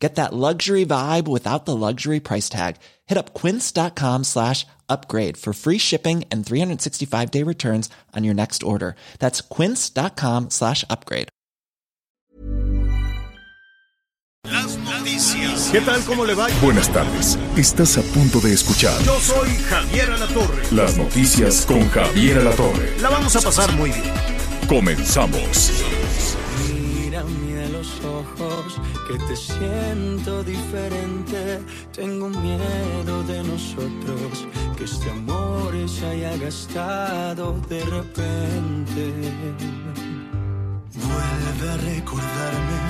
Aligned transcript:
Get 0.00 0.14
that 0.16 0.32
luxury 0.32 0.86
vibe 0.86 1.28
without 1.28 1.66
the 1.66 1.76
luxury 1.76 2.20
price 2.20 2.48
tag. 2.48 2.76
Hit 3.06 3.18
up 3.18 3.34
quince.com 3.34 4.24
slash 4.24 4.66
upgrade 4.88 5.36
for 5.36 5.52
free 5.52 5.76
shipping 5.78 6.24
and 6.32 6.44
365 6.44 7.30
day 7.30 7.42
returns 7.44 7.90
on 8.16 8.24
your 8.24 8.34
next 8.34 8.62
order. 8.62 8.96
That's 9.18 9.42
quince.com 9.42 10.48
slash 10.50 10.84
upgrade. 10.88 11.28
Las 14.46 14.76
noticias. 14.78 15.68
¿Qué 15.70 15.80
tal? 15.82 16.00
¿Cómo 16.06 16.24
le 16.24 16.34
va? 16.34 16.48
Buenas 16.62 16.88
tardes. 16.90 17.38
Estás 17.58 17.98
a 17.98 18.02
punto 18.14 18.40
de 18.40 18.54
escuchar 18.54 19.00
Yo 19.02 19.20
soy 19.20 19.50
Javier 19.68 20.10
Alatorre. 20.10 20.62
las 20.72 20.96
noticias 20.96 21.66
con 21.66 21.86
Javier 21.90 22.38
Alatorre. 22.38 22.98
La 23.02 23.10
vamos 23.10 23.36
a 23.36 23.40
pasar 23.42 23.70
muy 23.76 23.90
bien. 23.90 24.10
Comenzamos. 24.66 25.70
Ojos, 28.40 28.76
que 29.08 29.18
te 29.18 29.36
siento 29.36 30.42
diferente. 30.42 31.60
Tengo 31.92 32.28
miedo 32.28 33.22
de 33.24 33.42
nosotros, 33.44 34.46
que 34.76 34.84
este 34.84 35.10
amor 35.10 35.72
se 35.88 36.06
haya 36.06 36.36
gastado 36.36 37.60
de 37.68 37.80
repente. 37.84 39.12
Vuelve 40.94 41.70
a 41.70 41.76
recordarme 41.76 42.80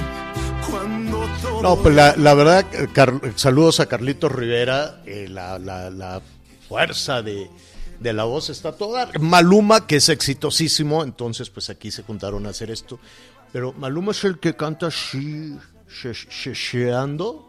cuando 0.70 1.26
todo. 1.42 1.62
No, 1.62 1.76
pues 1.76 1.94
la, 1.94 2.14
la 2.16 2.34
verdad, 2.34 2.66
Car- 2.92 3.20
saludos 3.36 3.80
a 3.80 3.86
Carlitos 3.86 4.30
Rivera. 4.32 5.02
eh, 5.06 5.26
la, 5.28 5.58
la- 5.58 5.90
la 5.90 6.22
fuerza 6.68 7.22
de, 7.22 7.50
de 7.98 8.12
la 8.12 8.24
voz 8.24 8.48
está 8.50 8.72
toda. 8.72 9.10
Maluma, 9.20 9.86
que 9.86 9.96
es 9.96 10.08
exitosísimo, 10.08 11.02
entonces 11.02 11.50
pues 11.50 11.68
aquí 11.70 11.90
se 11.90 12.02
juntaron 12.02 12.46
a 12.46 12.50
hacer 12.50 12.70
esto. 12.70 12.98
Pero 13.52 13.72
Maluma 13.72 14.12
es 14.12 14.24
el 14.24 14.38
que 14.38 14.54
canta 14.54 14.88
she- 14.90 15.58
sheando. 15.88 17.46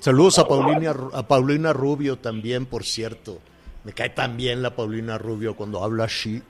Saludos 0.00 0.38
a 0.38 0.48
Paulina, 0.48 0.94
a 1.12 1.26
Paulina 1.28 1.72
Rubio 1.72 2.16
también, 2.18 2.66
por 2.66 2.84
cierto. 2.84 3.38
Me 3.84 3.92
cae 3.92 4.10
tan 4.10 4.36
bien 4.36 4.62
la 4.62 4.74
Paulina 4.74 5.18
Rubio 5.18 5.54
cuando 5.54 5.82
habla 5.84 6.04
así. 6.04 6.42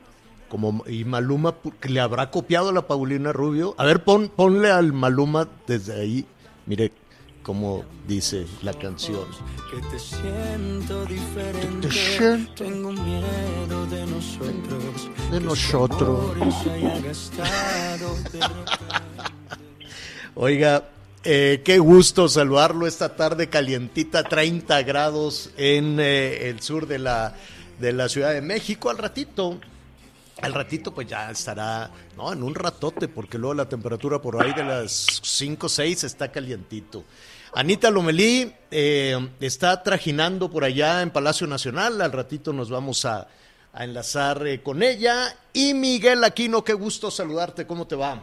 Como, 0.48 0.84
y 0.88 1.05
Maluma, 1.05 1.55
le 1.83 2.00
habrá 2.00 2.30
copiado 2.30 2.70
a 2.70 2.72
la 2.72 2.86
Paulina 2.86 3.33
Rubio. 3.33 3.74
A 3.78 3.84
ver, 3.84 4.02
pon, 4.02 4.28
ponle 4.34 4.70
al 4.70 4.92
Maluma 4.92 5.48
desde 5.66 6.00
ahí. 6.00 6.27
Mire 6.66 6.92
cómo 7.42 7.84
dice 8.06 8.46
la 8.62 8.74
canción. 8.74 9.27
Que 9.70 9.80
te 9.88 9.98
siento 9.98 11.06
diferente. 11.06 11.88
Te 11.88 11.94
siento. 11.94 12.64
Tengo 12.64 12.92
miedo 12.92 13.86
de 13.86 14.06
nosotros. 14.06 15.08
De 15.30 15.41
nosotros. 15.41 16.36
Oiga, 20.34 20.84
eh, 21.22 21.61
qué 21.64 21.78
gusto 21.78 22.28
saludarlo 22.28 22.86
esta 22.86 23.14
tarde 23.14 23.48
calientita, 23.48 24.22
30 24.22 24.83
grados 24.84 25.50
en 25.58 26.00
eh, 26.00 26.48
el 26.48 26.62
sur 26.62 26.86
de 26.86 26.98
la, 26.98 27.34
de 27.78 27.92
la 27.92 28.08
Ciudad 28.08 28.33
de 28.33 28.41
México. 28.41 28.88
Al 28.88 28.96
ratito, 28.96 29.61
al 30.41 30.55
ratito 30.55 30.94
pues 30.94 31.06
ya 31.06 31.30
estará, 31.30 31.91
no, 32.16 32.33
en 32.33 32.42
un 32.42 32.55
ratote, 32.55 33.08
porque 33.08 33.36
luego 33.36 33.55
la 33.55 33.68
temperatura 33.68 34.22
por 34.22 34.42
ahí 34.42 34.55
de 34.55 34.64
las 34.64 35.20
5 35.22 35.66
o 35.66 35.68
6 35.68 36.05
está 36.05 36.33
calientito. 36.33 37.05
Anita 37.52 37.90
Lomelí 37.90 38.52
eh, 38.70 39.16
está 39.40 39.83
trajinando 39.83 40.50
por 40.50 40.62
allá 40.62 41.02
en 41.02 41.11
Palacio 41.11 41.48
Nacional, 41.48 42.00
al 42.00 42.12
ratito 42.12 42.52
nos 42.52 42.70
vamos 42.70 43.05
a, 43.05 43.27
enlazar 43.78 44.46
eh, 44.46 44.62
con 44.62 44.83
ella. 44.83 45.27
Y 45.52 45.74
Miguel 45.74 46.24
Aquino, 46.24 46.62
qué 46.62 46.74
gusto 46.74 47.10
saludarte, 47.10 47.66
¿cómo 47.66 47.86
te 47.86 47.96
va? 47.96 48.20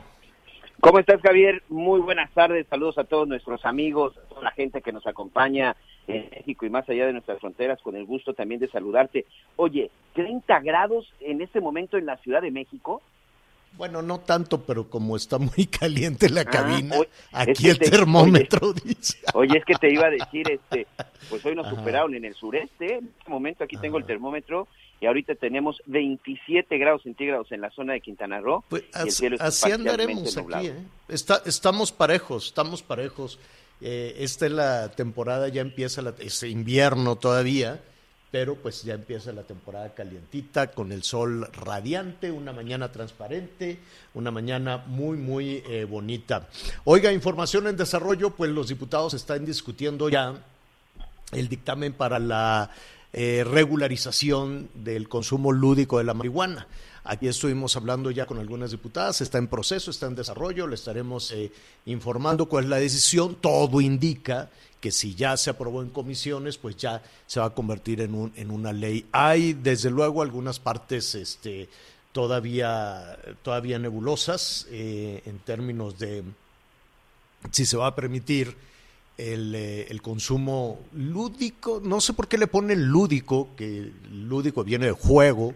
¿Cómo 0.80 1.00
estás, 1.00 1.22
Javier? 1.22 1.64
Muy 1.70 2.00
buenas 2.00 2.32
tardes. 2.34 2.68
Saludos 2.70 2.98
a 2.98 3.04
todos 3.04 3.28
nuestros 3.28 3.66
amigos, 3.66 4.18
a 4.18 4.30
toda 4.30 4.44
la 4.44 4.52
gente 4.52 4.82
que 4.82 4.92
nos 4.92 5.08
acompaña 5.08 5.76
en 6.08 6.30
México 6.30 6.66
y 6.66 6.70
más 6.70 6.88
allá 6.90 7.08
de 7.08 7.14
nuestras 7.14 7.40
fronteras. 7.40 7.82
Con 7.82 7.96
el 7.96 8.06
gusto 8.06 8.34
también 8.34 8.60
de 8.60 8.68
saludarte. 8.68 9.26
Oye, 9.56 9.90
30 10.14 10.60
grados 10.60 11.12
en 11.20 11.42
este 11.42 11.62
momento 11.62 11.98
en 11.98 12.06
la 12.06 12.18
Ciudad 12.18 12.42
de 12.42 12.52
México. 12.52 13.02
Bueno, 13.78 14.02
no 14.02 14.20
tanto, 14.20 14.64
pero 14.64 14.90
como 14.90 15.16
está 15.16 15.38
muy 15.38 15.66
caliente 15.80 16.30
la 16.30 16.42
Ah, 16.42 16.46
cabina, 16.46 16.98
oye, 16.98 17.10
es 17.32 17.38
aquí 17.40 17.64
que 17.64 17.70
el 17.70 17.80
te- 17.80 17.90
termómetro 17.92 18.74
dice. 18.74 19.18
Oye, 19.34 19.58
es 19.60 19.66
que 19.66 19.76
te 19.76 19.92
iba 19.94 20.08
a 20.08 20.10
decir, 20.10 20.50
este, 20.52 20.88
pues 21.30 21.46
hoy 21.46 21.56
nos 21.56 21.70
superaron 21.70 22.16
en 22.16 22.26
el 22.26 22.34
sureste. 22.34 22.96
En 22.98 23.08
este 23.20 23.30
momento 23.30 23.64
aquí 23.64 23.78
tengo 23.78 23.98
el 24.00 24.06
termómetro 24.06 24.68
y 25.00 25.06
ahorita 25.06 25.36
tenemos 25.36 25.82
27 25.86 26.78
grados 26.80 27.04
centígrados 27.04 27.52
en 27.52 27.62
la 27.62 27.70
zona 27.70 27.94
de 27.94 28.02
Quintana 28.02 28.40
Roo. 28.42 28.64
Pues 28.68 28.82
y 28.84 28.86
el 28.86 29.02
así, 29.08 29.12
cielo 29.12 29.38
así 29.40 29.72
andaremos 29.72 30.36
aquí. 30.38 30.68
¿eh? 30.68 30.74
Está- 31.08 31.44
estamos 31.46 31.92
parejos, 31.92 32.48
estamos 32.48 32.82
parejos. 32.82 33.38
Eh, 33.80 34.16
esta 34.20 34.48
es 34.48 34.52
la 34.54 34.90
temporada, 34.90 35.50
ya 35.50 35.62
empieza 35.62 36.02
la, 36.02 36.16
es 36.18 36.42
invierno 36.42 37.16
todavía, 37.16 37.80
pero 38.32 38.56
pues 38.56 38.84
ya 38.84 38.94
empieza 38.94 39.32
la 39.32 39.44
temporada 39.44 39.94
calientita 39.94 40.72
con 40.72 40.92
el 40.92 41.04
sol 41.04 41.50
radiante, 41.54 42.32
una 42.32 42.52
mañana 42.52 42.92
transparente, 42.92 43.80
una 44.14 44.32
mañana 44.32 44.84
muy, 44.86 45.18
muy 45.18 45.64
eh, 45.68 45.86
bonita. 45.86 46.48
Oiga, 46.84 47.12
información 47.12 47.68
en 47.68 47.78
desarrollo, 47.78 48.32
pues 48.32 48.52
los 48.52 48.68
diputados 48.68 49.14
están 49.14 49.46
discutiendo 49.46 50.10
ya 50.10 50.36
el 51.32 51.48
dictamen 51.48 51.94
para 51.94 52.20
la 52.20 52.72
eh, 53.14 53.46
regularización 53.46 54.70
del 54.74 55.08
consumo 55.08 55.52
lúdico 55.52 55.98
de 55.98 56.04
la 56.04 56.14
marihuana. 56.14 56.68
Aquí 57.10 57.30
estuvimos 57.30 57.74
hablando 57.78 58.12
ya 58.12 58.26
con 58.26 58.38
algunas 58.38 58.72
diputadas, 58.72 59.22
está 59.22 59.38
en 59.38 59.48
proceso, 59.48 59.92
está 59.92 60.08
en 60.08 60.16
desarrollo, 60.16 60.68
le 60.68 60.76
estaremos 60.76 61.32
eh, 61.32 61.54
informando 61.86 62.50
cuál 62.50 62.66
es 62.66 62.70
la 62.70 62.78
decisión. 62.78 63.38
Todo 63.40 63.80
indica 63.80 64.50
que 64.82 64.92
si 64.92 65.16
ya 65.16 65.38
se 65.38 65.50
aprobó 65.50 65.82
en 65.82 65.90
comisiones, 65.90 66.58
pues 66.58 66.76
ya 66.76 67.02
se 67.26 67.40
va 67.40 67.46
a 67.46 67.50
convertir 67.52 68.02
en, 68.02 68.14
un, 68.14 68.34
en 68.36 68.52
una 68.52 68.74
ley. 68.74 69.06
Hay, 69.14 69.54
desde 69.54 69.90
luego, 69.90 70.22
algunas 70.22 70.60
partes 70.60 71.16
este, 71.16 71.70
todavía, 72.12 73.18
todavía 73.42 73.80
nebulosas 73.80 74.68
eh, 74.70 75.22
en 75.26 75.40
términos 75.40 75.98
de 75.98 76.26
si 77.52 77.66
se 77.66 77.78
va 77.78 77.88
a 77.88 77.96
permitir 77.96 78.54
el, 79.18 79.56
eh, 79.56 79.88
el 79.90 80.02
consumo 80.02 80.82
lúdico, 80.92 81.80
no 81.82 82.02
sé 82.02 82.12
por 82.12 82.28
qué 82.28 82.38
le 82.38 82.48
ponen 82.48 82.88
lúdico, 82.88 83.56
que 83.56 83.94
lúdico 84.12 84.66
viene 84.66 84.88
de 84.88 84.92
juego, 84.92 85.56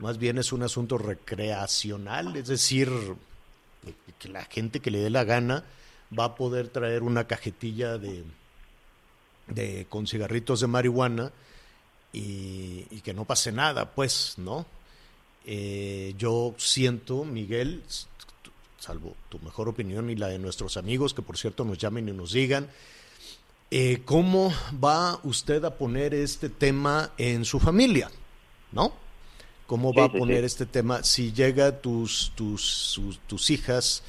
más 0.00 0.18
bien 0.18 0.38
es 0.38 0.52
un 0.52 0.62
asunto 0.62 0.98
recreacional, 0.98 2.36
es 2.36 2.48
decir, 2.48 2.90
que, 4.18 4.28
la 4.28 4.44
gente 4.44 4.80
que 4.80 4.90
le 4.90 4.98
dé 4.98 5.10
la 5.10 5.24
gana 5.24 5.64
va 6.18 6.24
a 6.24 6.34
poder 6.34 6.68
traer 6.68 7.02
una 7.02 7.26
cajetilla 7.26 7.98
de, 7.98 8.24
de 9.46 9.86
con 9.88 10.06
cigarritos 10.06 10.60
de 10.60 10.66
marihuana 10.66 11.30
y, 12.12 12.86
y 12.90 13.00
que 13.02 13.14
no 13.14 13.24
pase 13.24 13.52
nada, 13.52 13.90
pues, 13.92 14.34
¿no? 14.38 14.66
Eh, 15.44 16.14
yo 16.18 16.54
siento, 16.58 17.24
Miguel, 17.24 17.82
salvo 18.78 19.14
tu 19.28 19.38
mejor 19.40 19.68
opinión 19.68 20.10
y 20.10 20.16
la 20.16 20.28
de 20.28 20.38
nuestros 20.38 20.76
amigos, 20.76 21.14
que 21.14 21.22
por 21.22 21.38
cierto 21.38 21.64
nos 21.64 21.78
llamen 21.78 22.08
y 22.08 22.12
nos 22.12 22.32
digan, 22.32 22.68
eh, 23.70 24.02
¿cómo 24.04 24.52
va 24.82 25.20
usted 25.22 25.64
a 25.64 25.76
poner 25.76 26.14
este 26.14 26.48
tema 26.48 27.10
en 27.18 27.44
su 27.44 27.60
familia? 27.60 28.10
¿No? 28.72 28.92
¿Cómo 29.70 29.94
va 29.94 30.04
Sí, 30.04 30.10
a 30.10 30.16
poner 30.16 30.42
sí. 30.42 30.44
este 30.44 30.66
tema 30.66 31.04
si 31.04 31.32
llega 31.32 31.80
tus, 31.80 32.32
tus, 32.34 32.62
sus- 32.64 33.20
tus 33.28 33.50
hijas 33.50 34.02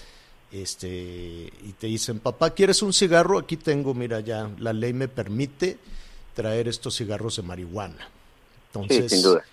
este, 0.51 1.53
y 1.63 1.73
te 1.79 1.87
dicen, 1.87 2.19
papá, 2.19 2.49
¿quieres 2.51 2.81
un 2.81 2.93
cigarro? 2.93 3.37
Aquí 3.39 3.57
tengo, 3.57 3.93
mira, 3.93 4.19
ya 4.21 4.49
la 4.59 4.73
ley 4.73 4.93
me 4.93 5.07
permite 5.07 5.77
traer 6.33 6.67
estos 6.67 6.97
cigarros 6.97 7.35
de 7.37 7.43
marihuana. 7.43 8.09
Entonces, 8.67 9.09
sin 9.09 9.21
duda. 9.21 9.43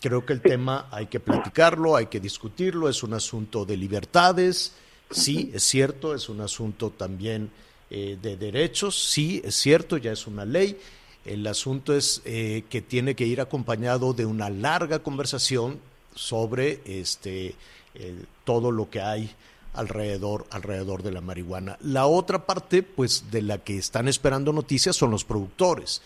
creo 0.00 0.26
que 0.26 0.32
el 0.32 0.42
tema 0.44 0.88
hay 0.90 1.06
que 1.06 1.20
platicarlo, 1.20 1.96
hay 1.96 2.06
que 2.06 2.20
discutirlo, 2.20 2.88
es 2.88 3.02
un 3.02 3.14
asunto 3.14 3.64
de 3.64 3.76
libertades, 3.76 4.74
sí, 5.10 5.50
es 5.54 5.62
cierto, 5.64 6.14
es 6.14 6.28
un 6.28 6.40
asunto 6.40 6.90
también 6.90 7.50
eh, 7.90 8.18
de 8.20 8.36
derechos, 8.36 8.98
sí, 9.10 9.40
es 9.44 9.54
cierto, 9.56 9.96
ya 9.96 10.12
es 10.12 10.26
una 10.26 10.44
ley. 10.44 10.78
El 11.26 11.46
asunto 11.46 11.94
es 11.94 12.22
eh, 12.24 12.64
que 12.70 12.80
tiene 12.80 13.14
que 13.14 13.26
ir 13.26 13.40
acompañado 13.40 14.12
de 14.12 14.26
una 14.26 14.48
larga 14.48 15.00
conversación 15.00 15.78
sobre 16.14 16.80
este 16.86 17.54
eh, 17.94 18.14
todo 18.44 18.70
lo 18.70 18.88
que 18.88 19.00
hay 19.00 19.30
alrededor 19.74 20.46
alrededor 20.50 21.02
de 21.02 21.12
la 21.12 21.20
marihuana. 21.20 21.76
La 21.82 22.06
otra 22.06 22.46
parte, 22.46 22.82
pues, 22.82 23.30
de 23.30 23.42
la 23.42 23.58
que 23.58 23.76
están 23.76 24.08
esperando 24.08 24.52
noticias 24.52 24.96
son 24.96 25.10
los 25.10 25.24
productores 25.24 26.02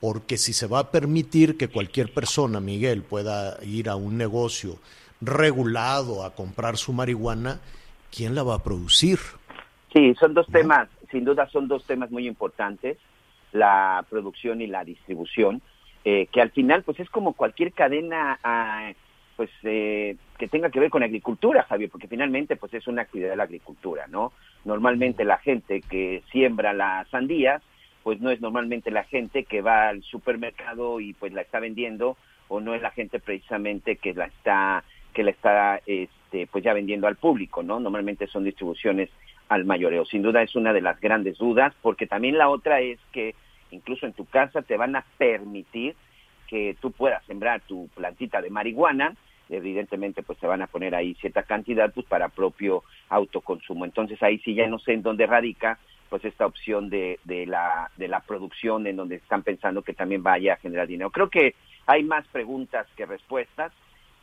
porque 0.00 0.36
si 0.36 0.52
se 0.52 0.66
va 0.66 0.80
a 0.80 0.90
permitir 0.90 1.56
que 1.56 1.68
cualquier 1.68 2.12
persona, 2.12 2.60
Miguel, 2.60 3.02
pueda 3.02 3.62
ir 3.64 3.88
a 3.88 3.96
un 3.96 4.16
negocio, 4.16 4.78
regulado 5.20 6.24
a 6.24 6.34
comprar 6.34 6.76
su 6.76 6.92
marihuana, 6.92 7.60
¿quién 8.14 8.34
la 8.34 8.42
va 8.42 8.56
a 8.56 8.62
producir? 8.62 9.18
Sí, 9.92 10.14
son 10.20 10.34
dos 10.34 10.46
temas, 10.48 10.88
sin 11.10 11.24
duda 11.24 11.48
son 11.48 11.68
dos 11.68 11.84
temas 11.84 12.10
muy 12.10 12.26
importantes, 12.28 12.98
la 13.56 14.04
producción 14.08 14.60
y 14.60 14.66
la 14.66 14.84
distribución, 14.84 15.62
eh, 16.04 16.28
que 16.32 16.40
al 16.40 16.50
final 16.50 16.82
pues 16.82 17.00
es 17.00 17.10
como 17.10 17.32
cualquier 17.32 17.72
cadena 17.72 18.38
ah, 18.44 18.92
pues 19.36 19.50
eh, 19.64 20.16
que 20.38 20.48
tenga 20.48 20.70
que 20.70 20.80
ver 20.80 20.90
con 20.90 21.02
agricultura, 21.02 21.64
Javier, 21.64 21.90
porque 21.90 22.08
finalmente 22.08 22.56
pues 22.56 22.72
es 22.74 22.86
una 22.86 23.02
actividad 23.02 23.30
de 23.30 23.36
la 23.36 23.44
agricultura, 23.44 24.06
¿no? 24.06 24.32
Normalmente 24.64 25.24
la 25.24 25.38
gente 25.38 25.82
que 25.82 26.22
siembra 26.30 26.72
las 26.72 27.08
sandías, 27.08 27.62
pues 28.02 28.20
no 28.20 28.30
es 28.30 28.40
normalmente 28.40 28.90
la 28.90 29.04
gente 29.04 29.44
que 29.44 29.62
va 29.62 29.88
al 29.88 30.02
supermercado 30.02 31.00
y 31.00 31.12
pues 31.12 31.32
la 31.32 31.42
está 31.42 31.60
vendiendo 31.60 32.16
o 32.48 32.60
no 32.60 32.74
es 32.74 32.82
la 32.82 32.90
gente 32.90 33.18
precisamente 33.18 33.96
que 33.96 34.14
la 34.14 34.26
está 34.26 34.84
que 35.12 35.22
la 35.22 35.30
está 35.30 35.80
este, 35.86 36.46
pues 36.46 36.62
ya 36.62 36.74
vendiendo 36.74 37.06
al 37.06 37.16
público, 37.16 37.62
¿no? 37.62 37.80
Normalmente 37.80 38.26
son 38.26 38.44
distribuciones 38.44 39.10
al 39.48 39.64
mayoreo. 39.64 40.04
Sin 40.04 40.22
duda 40.22 40.42
es 40.42 40.54
una 40.54 40.72
de 40.72 40.82
las 40.82 41.00
grandes 41.00 41.38
dudas, 41.38 41.74
porque 41.82 42.06
también 42.06 42.36
la 42.36 42.48
otra 42.48 42.80
es 42.80 42.98
que 43.12 43.34
incluso 43.70 44.06
en 44.06 44.12
tu 44.12 44.24
casa 44.26 44.62
te 44.62 44.76
van 44.76 44.96
a 44.96 45.04
permitir 45.18 45.94
que 46.46 46.76
tú 46.80 46.92
puedas 46.92 47.24
sembrar 47.26 47.60
tu 47.62 47.88
plantita 47.94 48.40
de 48.40 48.50
marihuana, 48.50 49.14
evidentemente 49.48 50.22
pues 50.22 50.38
te 50.38 50.46
van 50.46 50.62
a 50.62 50.66
poner 50.66 50.94
ahí 50.94 51.14
cierta 51.14 51.42
cantidad 51.42 51.92
pues 51.92 52.06
para 52.06 52.28
propio 52.28 52.82
autoconsumo. 53.08 53.84
Entonces 53.84 54.22
ahí 54.22 54.38
sí 54.38 54.54
ya 54.54 54.66
no 54.66 54.78
sé 54.78 54.92
en 54.92 55.02
dónde 55.02 55.26
radica 55.26 55.78
pues 56.08 56.24
esta 56.24 56.46
opción 56.46 56.88
de, 56.88 57.18
de, 57.24 57.46
la, 57.46 57.90
de 57.96 58.08
la 58.08 58.20
producción 58.20 58.86
en 58.86 58.96
donde 58.96 59.16
están 59.16 59.42
pensando 59.42 59.82
que 59.82 59.92
también 59.92 60.22
vaya 60.22 60.54
a 60.54 60.58
generar 60.58 60.86
dinero. 60.86 61.10
Creo 61.10 61.28
que 61.28 61.54
hay 61.86 62.02
más 62.04 62.26
preguntas 62.28 62.86
que 62.96 63.06
respuestas. 63.06 63.72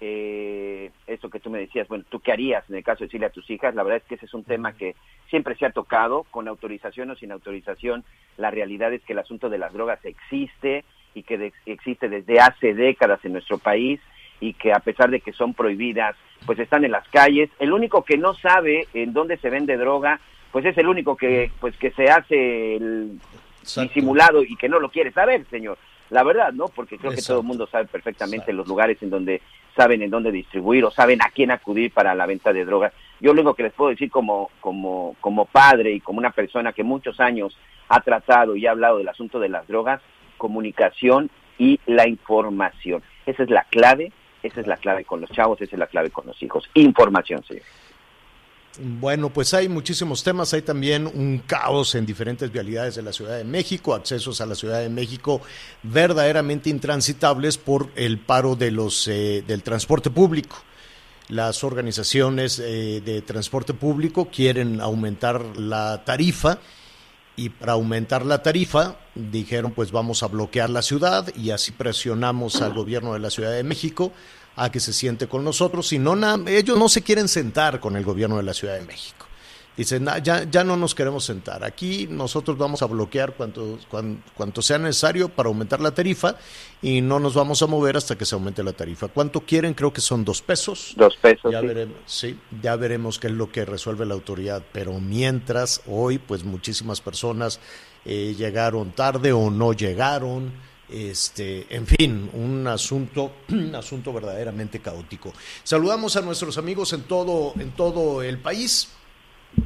Eh, 0.06 0.92
eso 1.08 1.30
que 1.30 1.40
tú 1.40 1.50
me 1.50 1.60
decías, 1.60 1.88
bueno, 1.88 2.04
¿tú 2.10 2.20
qué 2.20 2.34
harías 2.34 2.70
en 2.70 2.76
el 2.76 2.84
caso 2.84 3.00
de 3.00 3.06
decirle 3.06 3.28
a 3.28 3.30
tus 3.30 3.50
hijas? 3.50 3.74
La 3.74 3.84
verdad 3.84 4.02
es 4.02 4.04
que 4.04 4.16
ese 4.16 4.26
es 4.26 4.34
un 4.34 4.44
tema 4.44 4.74
que 4.74 4.98
siempre 5.30 5.56
se 5.56 5.66
ha 5.66 5.70
tocado, 5.70 6.24
con 6.30 6.50
autorización 6.50 7.10
o 7.12 7.16
sin 7.16 7.32
autorización. 7.32 8.04
La 8.36 8.52
realidad 8.52 8.92
es 8.92 9.02
que 9.04 9.14
el 9.14 9.20
asunto 9.20 9.50
de 9.50 9.60
las 9.60 9.72
drogas 9.72 10.04
existe 10.04 10.84
y 11.14 11.24
que 11.24 11.38
de, 11.38 11.54
existe 11.66 12.10
desde 12.10 12.42
hace 12.42 12.74
décadas 12.74 13.24
en 13.24 13.32
nuestro 13.32 13.60
país 13.60 14.02
y 14.42 14.56
que 14.56 14.74
a 14.74 14.80
pesar 14.80 15.10
de 15.10 15.22
que 15.22 15.32
son 15.32 15.54
prohibidas, 15.54 16.18
pues 16.46 16.60
están 16.60 16.84
en 16.84 16.92
las 16.92 17.08
calles. 17.08 17.50
El 17.60 17.72
único 17.72 18.04
que 18.04 18.18
no 18.18 18.34
sabe 18.34 18.90
en 18.94 19.14
dónde 19.14 19.38
se 19.38 19.50
vende 19.50 19.78
droga, 19.78 20.20
pues 20.52 20.66
es 20.66 20.78
el 20.78 20.90
único 20.90 21.16
que 21.16 21.50
pues 21.62 21.78
que 21.78 21.92
se 21.92 22.10
hace 22.10 22.76
el 22.76 23.22
disimulado 23.62 24.44
y 24.44 24.58
que 24.58 24.68
no 24.68 24.82
lo 24.82 24.90
quiere 24.90 25.14
saber, 25.14 25.46
señor. 25.50 25.78
La 26.14 26.22
verdad, 26.22 26.54
¿no? 26.54 26.68
Porque 26.68 27.00
creo 27.00 27.12
que 27.12 27.24
todo 27.24 27.40
el 27.40 27.44
mundo 27.44 27.66
sabe 27.66 27.86
perfectamente 27.86 28.54
los 28.54 28.68
lugares 28.68 29.02
en 29.02 29.10
donde 29.10 29.42
saben 29.76 30.04
en 30.04 30.12
dónde 30.12 30.32
distribuir 30.32 30.86
o 30.86 30.92
saben 30.92 31.24
a 31.24 31.32
quién 31.32 31.50
acudir 31.50 31.92
para 31.92 32.14
la 32.14 32.28
venta 32.28 32.54
de 32.54 32.66
drogas. 32.66 32.94
Yo 33.20 33.34
lo 33.34 33.42
único 33.42 33.56
que 33.56 33.64
les 33.64 33.74
puedo 33.74 33.90
decir 33.90 34.12
como, 34.12 34.52
como, 34.60 35.16
como 35.20 35.46
padre 35.46 35.92
y 35.92 36.02
como 36.02 36.20
una 36.20 36.30
persona 36.30 36.72
que 36.72 36.84
muchos 36.84 37.20
años 37.20 37.58
ha 37.90 38.00
tratado 38.02 38.56
y 38.56 38.68
ha 38.68 38.72
hablado 38.72 39.00
del 39.00 39.08
asunto 39.08 39.40
de 39.40 39.50
las 39.50 39.68
drogas, 39.68 40.02
comunicación 40.38 41.32
y 41.58 41.80
la 41.88 42.08
información. 42.08 43.02
Esa 43.26 43.42
es 43.42 43.50
la 43.50 43.64
clave, 43.64 44.12
esa 44.44 44.62
es 44.62 44.68
la 44.68 44.78
clave 44.78 45.06
con 45.06 45.20
los 45.20 45.32
chavos, 45.32 45.60
esa 45.62 45.74
es 45.74 45.80
la 45.80 45.88
clave 45.88 46.12
con 46.12 46.28
los 46.28 46.40
hijos. 46.44 46.70
Información, 46.76 47.44
señor. 47.44 47.64
Bueno, 48.80 49.30
pues 49.32 49.54
hay 49.54 49.70
muchísimos 49.70 50.24
temas. 50.24 50.54
Hay 50.54 50.64
también 50.64 51.06
un 51.06 51.44
caos 51.46 51.94
en 51.94 52.06
diferentes 52.06 52.52
vialidades 52.52 52.96
de 52.96 53.04
la 53.04 53.14
Ciudad 53.14 53.38
de 53.38 53.44
México, 53.44 53.94
accesos 53.94 54.42
a 54.42 54.48
la 54.48 54.56
Ciudad 54.56 54.80
de 54.80 54.90
México 54.90 55.42
verdaderamente 55.84 56.72
intransitables 56.72 57.60
por 57.60 57.92
el 57.96 58.18
paro 58.18 58.56
de 58.56 58.72
los 58.72 59.08
eh, 59.08 59.44
del 59.46 59.62
transporte 59.62 60.10
público. 60.10 60.58
Las 61.30 61.64
organizaciones 61.64 62.60
eh, 62.60 63.02
de 63.06 63.22
transporte 63.22 63.76
público 63.76 64.30
quieren 64.30 64.82
aumentar 64.82 65.58
la 65.58 66.04
tarifa 66.04 66.58
y 67.36 67.50
para 67.50 67.74
aumentar 67.74 68.26
la 68.26 68.44
tarifa 68.44 68.98
dijeron 69.16 69.72
pues 69.72 69.92
vamos 69.92 70.22
a 70.24 70.28
bloquear 70.28 70.70
la 70.70 70.82
ciudad 70.82 71.34
y 71.36 71.52
así 71.52 71.72
presionamos 71.72 72.62
al 72.62 72.74
gobierno 72.74 73.14
de 73.14 73.20
la 73.20 73.30
Ciudad 73.30 73.52
de 73.52 73.64
México 73.64 74.12
a 74.56 74.72
que 74.72 74.80
se 74.80 74.94
siente 74.94 75.28
con 75.28 75.44
nosotros, 75.44 75.92
y 75.94 76.00
no, 76.00 76.16
ellos 76.48 76.78
no 76.78 76.90
se 76.90 77.02
quieren 77.02 77.28
sentar 77.28 77.80
con 77.80 77.96
el 77.96 78.04
gobierno 78.04 78.38
de 78.38 78.44
la 78.44 78.54
Ciudad 78.54 78.76
de 78.76 78.86
México. 78.86 79.26
Dicen, 79.76 80.08
ya, 80.22 80.44
ya 80.44 80.64
no 80.64 80.78
nos 80.78 80.94
queremos 80.94 81.26
sentar. 81.26 81.64
Aquí 81.64 82.08
nosotros 82.08 82.60
vamos 82.60 82.84
a 82.84 82.86
bloquear 82.86 83.34
cuanto, 83.34 83.80
cuanto, 84.36 84.62
sea 84.62 84.78
necesario 84.78 85.30
para 85.30 85.48
aumentar 85.48 85.82
la 85.82 85.90
tarifa 85.90 86.36
y 86.80 87.02
no 87.02 87.20
nos 87.20 87.34
vamos 87.34 87.64
a 87.64 87.66
mover 87.66 87.98
hasta 87.98 88.16
que 88.16 88.24
se 88.24 88.36
aumente 88.36 88.62
la 88.64 88.74
tarifa. 88.74 89.08
¿Cuánto 89.08 89.42
quieren? 89.42 89.74
Creo 89.74 89.92
que 89.92 90.02
son 90.02 90.24
dos 90.24 90.44
pesos. 90.44 90.94
Dos 90.96 91.18
pesos. 91.18 91.52
Ya 91.52 91.62
veremos, 91.62 91.98
sí, 92.06 92.38
ya 92.62 92.76
veremos 92.76 93.18
qué 93.18 93.28
es 93.28 93.34
lo 93.34 93.52
que 93.52 93.66
resuelve 93.66 94.06
la 94.06 94.14
autoridad. 94.14 94.62
Pero 94.72 95.00
mientras, 95.00 95.82
hoy, 95.88 96.20
pues 96.20 96.44
muchísimas 96.44 97.02
personas 97.02 97.60
eh, 98.06 98.36
llegaron 98.38 98.92
tarde 98.92 99.34
o 99.34 99.50
no 99.50 99.74
llegaron 99.74 100.54
este, 100.90 101.66
en 101.76 101.88
fin, 101.88 102.30
un 102.34 102.68
asunto, 102.68 103.34
un 103.50 103.74
asunto 103.76 104.14
verdaderamente 104.14 104.80
caótico. 104.80 105.34
Saludamos 105.64 106.16
a 106.16 106.22
nuestros 106.22 106.58
amigos 106.58 106.94
en 106.94 107.04
todo, 107.04 107.54
en 107.60 107.72
todo 107.72 108.22
el 108.22 108.40
país. 108.40 108.90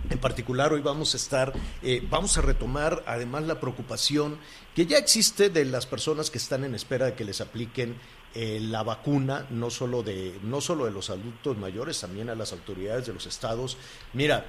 En 0.10 0.20
particular, 0.20 0.74
hoy 0.74 0.82
vamos 0.82 1.14
a 1.14 1.18
estar, 1.18 1.54
eh, 1.82 2.06
vamos 2.10 2.38
a 2.38 2.42
retomar 2.42 3.04
además 3.08 3.44
la 3.44 3.60
preocupación 3.60 4.38
que 4.76 4.86
ya 4.86 4.98
existe 4.98 5.50
de 5.50 5.64
las 5.64 5.86
personas 5.86 6.30
que 6.30 6.38
están 6.38 6.66
en 6.66 6.76
espera 6.76 7.06
de 7.06 7.14
que 7.14 7.24
les 7.24 7.40
apliquen 7.40 7.96
eh, 8.36 8.60
la 8.62 8.84
vacuna, 8.84 9.48
no 9.50 9.70
solo, 9.70 10.04
de, 10.04 10.38
no 10.44 10.60
solo 10.60 10.86
de 10.86 10.92
los 10.92 11.10
adultos 11.10 11.58
mayores, 11.58 12.00
también 12.02 12.30
a 12.30 12.36
las 12.36 12.52
autoridades 12.52 13.08
de 13.08 13.14
los 13.14 13.26
estados. 13.26 13.78
Mira, 14.14 14.46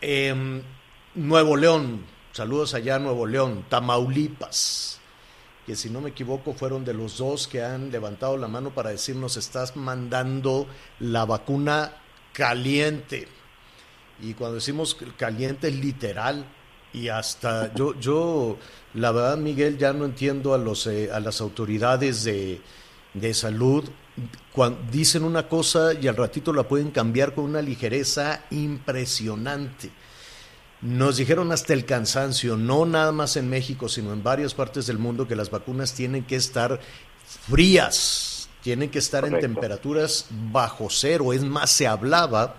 em, 0.00 0.62
Nuevo 1.14 1.56
León, 1.56 2.04
saludos 2.32 2.74
allá 2.74 2.98
Nuevo 2.98 3.26
León, 3.26 3.64
Tamaulipas, 3.68 4.97
que 5.68 5.76
si 5.76 5.90
no 5.90 6.00
me 6.00 6.08
equivoco 6.08 6.54
fueron 6.54 6.82
de 6.82 6.94
los 6.94 7.18
dos 7.18 7.46
que 7.46 7.62
han 7.62 7.92
levantado 7.92 8.38
la 8.38 8.48
mano 8.48 8.70
para 8.70 8.88
decirnos 8.88 9.36
estás 9.36 9.76
mandando 9.76 10.66
la 10.98 11.26
vacuna 11.26 11.92
caliente. 12.32 13.28
Y 14.22 14.32
cuando 14.32 14.54
decimos 14.54 14.96
caliente 15.18 15.68
es 15.68 15.76
literal. 15.76 16.46
Y 16.94 17.08
hasta 17.08 17.74
yo, 17.74 17.92
yo, 18.00 18.56
la 18.94 19.12
verdad, 19.12 19.36
Miguel, 19.36 19.76
ya 19.76 19.92
no 19.92 20.06
entiendo 20.06 20.54
a, 20.54 20.58
los, 20.58 20.86
eh, 20.86 21.10
a 21.12 21.20
las 21.20 21.42
autoridades 21.42 22.24
de, 22.24 22.62
de 23.12 23.34
salud. 23.34 23.84
Cuando 24.54 24.80
dicen 24.90 25.22
una 25.22 25.48
cosa 25.48 25.92
y 25.92 26.08
al 26.08 26.16
ratito 26.16 26.50
la 26.54 26.62
pueden 26.66 26.92
cambiar 26.92 27.34
con 27.34 27.44
una 27.44 27.60
ligereza 27.60 28.46
impresionante. 28.52 29.90
Nos 30.80 31.16
dijeron 31.16 31.50
hasta 31.50 31.72
el 31.72 31.84
cansancio, 31.84 32.56
no 32.56 32.86
nada 32.86 33.10
más 33.10 33.36
en 33.36 33.48
México, 33.48 33.88
sino 33.88 34.12
en 34.12 34.22
varias 34.22 34.54
partes 34.54 34.86
del 34.86 34.98
mundo, 34.98 35.26
que 35.26 35.34
las 35.34 35.50
vacunas 35.50 35.92
tienen 35.92 36.24
que 36.24 36.36
estar 36.36 36.80
frías, 37.50 38.48
tienen 38.62 38.88
que 38.88 39.00
estar 39.00 39.24
en 39.24 39.40
temperaturas 39.40 40.26
bajo 40.30 40.88
cero. 40.88 41.32
Es 41.32 41.42
más, 41.42 41.70
se 41.70 41.88
hablaba 41.88 42.56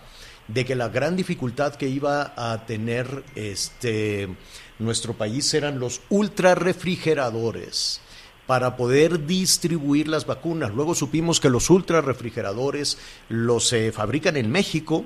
de 0.49 0.65
que 0.65 0.75
la 0.75 0.89
gran 0.89 1.15
dificultad 1.15 1.75
que 1.75 1.87
iba 1.87 2.33
a 2.35 2.65
tener 2.65 3.23
este 3.35 4.35
nuestro 4.79 5.13
país 5.13 5.53
eran 5.53 5.79
los 5.79 6.01
ultra 6.09 6.55
refrigeradores 6.55 8.01
para 8.47 8.75
poder 8.75 9.27
distribuir 9.27 10.07
las 10.07 10.25
vacunas. 10.25 10.73
Luego 10.73 10.95
supimos 10.95 11.39
que 11.39 11.51
los 11.51 11.69
ultra 11.69 12.01
refrigeradores 12.01 12.97
los 13.29 13.67
se 13.67 13.91
fabrican 13.91 14.37
en 14.37 14.49
México, 14.49 15.05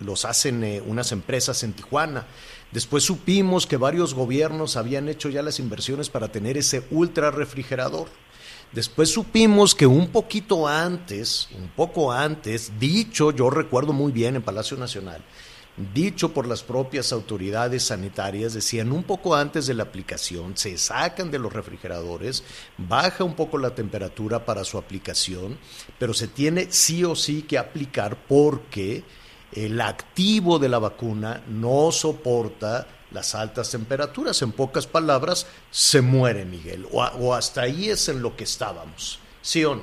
los 0.00 0.24
hacen 0.24 0.64
eh, 0.64 0.82
unas 0.84 1.12
empresas 1.12 1.62
en 1.62 1.72
Tijuana. 1.72 2.26
Después 2.72 3.04
supimos 3.04 3.66
que 3.66 3.76
varios 3.76 4.14
gobiernos 4.14 4.76
habían 4.76 5.08
hecho 5.08 5.28
ya 5.28 5.42
las 5.42 5.58
inversiones 5.58 6.08
para 6.08 6.32
tener 6.32 6.56
ese 6.56 6.82
ultra 6.90 7.30
refrigerador. 7.30 8.08
Después 8.72 9.10
supimos 9.10 9.74
que 9.74 9.86
un 9.86 10.08
poquito 10.08 10.68
antes, 10.68 11.48
un 11.58 11.68
poco 11.68 12.12
antes, 12.12 12.72
dicho, 12.78 13.32
yo 13.32 13.50
recuerdo 13.50 13.92
muy 13.92 14.12
bien 14.12 14.36
en 14.36 14.42
Palacio 14.42 14.76
Nacional, 14.76 15.20
dicho 15.92 16.32
por 16.32 16.46
las 16.46 16.62
propias 16.62 17.12
autoridades 17.12 17.82
sanitarias, 17.82 18.54
decían 18.54 18.92
un 18.92 19.02
poco 19.02 19.34
antes 19.34 19.66
de 19.66 19.74
la 19.74 19.82
aplicación, 19.82 20.56
se 20.56 20.78
sacan 20.78 21.32
de 21.32 21.40
los 21.40 21.52
refrigeradores, 21.52 22.44
baja 22.78 23.24
un 23.24 23.34
poco 23.34 23.58
la 23.58 23.74
temperatura 23.74 24.44
para 24.44 24.62
su 24.62 24.78
aplicación, 24.78 25.58
pero 25.98 26.14
se 26.14 26.28
tiene 26.28 26.68
sí 26.70 27.02
o 27.02 27.16
sí 27.16 27.42
que 27.42 27.58
aplicar 27.58 28.16
porque 28.28 29.02
el 29.52 29.80
activo 29.80 30.58
de 30.58 30.68
la 30.68 30.78
vacuna 30.78 31.42
no 31.48 31.90
soporta 31.92 32.86
las 33.10 33.34
altas 33.34 33.70
temperaturas. 33.70 34.40
En 34.42 34.52
pocas 34.52 34.86
palabras, 34.86 35.50
se 35.70 36.00
muere, 36.00 36.44
Miguel. 36.44 36.86
O, 36.92 37.34
hasta 37.34 37.62
ahí 37.62 37.88
es 37.88 38.08
en 38.08 38.22
lo 38.22 38.36
que 38.36 38.44
estábamos. 38.44 39.20
¿Sí 39.40 39.64
o 39.64 39.74
no? 39.74 39.82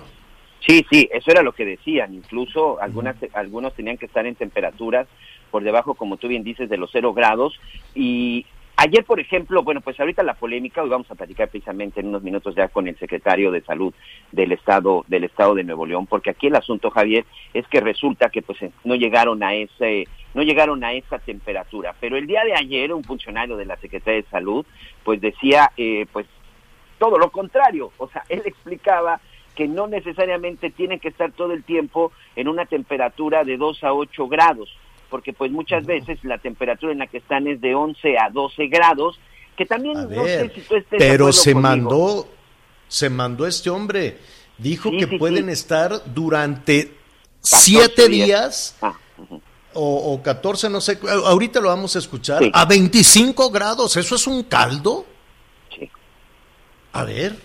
Sí, 0.65 0.85
sí, 0.89 1.09
eso 1.11 1.31
era 1.31 1.41
lo 1.41 1.53
que 1.53 1.65
decían. 1.65 2.13
Incluso 2.13 2.81
algunas, 2.81 3.15
algunos 3.33 3.73
tenían 3.73 3.97
que 3.97 4.05
estar 4.05 4.25
en 4.25 4.35
temperaturas 4.35 5.07
por 5.51 5.63
debajo, 5.63 5.95
como 5.95 6.17
tú 6.17 6.27
bien 6.27 6.43
dices, 6.43 6.69
de 6.69 6.77
los 6.77 6.89
cero 6.91 7.13
grados. 7.13 7.59
Y 7.95 8.45
Ayer, 8.79 9.03
por 9.05 9.19
ejemplo, 9.19 9.63
bueno, 9.63 9.81
pues 9.81 9.99
ahorita 9.99 10.21
la 10.21 10.35
polémica, 10.35 10.83
hoy 10.83 10.89
vamos 10.89 11.09
a 11.09 11.15
platicar 11.15 11.49
precisamente 11.49 11.99
en 11.99 12.09
unos 12.09 12.21
minutos 12.21 12.53
ya 12.53 12.67
con 12.67 12.87
el 12.87 12.95
secretario 12.99 13.49
de 13.49 13.61
Salud 13.61 13.91
del 14.31 14.51
Estado 14.51 15.03
del 15.07 15.23
Estado 15.23 15.55
de 15.55 15.63
Nuevo 15.63 15.87
León, 15.87 16.05
porque 16.05 16.29
aquí 16.29 16.45
el 16.45 16.55
asunto, 16.55 16.91
Javier, 16.91 17.25
es 17.55 17.67
que 17.69 17.81
resulta 17.81 18.29
que 18.29 18.43
pues 18.43 18.59
no 18.83 18.93
llegaron 18.93 19.41
a 19.41 19.55
ese 19.55 20.07
no 20.35 20.43
llegaron 20.43 20.83
a 20.83 20.93
esa 20.93 21.17
temperatura, 21.17 21.95
pero 21.99 22.17
el 22.17 22.27
día 22.27 22.43
de 22.43 22.53
ayer 22.53 22.93
un 22.93 23.03
funcionario 23.03 23.57
de 23.57 23.65
la 23.65 23.77
Secretaría 23.77 24.21
de 24.21 24.29
Salud 24.29 24.63
pues 25.03 25.19
decía 25.21 25.71
eh, 25.75 26.05
pues 26.13 26.27
todo 26.99 27.17
lo 27.17 27.31
contrario, 27.31 27.91
o 27.97 28.07
sea, 28.09 28.25
él 28.29 28.43
explicaba 28.45 29.19
que 29.55 29.67
no 29.67 29.87
necesariamente 29.87 30.69
tienen 30.69 30.99
que 30.99 31.07
estar 31.07 31.31
todo 31.31 31.51
el 31.51 31.63
tiempo 31.63 32.11
en 32.35 32.47
una 32.47 32.67
temperatura 32.67 33.43
de 33.43 33.57
2 33.57 33.83
a 33.83 33.93
8 33.93 34.27
grados, 34.27 34.69
porque 35.09 35.33
pues 35.33 35.51
muchas 35.51 35.85
veces 35.85 36.19
la 36.23 36.37
temperatura 36.37 36.91
en 36.91 36.99
la 36.99 37.07
que 37.07 37.17
están 37.17 37.47
es 37.47 37.61
de 37.61 37.75
11 37.75 38.17
a 38.17 38.29
12 38.29 38.67
grados, 38.67 39.19
que 39.55 39.65
también 39.65 40.09
no 40.09 40.23
sé 40.23 40.51
si 40.53 40.61
tú 40.61 40.75
estés 40.75 40.99
pero 40.99 41.31
se 41.33 41.55
mandó 41.55 42.27
se 42.87 43.09
mandó 43.09 43.45
este 43.45 43.69
hombre, 43.69 44.17
dijo 44.57 44.91
que 44.91 45.07
pueden 45.07 45.49
estar 45.49 46.13
durante 46.13 46.93
siete 47.41 48.07
días, 48.07 48.77
ah, 48.81 48.93
o, 49.73 50.13
o, 50.13 50.23
14, 50.23 50.69
no 50.69 50.81
sé, 50.81 50.97
ahorita 51.25 51.59
lo 51.59 51.69
vamos 51.69 51.95
a 51.95 51.99
escuchar, 51.99 52.41
a 52.53 52.65
25 52.65 53.49
grados, 53.51 53.97
¿eso 53.97 54.15
es 54.15 54.25
un 54.25 54.43
caldo? 54.43 55.05
Sí. 55.77 55.89
A 56.93 57.03
ver, 57.03 57.35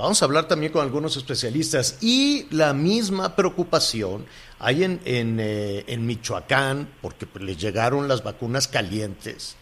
vamos 0.00 0.22
a 0.22 0.24
hablar 0.24 0.48
también 0.48 0.72
con 0.72 0.82
algunos 0.82 1.16
especialistas 1.16 1.98
y 2.00 2.46
la 2.50 2.72
misma 2.72 3.36
preocupación 3.36 4.26
hay 4.58 4.84
en, 4.84 5.00
en, 5.04 5.38
eh, 5.40 5.84
en 5.86 6.06
Michoacán, 6.06 6.88
porque 7.00 7.26
les 7.40 7.58
llegaron 7.58 8.08
las 8.08 8.24
vacunas 8.24 8.68
calientes, 8.68 9.56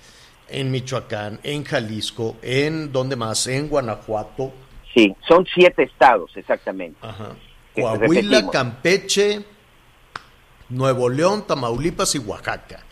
en 0.48 0.70
Michoacán, 0.70 1.40
en 1.42 1.64
Jalisco, 1.64 2.36
en 2.42 2.92
donde 2.92 3.16
más, 3.16 3.46
en 3.46 3.68
Guanajuato. 3.68 4.52
Sí, 4.94 5.14
son 5.26 5.46
siete 5.52 5.84
estados 5.84 6.30
exactamente. 6.36 6.98
Ajá. 7.02 7.36
Coahuila, 7.74 8.48
Campeche, 8.50 9.44
Nuevo 10.68 11.08
León, 11.08 11.46
Tamaulipas 11.46 12.14
y 12.14 12.18
Oaxaca. 12.18 12.84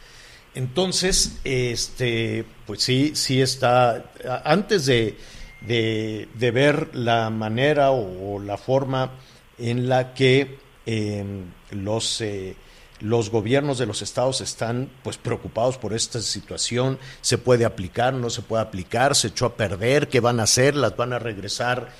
Entonces, 0.54 1.40
este, 1.44 2.44
pues 2.66 2.82
sí, 2.82 3.12
sí 3.14 3.42
está. 3.42 4.10
Antes 4.44 4.86
de, 4.86 5.16
de, 5.60 6.28
ver 6.52 6.94
la 6.94 7.30
manera 7.30 7.90
o, 7.90 8.38
la 8.40 8.56
forma 8.56 9.12
en 9.58 9.88
la 9.88 10.14
que 10.14 10.58
em, 10.84 11.44
los, 11.70 12.20
eh, 12.20 12.56
los 13.00 13.30
gobiernos 13.30 13.78
de 13.78 13.86
los 13.86 14.02
estados 14.02 14.40
están 14.40 14.90
pues 15.02 15.18
preocupados 15.18 15.78
por 15.78 15.92
esta 15.92 16.20
situación, 16.20 16.98
se 17.20 17.38
puede 17.38 17.64
aplicar, 17.64 18.14
no 18.14 18.30
se 18.30 18.42
puede 18.42 18.62
aplicar, 18.62 19.14
se 19.14 19.28
echó 19.28 19.46
a 19.46 19.56
perder, 19.56 20.08
qué 20.08 20.20
van 20.20 20.40
a 20.40 20.44
hacer, 20.44 20.76
las 20.76 20.96
van 20.96 21.12
a 21.12 21.18
regresar 21.18 21.90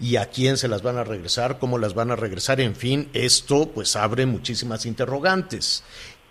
y 0.00 0.16
a 0.16 0.26
quién 0.26 0.56
se 0.56 0.68
las 0.68 0.82
van 0.82 0.98
a 0.98 1.04
regresar, 1.04 1.58
cómo 1.58 1.78
las 1.78 1.94
van 1.94 2.10
a 2.10 2.16
regresar, 2.16 2.60
en 2.60 2.74
fin, 2.74 3.08
esto 3.12 3.70
pues 3.70 3.96
abre 3.96 4.26
muchísimas 4.26 4.86
interrogantes. 4.86 5.84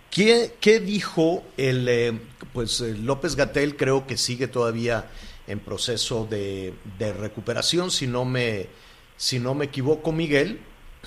¿Qué, 0.10 0.56
qué 0.60 0.80
dijo 0.80 1.44
el, 1.58 1.88
eh, 1.90 2.20
pues 2.54 2.82
eh, 2.82 2.94
López 2.94 3.36
Gatel? 3.36 3.76
Creo 3.76 4.06
que 4.06 4.16
sigue 4.16 4.48
todavía 4.48 5.08
en 5.48 5.60
proceso 5.60 6.26
de, 6.26 6.74
de, 6.98 7.14
recuperación, 7.14 7.92
si 7.92 8.08
no 8.08 8.26
me, 8.26 8.68
si 9.18 9.40
no 9.40 9.54
me 9.56 9.66
equivoco, 9.66 10.12
Miguel. 10.12 10.60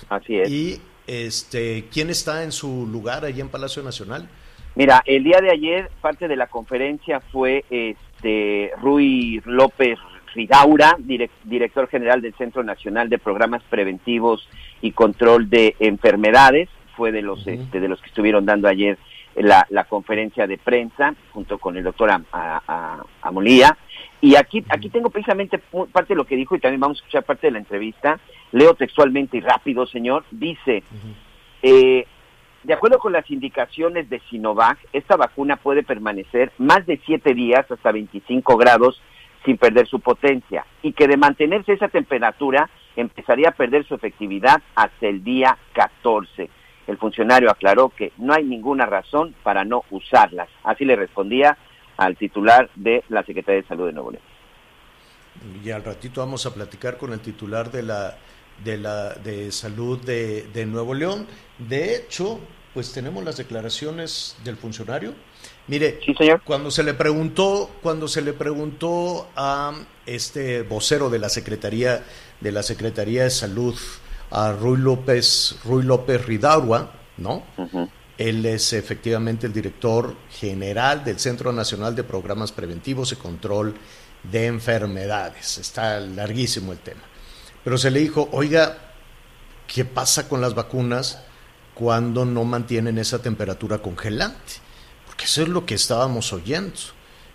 Así 0.09 0.37
es. 0.37 0.49
Y 0.49 0.81
este, 1.07 1.85
¿quién 1.91 2.09
está 2.09 2.43
en 2.43 2.51
su 2.51 2.87
lugar 2.87 3.25
allí 3.25 3.41
en 3.41 3.49
Palacio 3.49 3.81
Nacional? 3.81 4.29
Mira, 4.75 5.01
el 5.05 5.23
día 5.23 5.39
de 5.41 5.49
ayer 5.49 5.89
parte 6.01 6.27
de 6.27 6.35
la 6.35 6.47
conferencia 6.47 7.19
fue 7.19 7.65
este 7.69 8.71
Rui 8.79 9.41
López 9.45 9.97
Ridaura, 10.35 10.95
director 11.43 11.87
general 11.87 12.21
del 12.21 12.35
Centro 12.35 12.63
Nacional 12.63 13.09
de 13.09 13.17
Programas 13.17 13.63
Preventivos 13.63 14.47
y 14.81 14.91
Control 14.91 15.49
de 15.49 15.75
Enfermedades, 15.79 16.69
fue 16.95 17.11
de 17.11 17.23
los 17.23 17.47
este, 17.47 17.79
de 17.79 17.87
los 17.87 17.99
que 18.01 18.07
estuvieron 18.07 18.45
dando 18.45 18.67
ayer 18.67 18.99
la, 19.43 19.83
conferencia 19.85 20.47
de 20.47 20.57
prensa 20.57 21.13
junto 21.31 21.57
con 21.57 21.77
el 21.77 21.83
doctor 21.83 22.09
Amolía. 23.21 23.77
Y 24.19 24.35
aquí, 24.35 24.63
aquí 24.69 24.89
tengo 24.89 25.09
precisamente 25.09 25.59
parte 25.91 26.13
de 26.13 26.17
lo 26.17 26.25
que 26.25 26.35
dijo 26.35 26.55
y 26.55 26.59
también 26.59 26.79
vamos 26.79 26.97
a 26.97 27.01
escuchar 27.01 27.23
parte 27.23 27.47
de 27.47 27.51
la 27.51 27.59
entrevista. 27.59 28.19
Leo 28.51 28.73
textualmente 28.73 29.37
y 29.37 29.41
rápido, 29.41 29.85
señor. 29.85 30.25
Dice, 30.31 30.83
eh, 31.61 32.07
de 32.63 32.73
acuerdo 32.73 32.99
con 32.99 33.13
las 33.13 33.29
indicaciones 33.29 34.09
de 34.09 34.19
Sinovac, 34.29 34.79
esta 34.91 35.15
vacuna 35.15 35.57
puede 35.57 35.83
permanecer 35.83 36.51
más 36.57 36.85
de 36.85 36.99
siete 37.05 37.33
días 37.33 37.69
hasta 37.69 37.91
25 37.91 38.57
grados 38.57 39.01
sin 39.45 39.57
perder 39.57 39.87
su 39.87 39.99
potencia 39.99 40.65
y 40.81 40.93
que 40.93 41.07
de 41.07 41.15
mantenerse 41.15 41.73
esa 41.73 41.87
temperatura 41.87 42.69
empezaría 42.95 43.49
a 43.49 43.53
perder 43.53 43.85
su 43.85 43.95
efectividad 43.95 44.61
hasta 44.75 45.07
el 45.07 45.23
día 45.23 45.57
14. 45.73 46.49
El 46.87 46.97
funcionario 46.97 47.51
aclaró 47.51 47.89
que 47.89 48.11
no 48.17 48.33
hay 48.33 48.43
ninguna 48.43 48.85
razón 48.85 49.35
para 49.43 49.65
no 49.65 49.83
usarlas. 49.91 50.49
Así 50.63 50.85
le 50.85 50.95
respondía 50.95 51.57
al 51.97 52.15
titular 52.15 52.69
de 52.75 53.03
la 53.09 53.23
Secretaría 53.23 53.61
de 53.61 53.67
Salud 53.67 53.87
de 53.87 53.93
Nuevo 53.93 54.11
León. 54.11 54.23
Y 55.63 55.69
al 55.69 55.83
ratito 55.83 56.21
vamos 56.21 56.45
a 56.45 56.53
platicar 56.53 56.97
con 56.97 57.13
el 57.13 57.19
titular 57.19 57.71
de 57.71 57.83
la 57.83 58.17
de 58.63 58.77
la 58.77 59.13
de 59.13 59.51
salud 59.51 59.99
de, 60.03 60.47
de 60.53 60.65
Nuevo 60.65 60.95
León. 60.95 61.27
De 61.59 61.95
hecho, 61.95 62.39
pues 62.73 62.91
tenemos 62.91 63.23
las 63.23 63.37
declaraciones 63.37 64.35
del 64.43 64.55
funcionario 64.55 65.13
Mire, 65.67 65.99
cuando 66.45 66.71
se 66.71 66.81
le 66.81 66.93
preguntó, 66.93 67.69
cuando 67.81 68.07
se 68.07 68.21
le 68.21 68.31
preguntó 68.31 69.27
a 69.35 69.73
este 70.05 70.61
vocero 70.61 71.09
de 71.09 71.19
la 71.19 71.27
Secretaría 71.27 72.05
de 72.39 72.51
la 72.53 72.63
Secretaría 72.63 73.23
de 73.23 73.29
Salud, 73.29 73.75
a 74.31 74.51
Ruy 74.51 74.77
López, 74.77 75.55
Ruy 75.63 75.83
López 75.83 76.25
Ridaurua, 76.25 76.91
¿no? 77.17 77.43
Él 78.17 78.45
es 78.45 78.73
efectivamente 78.73 79.47
el 79.47 79.53
director 79.53 80.15
general 80.31 81.03
del 81.03 81.19
Centro 81.19 81.53
Nacional 81.53 81.95
de 81.95 82.03
Programas 82.03 82.51
Preventivos 82.51 83.11
y 83.11 83.15
Control 83.15 83.75
de 84.23 84.47
Enfermedades. 84.47 85.57
Está 85.59 85.99
larguísimo 85.99 86.71
el 86.71 86.79
tema. 86.79 87.01
Pero 87.63 87.77
se 87.77 87.91
le 87.91 87.99
dijo, 87.99 88.27
oiga, 88.31 88.77
¿qué 89.67 89.85
pasa 89.85 90.27
con 90.27 90.41
las 90.41 90.55
vacunas 90.55 91.19
cuando 91.73 92.25
no 92.25 92.43
mantienen 92.43 92.97
esa 92.97 93.21
temperatura 93.21 93.79
congelante? 93.79 94.67
que 95.17 95.25
eso 95.25 95.41
es 95.41 95.49
lo 95.49 95.65
que 95.65 95.75
estábamos 95.75 96.31
oyendo, 96.31 96.79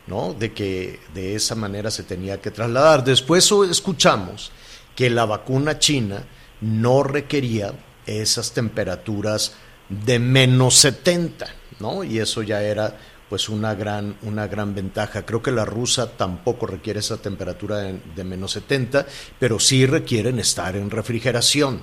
¿no? 0.07 0.33
De 0.33 0.53
que 0.53 1.01
de 1.13 1.35
esa 1.35 1.55
manera 1.55 1.91
se 1.91 2.05
tenía 2.05 2.41
que 2.41 2.51
trasladar. 2.51 3.05
Después 3.05 3.53
escuchamos 3.69 4.53
que 4.95 5.11
la 5.11 5.27
vacuna 5.27 5.79
china 5.79 6.23
no 6.63 7.03
requería 7.03 7.75
esas 8.07 8.53
temperaturas 8.53 9.55
de 9.89 10.19
menos 10.19 10.77
70, 10.77 11.47
¿no? 11.81 12.05
Y 12.05 12.19
eso 12.19 12.43
ya 12.43 12.63
era 12.63 12.97
pues 13.29 13.49
una 13.49 13.75
gran, 13.75 14.17
una 14.23 14.47
gran 14.47 14.75
ventaja. 14.75 15.25
Creo 15.25 15.43
que 15.43 15.51
la 15.51 15.65
rusa 15.65 16.11
tampoco 16.17 16.67
requiere 16.67 17.01
esa 17.01 17.17
temperatura 17.17 17.79
de, 17.79 18.25
menos 18.25 18.53
70, 18.53 19.07
pero 19.39 19.59
sí 19.59 19.87
requieren 19.87 20.39
estar 20.39 20.77
en 20.77 20.91
refrigeración. 20.91 21.81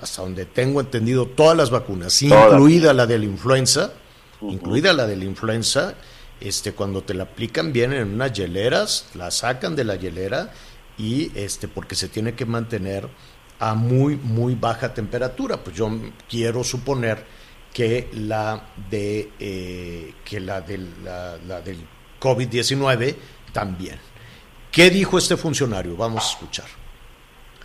Hasta 0.00 0.22
donde 0.22 0.46
tengo 0.46 0.80
entendido, 0.80 1.26
todas 1.26 1.56
las 1.56 1.70
vacunas, 1.70 2.22
incluida 2.22 2.92
la 2.94 3.06
de 3.06 3.18
la 3.18 3.24
influenza, 3.24 3.92
incluida 4.40 4.92
la 4.92 5.06
de 5.06 5.16
la 5.16 5.24
influenza, 5.24 5.94
este, 6.40 6.72
cuando 6.72 7.02
te 7.02 7.14
la 7.14 7.24
aplican 7.24 7.72
vienen 7.72 8.00
en 8.00 8.14
unas 8.14 8.32
hieleras, 8.32 9.06
la 9.14 9.30
sacan 9.30 9.74
de 9.74 9.84
la 9.84 9.96
hielera 9.96 10.52
y 10.96 11.32
este, 11.34 11.68
porque 11.68 11.96
se 11.96 12.08
tiene 12.08 12.34
que 12.34 12.46
mantener 12.46 13.08
a 13.58 13.74
muy, 13.74 14.16
muy 14.16 14.54
baja 14.54 14.92
temperatura. 14.92 15.56
Pues 15.58 15.76
yo 15.76 15.90
quiero 16.28 16.64
suponer 16.64 17.24
que 17.72 18.08
la 18.12 18.70
de 18.90 19.30
eh, 19.38 20.14
que 20.24 20.40
la, 20.40 20.60
del, 20.60 20.88
la 21.04 21.60
del 21.60 21.78
COVID-19 22.20 23.16
también. 23.52 23.98
¿Qué 24.70 24.90
dijo 24.90 25.18
este 25.18 25.36
funcionario? 25.36 25.96
Vamos 25.96 26.24
a 26.24 26.30
escuchar. 26.30 26.66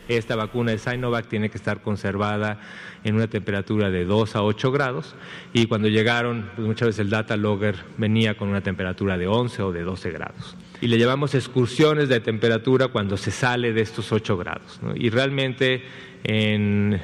Esta 0.07 0.35
vacuna 0.35 0.71
de 0.71 0.79
Sinovac 0.79 1.27
tiene 1.29 1.49
que 1.49 1.57
estar 1.57 1.81
conservada 1.81 2.59
en 3.03 3.15
una 3.15 3.27
temperatura 3.27 3.89
de 3.89 4.03
2 4.03 4.35
a 4.35 4.43
8 4.43 4.71
grados 4.71 5.15
y 5.53 5.67
cuando 5.67 5.87
llegaron, 5.87 6.49
pues 6.55 6.67
muchas 6.67 6.87
veces 6.87 6.99
el 6.99 7.09
data 7.09 7.37
logger 7.37 7.77
venía 7.97 8.35
con 8.35 8.49
una 8.49 8.61
temperatura 8.61 9.17
de 9.17 9.27
11 9.27 9.61
o 9.61 9.71
de 9.71 9.83
12 9.83 10.11
grados. 10.11 10.57
Y 10.83 10.87
le 10.87 10.97
llevamos 10.97 11.33
excursiones 11.33 12.09
de 12.09 12.19
temperatura 12.19 12.89
cuando 12.89 13.15
se 13.15 13.31
sale 13.31 13.71
de 13.71 13.79
estos 13.79 14.11
8 14.11 14.37
grados. 14.37 14.81
Y 14.95 15.09
realmente 15.09 15.81
en, 16.25 16.99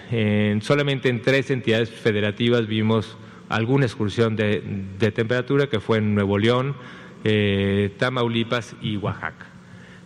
solamente 0.61 1.07
en 1.07 1.21
tres 1.21 1.49
entidades 1.49 1.89
federativas 1.89 2.67
vimos 2.67 3.17
alguna 3.47 3.85
excursión 3.85 4.35
de, 4.35 4.59
temperatura 5.15 5.67
que 5.67 5.79
fue 5.79 5.99
en 5.99 6.13
Nuevo 6.13 6.37
León, 6.37 6.75
eh, 7.23 7.95
Tamaulipas 7.97 8.75
y 8.81 8.97
Oaxaca 8.97 9.45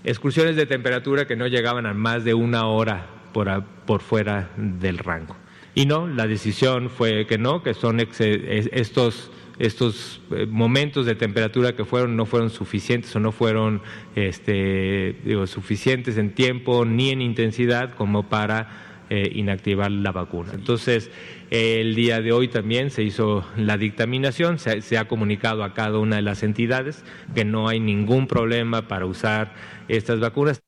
excursiones 0.04 0.56
de 0.56 0.66
temperatura 0.66 1.26
que 1.26 1.36
no 1.36 1.48
llegaban 1.48 1.86
a 1.86 1.94
más 1.94 2.24
de 2.24 2.34
una 2.34 2.68
hora 2.68 3.08
por, 3.34 3.64
por 3.86 4.02
fuera 4.02 4.50
del 4.58 4.98
rango. 4.98 5.36
Y 5.76 5.86
no, 5.86 6.08
la 6.08 6.28
decisión 6.28 6.90
fue 6.90 7.26
que 7.26 7.38
no, 7.38 7.64
que 7.64 7.74
son 7.74 8.00
estos 8.00 9.32
estos 9.60 10.22
eh, 10.32 10.46
momentos 10.48 11.06
de 11.06 11.16
temperatura 11.16 11.76
que 11.76 11.86
fueron 11.86 12.16
no 12.16 12.26
fueron 12.26 12.50
suficientes 12.50 13.16
o 13.16 13.20
no 13.20 13.32
fueron 13.32 13.82
este, 14.16 15.16
digo, 15.24 15.48
suficientes 15.48 16.18
en 16.18 16.34
tiempo 16.34 16.86
ni 16.86 17.12
en 17.12 17.22
intensidad 17.22 17.94
como 17.96 18.30
para 18.30 19.04
eh, 19.10 19.32
inactivar 19.36 19.92
la 19.92 20.12
vacuna. 20.12 20.54
Entonces, 20.54 21.12
el 21.52 21.94
día 21.94 22.22
de 22.22 22.32
hoy 22.32 22.48
también 22.48 22.90
se 22.90 23.04
hizo 23.04 23.46
la 23.58 23.78
dictaminación, 23.78 24.58
se, 24.58 24.82
se, 24.82 24.98
ha 24.98 25.08
comunicado 25.08 25.64
a 25.64 25.74
cada 25.74 26.00
una 26.00 26.16
de 26.16 26.24
las 26.24 26.42
entidades 26.42 27.04
que 27.36 27.46
no 27.46 27.68
hay 27.68 27.80
ningún 27.80 28.28
problema 28.28 28.88
para 28.88 29.06
usar 29.06 29.54
estas 29.88 30.20
vacunas. 30.20 30.64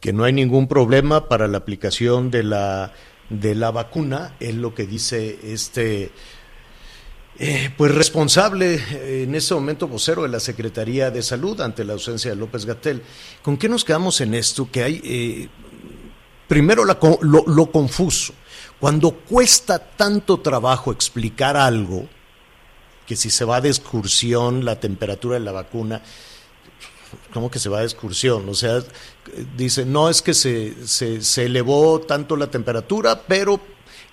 Que 0.00 0.12
no 0.12 0.24
hay 0.24 0.32
ningún 0.32 0.68
problema 0.68 1.28
para 1.28 1.48
la 1.48 1.58
aplicación 1.58 2.30
de 2.30 2.42
la, 2.44 2.92
de 3.30 3.54
la 3.54 3.70
vacuna, 3.70 4.36
es 4.40 4.54
lo 4.54 4.74
que 4.74 4.86
dice 4.86 5.38
este 5.42 6.12
eh, 7.38 7.70
pues 7.74 7.94
responsable 7.94 8.74
eh, 8.74 9.22
en 9.22 9.34
este 9.34 9.54
momento 9.54 9.88
vocero 9.88 10.24
de 10.24 10.28
la 10.28 10.40
Secretaría 10.40 11.10
de 11.10 11.22
Salud 11.22 11.58
ante 11.62 11.84
la 11.84 11.94
ausencia 11.94 12.30
de 12.30 12.36
López 12.36 12.66
Gatel. 12.66 13.02
¿Con 13.40 13.56
qué 13.56 13.66
nos 13.66 13.82
quedamos 13.82 14.20
en 14.20 14.34
esto? 14.34 14.68
Que 14.70 14.82
hay, 14.82 15.00
eh, 15.02 15.48
primero 16.48 16.84
lo, 16.84 16.98
lo, 17.46 17.72
confuso. 17.72 18.34
Cuando 18.78 19.12
cuesta 19.12 19.78
tanto 19.78 20.40
trabajo 20.40 20.92
explicar 20.92 21.56
algo, 21.56 22.06
que 23.06 23.16
si 23.16 23.30
se 23.30 23.46
va 23.46 23.62
de 23.62 23.70
excursión 23.70 24.64
la 24.64 24.78
temperatura 24.78 25.38
de 25.38 25.44
la 25.44 25.52
vacuna, 25.52 26.02
¿cómo 27.32 27.50
que 27.50 27.58
se 27.58 27.68
va 27.68 27.80
de 27.80 27.86
excursión? 27.86 28.48
O 28.48 28.54
sea, 28.54 28.82
dice, 29.56 29.84
no 29.84 30.08
es 30.08 30.22
que 30.22 30.34
se, 30.34 30.86
se, 30.86 31.44
elevó 31.44 32.00
tanto 32.00 32.36
la 32.36 32.50
temperatura, 32.50 33.22
pero 33.26 33.60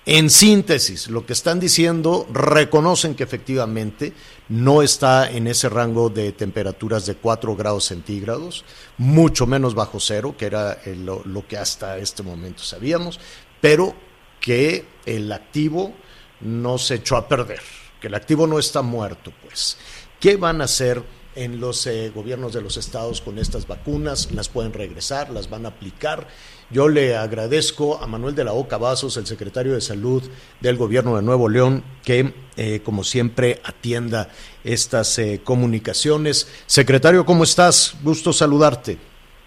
en 0.06 0.30
síntesis, 0.30 1.08
lo 1.08 1.26
que 1.26 1.34
están 1.34 1.60
diciendo, 1.60 2.26
reconocen 2.32 3.14
que 3.14 3.24
efectivamente 3.24 4.12
no 4.48 4.82
está 4.82 5.30
en 5.30 5.46
ese 5.46 5.68
rango 5.68 6.08
de 6.08 6.32
temperaturas 6.32 7.04
de 7.04 7.16
4 7.16 7.54
grados 7.56 7.84
centígrados, 7.84 8.64
mucho 8.96 9.46
menos 9.46 9.74
bajo 9.74 10.00
cero, 10.00 10.34
que 10.38 10.46
era 10.46 10.78
lo, 10.86 11.22
lo, 11.24 11.46
que 11.46 11.58
hasta 11.58 11.98
este 11.98 12.22
momento 12.22 12.62
sabíamos, 12.62 13.20
pero 13.60 13.94
que 14.40 14.86
el 15.04 15.30
activo 15.30 15.92
no 16.40 16.78
se 16.78 16.96
echó 16.96 17.16
a 17.16 17.28
perder, 17.28 17.60
que 18.00 18.06
el 18.06 18.14
activo 18.14 18.46
no 18.46 18.58
está 18.58 18.82
muerto, 18.82 19.32
pues. 19.42 19.76
¿Qué 20.20 20.36
van 20.36 20.60
a 20.60 20.64
hacer 20.64 21.02
en 21.38 21.60
los 21.60 21.86
eh, 21.86 22.10
gobiernos 22.14 22.52
de 22.52 22.60
los 22.60 22.76
estados 22.76 23.20
con 23.20 23.38
estas 23.38 23.66
vacunas? 23.66 24.32
¿Las 24.32 24.48
pueden 24.48 24.72
regresar? 24.72 25.30
¿Las 25.30 25.48
van 25.48 25.64
a 25.66 25.70
aplicar? 25.70 26.26
Yo 26.70 26.88
le 26.88 27.16
agradezco 27.16 28.02
a 28.02 28.06
Manuel 28.06 28.34
de 28.34 28.44
la 28.44 28.52
Oca 28.52 28.76
Vasos, 28.76 29.16
el 29.16 29.26
secretario 29.26 29.72
de 29.72 29.80
Salud 29.80 30.22
del 30.60 30.76
Gobierno 30.76 31.16
de 31.16 31.22
Nuevo 31.22 31.48
León, 31.48 31.82
que, 32.04 32.34
eh, 32.56 32.80
como 32.80 33.04
siempre, 33.04 33.60
atienda 33.64 34.28
estas 34.64 35.18
eh, 35.18 35.40
comunicaciones. 35.42 36.62
Secretario, 36.66 37.24
¿cómo 37.24 37.44
estás? 37.44 37.96
Gusto 38.02 38.32
saludarte. 38.32 38.98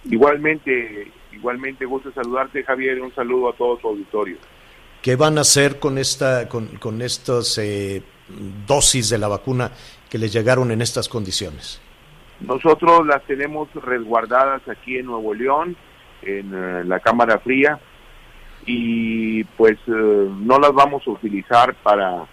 Igualmente, 0.06 1.12
igualmente 1.32 1.86
gusto 1.86 2.12
saludarte, 2.14 2.64
Javier. 2.64 3.02
Un 3.02 3.14
saludo 3.14 3.50
a 3.50 3.54
todo 3.54 3.80
su 3.80 3.88
auditorio. 3.88 4.38
¿Qué 5.02 5.16
van 5.16 5.38
a 5.38 5.42
hacer 5.42 5.78
con, 5.78 5.98
esta, 5.98 6.48
con, 6.48 6.68
con 6.78 7.02
estas 7.02 7.58
eh, 7.58 8.02
dosis 8.66 9.10
de 9.10 9.18
la 9.18 9.28
vacuna 9.28 9.72
que 10.12 10.18
les 10.18 10.34
llegaron 10.34 10.72
en 10.72 10.82
estas 10.82 11.08
condiciones? 11.08 11.82
Nosotros 12.42 13.08
las 13.08 13.24
tenemos 13.24 13.70
resguardadas 13.74 14.62
aquí 14.68 14.98
en 14.98 15.06
Nuevo 15.06 15.34
León 15.34 15.78
en 16.22 16.54
uh, 16.54 16.84
la 16.84 17.00
cámara 17.00 17.40
fría 17.40 17.80
y 18.66 19.46
pues 19.56 19.78
uh, 19.88 20.36
no 20.42 20.60
las 20.60 20.74
vamos 20.74 21.08
a 21.08 21.12
utilizar 21.12 21.74
para 21.76 22.26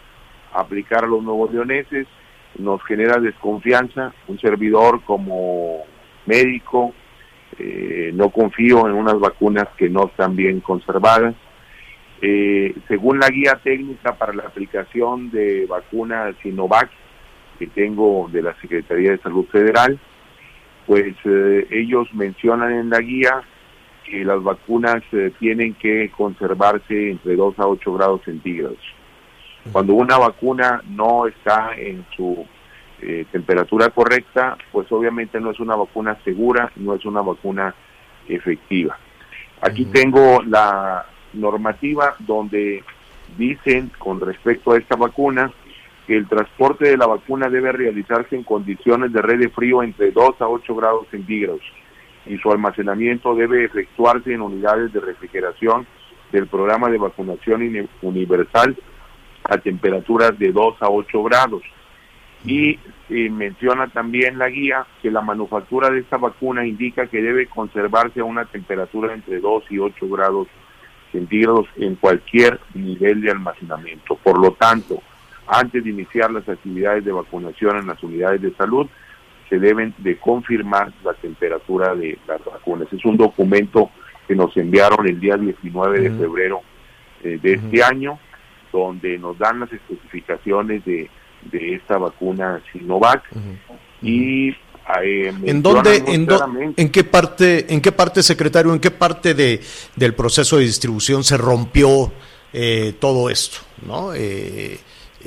aplicar 0.53 1.05
a 1.05 1.07
los 1.07 1.23
nuevos 1.23 1.53
leoneses, 1.53 2.09
nos 2.59 2.83
genera 2.83 3.21
desconfianza, 3.21 4.13
un 4.27 4.41
servidor 4.41 5.03
como 5.05 5.85
médico, 6.27 6.93
eh, 7.59 8.11
no 8.13 8.31
confío 8.31 8.89
en 8.89 8.95
unas 8.95 9.21
vacunas 9.21 9.69
que 9.77 9.89
no 9.89 10.07
están 10.07 10.35
bien 10.35 10.61
conservadas. 10.61 11.35
Eh, 12.21 12.75
según 12.89 13.21
la 13.21 13.29
guía 13.29 13.61
técnica 13.63 14.17
para 14.17 14.33
la 14.33 14.45
aplicación 14.45 15.31
de 15.31 15.67
vacuna 15.67 16.35
Sinovac 16.43 16.91
que 17.59 17.67
tengo 17.67 18.29
de 18.33 18.43
la 18.43 18.55
Secretaría 18.61 19.13
de 19.13 19.19
Salud 19.19 19.47
Federal, 19.47 19.99
pues 20.87 21.15
eh, 21.25 21.67
ellos 21.71 22.09
mencionan 22.15 22.73
en 22.73 22.91
la 22.91 23.01
guía 23.01 23.43
que 24.05 24.25
las 24.25 24.43
vacunas 24.43 25.03
eh, 25.13 25.33
tienen 25.39 25.75
que 25.75 26.11
conservarse 26.17 27.11
entre 27.11 27.37
2 27.37 27.59
a 27.59 27.67
8 27.67 27.93
grados 27.95 28.23
centígrados. 28.25 28.79
Cuando 29.71 29.95
una 29.95 30.17
vacuna 30.17 30.83
no 30.89 31.27
está 31.27 31.73
en 31.77 32.07
su 32.17 32.47
eh, 33.03 33.27
temperatura 33.31 33.91
correcta, 33.91 34.57
pues 34.73 34.91
obviamente 34.91 35.41
no 35.41 35.51
es 35.51 35.61
una 35.61 35.77
vacuna 35.77 36.17
segura, 36.25 36.73
no 36.77 36.95
es 36.95 37.05
una 37.05 37.21
vacuna 37.21 37.75
efectiva. 38.29 38.99
Aquí 39.61 39.83
uh 39.83 39.89
-huh. 39.89 39.93
tengo 39.93 40.43
la 40.43 41.05
normativa 41.35 42.17
donde 42.21 42.83
dicen 43.37 43.91
con 43.99 44.21
respecto 44.21 44.73
a 44.73 44.79
esta 44.79 44.97
vacuna 44.97 45.53
el 46.17 46.27
transporte 46.27 46.89
de 46.89 46.97
la 46.97 47.07
vacuna 47.07 47.49
debe 47.49 47.73
realizarse 47.73 48.35
en 48.35 48.43
condiciones 48.43 49.13
de 49.13 49.23
red 49.23 49.39
de 49.41 49.51
frío 49.51 49.83
entre 49.83 50.11
2 50.11 50.41
a 50.41 50.49
8 50.49 50.75
grados 50.75 51.07
centígrados 51.11 51.61
y 52.27 52.37
su 52.39 52.51
almacenamiento 52.51 53.35
debe 53.35 53.65
efectuarse 53.65 54.33
en 54.33 54.43
unidades 54.43 54.93
de 54.93 55.01
refrigeración 55.01 55.87
del 56.33 56.47
programa 56.47 56.89
de 56.91 56.99
vacunación 56.99 57.89
universal 58.03 58.77
a 59.45 59.59
temperaturas 59.59 60.39
de 60.39 60.53
2 60.53 60.77
a 60.81 60.91
8 60.91 61.23
grados. 61.23 61.63
Y 62.45 62.79
eh, 63.09 63.31
menciona 63.31 63.89
también 63.89 64.39
la 64.39 64.49
guía 64.49 64.87
que 65.03 65.11
la 65.11 65.23
manufactura 65.23 65.91
de 65.91 66.01
esta 66.01 66.19
vacuna 66.19 66.67
indica 66.67 67.07
que 67.07 67.23
debe 67.23 67.47
conservarse 67.47 68.21
a 68.21 68.25
una 68.25 68.45
temperatura 68.45 69.15
entre 69.15 69.41
2 69.41 69.65
y 69.71 69.79
8 69.79 70.09
grados 70.09 70.49
centígrados 71.11 71.67
en 71.77 71.97
cualquier 71.97 72.61
nivel 72.75 73.23
de 73.23 73.31
almacenamiento. 73.31 74.17
Por 74.17 74.39
lo 74.39 74.53
tanto, 74.53 75.03
antes 75.49 75.83
de 75.83 75.91
iniciar 75.91 76.31
las 76.31 76.49
actividades 76.49 77.05
de 77.05 77.13
vacunación 77.13 77.79
en 77.79 77.87
las 77.87 78.03
unidades 78.03 78.43
de 78.43 78.55
salud, 78.55 78.87
se 79.49 79.59
deben 79.59 79.95
de 79.99 80.19
confirmar 80.19 80.93
la 81.03 81.15
temperatura 81.15 81.95
de 81.95 82.19
las 82.27 82.45
vacunas. 82.45 82.93
Es 82.93 83.05
un 83.05 83.17
documento 83.17 83.91
que 84.27 84.35
nos 84.35 84.55
enviaron 84.57 85.07
el 85.09 85.19
día 85.19 85.37
19 85.37 86.01
de 86.01 86.11
febrero 86.11 86.61
eh, 87.25 87.39
de 87.41 87.55
este 87.55 87.83
año, 87.83 88.19
donde 88.71 89.19
nos 89.19 89.39
dan 89.39 89.61
las 89.61 89.73
especificaciones 89.73 90.85
de, 90.85 91.09
de 91.51 91.75
esta 91.75 91.97
vacuna 91.97 92.61
Sinovac 92.71 93.25
y 94.03 94.55
eh, 95.03 95.33
¿En 95.45 95.63
dónde, 95.63 96.03
en, 96.07 96.25
do, 96.25 96.41
en, 96.77 96.89
qué 96.91 97.05
parte, 97.05 97.73
en 97.73 97.81
qué 97.81 97.93
parte, 97.93 98.23
secretario, 98.23 98.73
en 98.73 98.81
qué 98.81 98.91
parte 98.91 99.35
de, 99.35 99.61
del 99.97 100.15
proceso 100.15 100.57
de 100.57 100.65
distribución 100.65 101.25
se 101.25 101.37
rompió 101.37 102.11
eh, 102.55 102.95
todo 102.99 103.29
esto, 103.29 103.59
no? 103.87 104.15
Eh, 104.15 104.79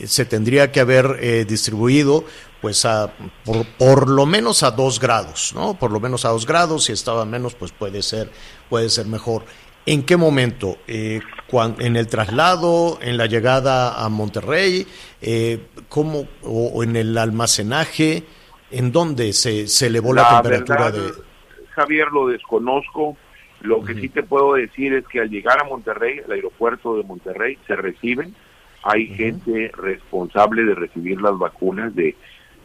se 0.06 0.25
tendría 0.25 0.71
que 0.71 0.80
haber 0.80 1.17
eh, 1.19 1.45
distribuido 1.45 2.23
pues 2.62 2.86
a, 2.86 3.12
por, 3.43 3.65
por, 3.77 4.10
lo 4.10 4.25
menos 4.25 4.62
a 4.63 4.71
dos 4.71 4.99
grados, 4.99 5.51
¿no? 5.56 5.73
Por 5.73 5.91
lo 5.91 5.99
menos 5.99 6.25
a 6.25 6.30
dos 6.30 6.45
grados, 6.45 6.86
si 6.86 6.93
estaba 6.93 7.25
menos, 7.25 7.56
pues 7.56 7.71
puede 7.71 8.04
ser, 8.04 8.30
puede 8.69 8.89
ser 8.89 9.08
mejor. 9.08 9.43
¿En 9.86 10.04
qué 10.04 10.15
momento? 10.15 10.77
Eh, 10.88 11.21
cuando, 11.47 11.82
¿En 11.82 11.95
el 11.95 12.08
traslado, 12.08 12.99
en 13.01 13.17
la 13.17 13.25
llegada 13.25 14.04
a 14.04 14.10
Monterrey, 14.10 14.86
eh, 15.21 15.60
¿cómo, 15.89 16.27
o, 16.43 16.67
o, 16.67 16.84
en 16.84 16.95
el 16.95 17.17
almacenaje? 17.17 18.23
¿En 18.69 18.91
dónde 18.91 19.34
se, 19.34 19.67
se 19.67 19.88
elevó 19.88 20.13
la, 20.13 20.21
la 20.21 20.41
temperatura 20.43 20.91
verdad, 20.91 21.15
de...? 21.15 21.23
Javier, 21.71 22.08
lo 22.12 22.27
desconozco. 22.27 23.17
Lo 23.62 23.84
que 23.84 23.93
uh 23.93 23.95
-huh. 23.95 24.01
sí 24.01 24.10
te 24.10 24.23
puedo 24.23 24.54
decir 24.54 24.93
es 24.93 25.08
que 25.08 25.19
al 25.19 25.30
llegar 25.30 25.60
a 25.62 25.63
Monterrey, 25.65 26.19
al 26.23 26.32
aeropuerto 26.32 26.95
de 26.95 27.04
Monterrey, 27.04 27.58
se 27.67 27.75
reciben. 27.75 28.36
Hay 28.83 29.05
uh 29.05 29.11
-huh. 29.11 29.15
gente 29.15 29.71
responsable 29.77 30.63
de 30.63 30.75
recibir 30.75 31.21
las 31.21 31.37
vacunas 31.37 31.95
de 31.95 32.15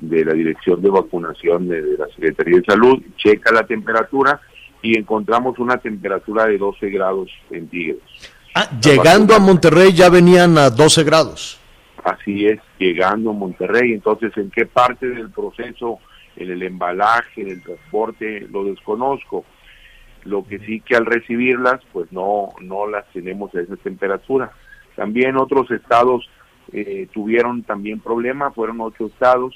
de 0.00 0.24
la 0.24 0.34
Dirección 0.34 0.82
de 0.82 0.90
Vacunación 0.90 1.68
de, 1.68 1.82
de, 1.82 1.98
la 1.98 2.06
Secretaría 2.08 2.58
de 2.58 2.64
Salud, 2.64 3.02
checa 3.16 3.52
la 3.52 3.66
temperatura 3.66 4.40
y 4.82 4.98
encontramos 4.98 5.58
una 5.58 5.78
temperatura 5.78 6.46
de 6.46 6.58
12 6.58 6.90
grados 6.90 7.30
centígrados. 7.48 8.02
Ah, 8.54 8.68
llegando 8.80 9.34
a 9.34 9.38
Monterrey 9.38 9.92
ya 9.92 10.08
venían 10.08 10.56
a 10.58 10.70
12 10.70 11.04
grados. 11.04 11.60
Así 12.04 12.46
es, 12.46 12.60
llegando 12.78 13.30
a 13.30 13.34
Monterrey. 13.34 13.92
Entonces, 13.92 14.32
¿en 14.36 14.50
qué 14.50 14.64
parte 14.64 15.08
del 15.08 15.30
proceso, 15.30 15.98
en 16.36 16.50
el 16.50 16.62
embalaje, 16.62 17.42
en 17.42 17.50
el 17.50 17.62
transporte, 17.62 18.46
lo 18.50 18.64
desconozco? 18.64 19.44
Lo 20.24 20.44
que 20.44 20.58
sí 20.60 20.80
que 20.80 20.96
al 20.96 21.06
recibirlas, 21.06 21.80
pues 21.92 22.10
no, 22.12 22.50
no 22.60 22.86
las 22.86 23.06
tenemos 23.12 23.54
a 23.54 23.60
esa 23.60 23.76
temperatura. 23.76 24.52
También 24.96 25.36
otros 25.36 25.70
estados 25.70 26.28
eh, 26.72 27.06
tuvieron 27.12 27.62
también 27.62 28.00
problemas, 28.00 28.54
fueron 28.54 28.80
ocho 28.80 29.06
estados, 29.06 29.54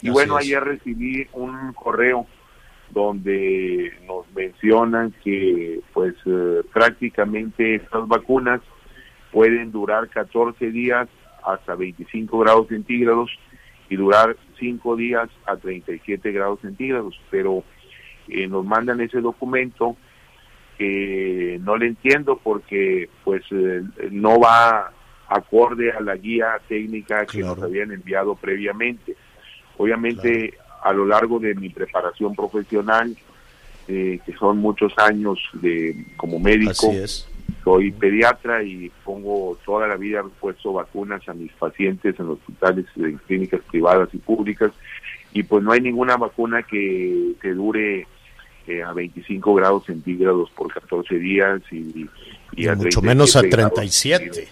y 0.00 0.08
Así 0.08 0.10
bueno, 0.10 0.38
es. 0.38 0.46
ayer 0.46 0.64
recibí 0.64 1.28
un 1.32 1.72
correo 1.74 2.26
donde 2.90 3.92
nos 4.06 4.30
mencionan 4.34 5.12
que 5.22 5.80
pues 5.92 6.14
eh, 6.24 6.62
prácticamente 6.72 7.74
estas 7.76 8.08
vacunas 8.08 8.60
pueden 9.30 9.70
durar 9.70 10.08
14 10.08 10.70
días 10.70 11.08
hasta 11.44 11.74
25 11.74 12.38
grados 12.38 12.68
centígrados 12.68 13.30
y 13.90 13.96
durar 13.96 14.36
5 14.58 14.96
días 14.96 15.28
a 15.46 15.56
37 15.56 16.32
grados 16.32 16.60
centígrados, 16.60 17.20
pero 17.30 17.62
eh, 18.28 18.46
nos 18.46 18.64
mandan 18.64 19.00
ese 19.00 19.20
documento 19.20 19.96
que 20.78 21.58
no 21.62 21.76
le 21.76 21.88
entiendo 21.88 22.40
porque 22.42 23.10
pues 23.24 23.42
eh, 23.50 23.82
no 24.12 24.38
va 24.38 24.92
acorde 25.28 25.90
a 25.90 26.00
la 26.00 26.16
guía 26.16 26.58
técnica 26.68 27.26
que 27.26 27.40
nos 27.40 27.60
habían 27.60 27.92
enviado 27.92 28.36
previamente. 28.36 29.16
Obviamente 29.76 30.54
a 30.82 30.92
lo 30.92 31.04
largo 31.04 31.40
de 31.40 31.54
mi 31.54 31.68
preparación 31.68 32.34
profesional, 32.34 33.14
eh, 33.88 34.20
que 34.24 34.32
son 34.34 34.58
muchos 34.58 34.92
años 34.98 35.38
de 35.54 36.06
como 36.16 36.38
médico, 36.38 36.92
soy 37.64 37.90
pediatra 37.90 38.62
y 38.62 38.90
pongo 39.04 39.58
toda 39.64 39.88
la 39.88 39.96
vida 39.96 40.22
puesto 40.40 40.72
vacunas 40.72 41.28
a 41.28 41.34
mis 41.34 41.52
pacientes 41.52 42.18
en 42.18 42.28
hospitales, 42.28 42.86
en 42.96 43.18
clínicas 43.26 43.60
privadas 43.68 44.08
y 44.12 44.18
públicas, 44.18 44.70
y 45.32 45.42
pues 45.42 45.64
no 45.64 45.72
hay 45.72 45.80
ninguna 45.80 46.16
vacuna 46.16 46.62
que, 46.62 47.32
que 47.42 47.50
dure 47.50 48.06
eh, 48.68 48.82
a 48.82 48.92
25 48.92 49.54
grados 49.54 49.86
centígrados 49.86 50.50
por 50.50 50.72
14 50.72 51.14
días 51.16 51.60
y, 51.70 52.06
y 52.54 52.68
a 52.68 52.74
mucho 52.74 53.00
menos 53.00 53.34
a 53.34 53.40
37. 53.40 54.48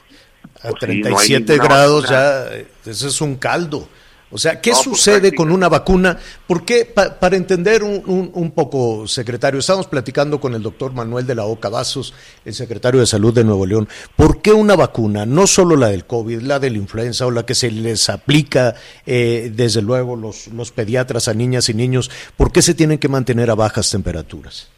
A 0.62 0.72
37 0.72 1.58
grados 1.58 2.08
ya, 2.08 2.48
eso 2.86 3.08
es 3.08 3.20
un 3.20 3.36
caldo. 3.36 3.88
O 4.28 4.38
sea, 4.38 4.60
¿qué 4.60 4.72
pues, 4.72 4.82
sucede 4.82 5.32
con 5.32 5.52
una 5.52 5.68
vacuna? 5.68 6.18
¿Por 6.48 6.64
qué? 6.64 6.84
para 6.84 7.36
entender 7.36 7.84
un, 7.84 8.52
poco, 8.54 9.06
secretario, 9.06 9.60
estamos 9.60 9.86
platicando 9.86 10.40
con 10.40 10.54
el 10.54 10.62
doctor 10.62 10.92
Manuel 10.92 11.26
de 11.26 11.36
la 11.36 11.44
Oca 11.44 11.68
Vasos, 11.68 12.12
el 12.44 12.52
secretario 12.52 12.98
de 12.98 13.06
Salud 13.06 13.32
de 13.32 13.44
Nuevo 13.44 13.66
León. 13.66 13.88
¿Por 14.16 14.42
qué 14.42 14.52
una 14.52 14.74
vacuna, 14.74 15.26
no 15.26 15.46
solo 15.46 15.76
la 15.76 15.88
del 15.88 16.06
COVID, 16.06 16.40
la 16.40 16.58
de 16.58 16.70
la 16.70 16.78
influenza 16.78 17.26
o 17.26 17.30
la 17.30 17.46
que 17.46 17.54
se 17.54 17.70
les 17.70 18.10
aplica, 18.10 18.74
eh, 19.06 19.52
desde 19.54 19.80
luego, 19.80 20.16
los, 20.16 20.48
los 20.48 20.72
pediatras 20.72 21.28
a 21.28 21.34
niñas 21.34 21.68
y 21.68 21.74
niños, 21.74 22.10
por 22.36 22.50
qué 22.50 22.62
se 22.62 22.74
tienen 22.74 22.98
que 22.98 23.08
mantener 23.08 23.48
a 23.50 23.54
bajas 23.54 23.90
temperaturas? 23.92 24.72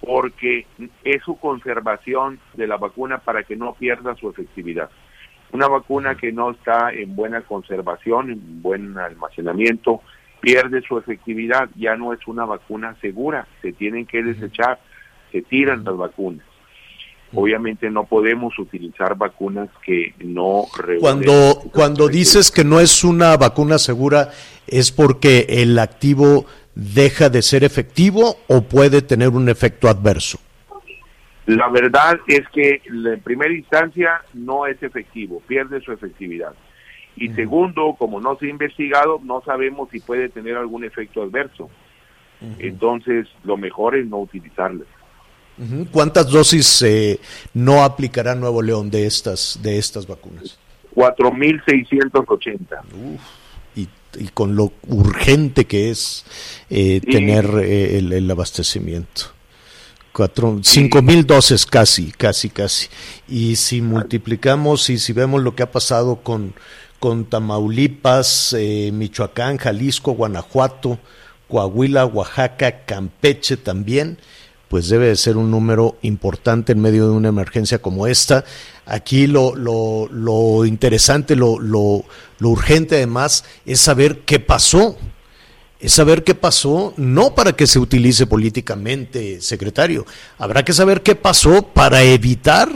Porque 0.00 0.66
es 1.02 1.22
su 1.24 1.36
conservación 1.36 2.38
de 2.54 2.68
la 2.68 2.76
vacuna 2.76 3.18
para 3.18 3.42
que 3.42 3.56
no 3.56 3.74
pierda 3.74 4.14
su 4.14 4.30
efectividad. 4.30 4.88
Una 5.52 5.66
vacuna 5.66 6.16
que 6.16 6.32
no 6.32 6.50
está 6.50 6.92
en 6.92 7.16
buena 7.16 7.40
conservación, 7.42 8.30
en 8.30 8.62
buen 8.62 8.98
almacenamiento, 8.98 10.02
pierde 10.40 10.82
su 10.82 10.98
efectividad, 10.98 11.68
ya 11.76 11.96
no 11.96 12.12
es 12.12 12.20
una 12.26 12.44
vacuna 12.44 12.96
segura, 13.00 13.46
se 13.62 13.72
tienen 13.72 14.06
que 14.06 14.22
desechar, 14.22 14.78
se 15.32 15.42
tiran 15.42 15.84
las 15.84 15.96
vacunas. 15.96 16.44
Obviamente 17.34 17.90
no 17.90 18.04
podemos 18.04 18.58
utilizar 18.58 19.14
vacunas 19.14 19.68
que 19.84 20.14
no 20.18 20.64
Cuando 20.98 21.60
cuando 21.72 22.08
dices 22.08 22.50
que 22.50 22.64
no 22.64 22.80
es 22.80 23.04
una 23.04 23.36
vacuna 23.36 23.76
segura 23.78 24.30
es 24.66 24.90
porque 24.92 25.44
el 25.50 25.78
activo 25.78 26.46
deja 26.74 27.28
de 27.28 27.42
ser 27.42 27.64
efectivo 27.64 28.38
o 28.46 28.62
puede 28.62 29.02
tener 29.02 29.28
un 29.28 29.50
efecto 29.50 29.88
adverso. 29.88 30.38
La 31.48 31.68
verdad 31.70 32.20
es 32.26 32.46
que 32.50 32.82
en 32.84 33.20
primera 33.20 33.50
instancia 33.54 34.20
no 34.34 34.66
es 34.66 34.82
efectivo, 34.82 35.40
pierde 35.46 35.80
su 35.80 35.92
efectividad. 35.92 36.52
Y 37.16 37.30
segundo, 37.30 37.96
como 37.98 38.20
no 38.20 38.36
se 38.36 38.44
ha 38.46 38.50
investigado, 38.50 39.18
no 39.24 39.40
sabemos 39.40 39.88
si 39.90 39.98
puede 39.98 40.28
tener 40.28 40.58
algún 40.58 40.84
efecto 40.84 41.22
adverso. 41.22 41.70
Entonces, 42.58 43.26
lo 43.44 43.56
mejor 43.56 43.96
es 43.96 44.06
no 44.06 44.18
utilizarla. 44.18 44.84
¿Cuántas 45.90 46.28
dosis 46.28 46.82
eh, 46.82 47.18
no 47.54 47.82
aplicará 47.82 48.34
Nuevo 48.34 48.60
León 48.60 48.90
de 48.90 49.06
estas, 49.06 49.58
de 49.62 49.78
estas 49.78 50.06
vacunas? 50.06 50.58
4.680. 50.94 52.82
Y, 53.74 53.88
y 54.18 54.28
con 54.34 54.54
lo 54.54 54.72
urgente 54.86 55.64
que 55.64 55.88
es 55.88 56.26
eh, 56.68 57.00
tener 57.00 57.46
eh, 57.62 57.96
el 57.96 58.30
abastecimiento 58.30 59.37
cuatro, 60.18 60.58
cinco 60.64 61.00
mil 61.00 61.24
dosis 61.24 61.64
casi, 61.64 62.10
casi, 62.10 62.50
casi. 62.50 62.88
Y 63.28 63.54
si 63.54 63.80
multiplicamos 63.80 64.90
y 64.90 64.98
si 64.98 65.12
vemos 65.12 65.44
lo 65.44 65.54
que 65.54 65.62
ha 65.62 65.70
pasado 65.70 66.16
con, 66.16 66.54
con 66.98 67.24
Tamaulipas, 67.26 68.52
eh, 68.58 68.90
Michoacán, 68.92 69.58
Jalisco, 69.58 70.14
Guanajuato, 70.14 70.98
Coahuila, 71.48 72.04
Oaxaca, 72.04 72.84
Campeche 72.84 73.56
también, 73.56 74.18
pues 74.68 74.88
debe 74.88 75.06
de 75.06 75.14
ser 75.14 75.36
un 75.36 75.52
número 75.52 75.96
importante 76.02 76.72
en 76.72 76.80
medio 76.80 77.08
de 77.08 77.12
una 77.12 77.28
emergencia 77.28 77.78
como 77.78 78.08
esta. 78.08 78.44
Aquí 78.86 79.28
lo, 79.28 79.54
lo, 79.54 80.08
lo 80.10 80.64
interesante, 80.64 81.36
lo, 81.36 81.60
lo, 81.60 82.04
lo 82.40 82.48
urgente 82.48 82.96
además 82.96 83.44
es 83.64 83.80
saber 83.80 84.22
qué 84.22 84.40
pasó 84.40 84.96
es 85.80 85.92
saber 85.92 86.24
qué 86.24 86.34
pasó, 86.34 86.92
no 86.96 87.34
para 87.34 87.52
que 87.52 87.66
se 87.66 87.78
utilice 87.78 88.26
políticamente, 88.26 89.40
secretario, 89.40 90.04
habrá 90.38 90.64
que 90.64 90.72
saber 90.72 91.02
qué 91.02 91.14
pasó 91.14 91.62
para 91.62 92.02
evitar 92.02 92.68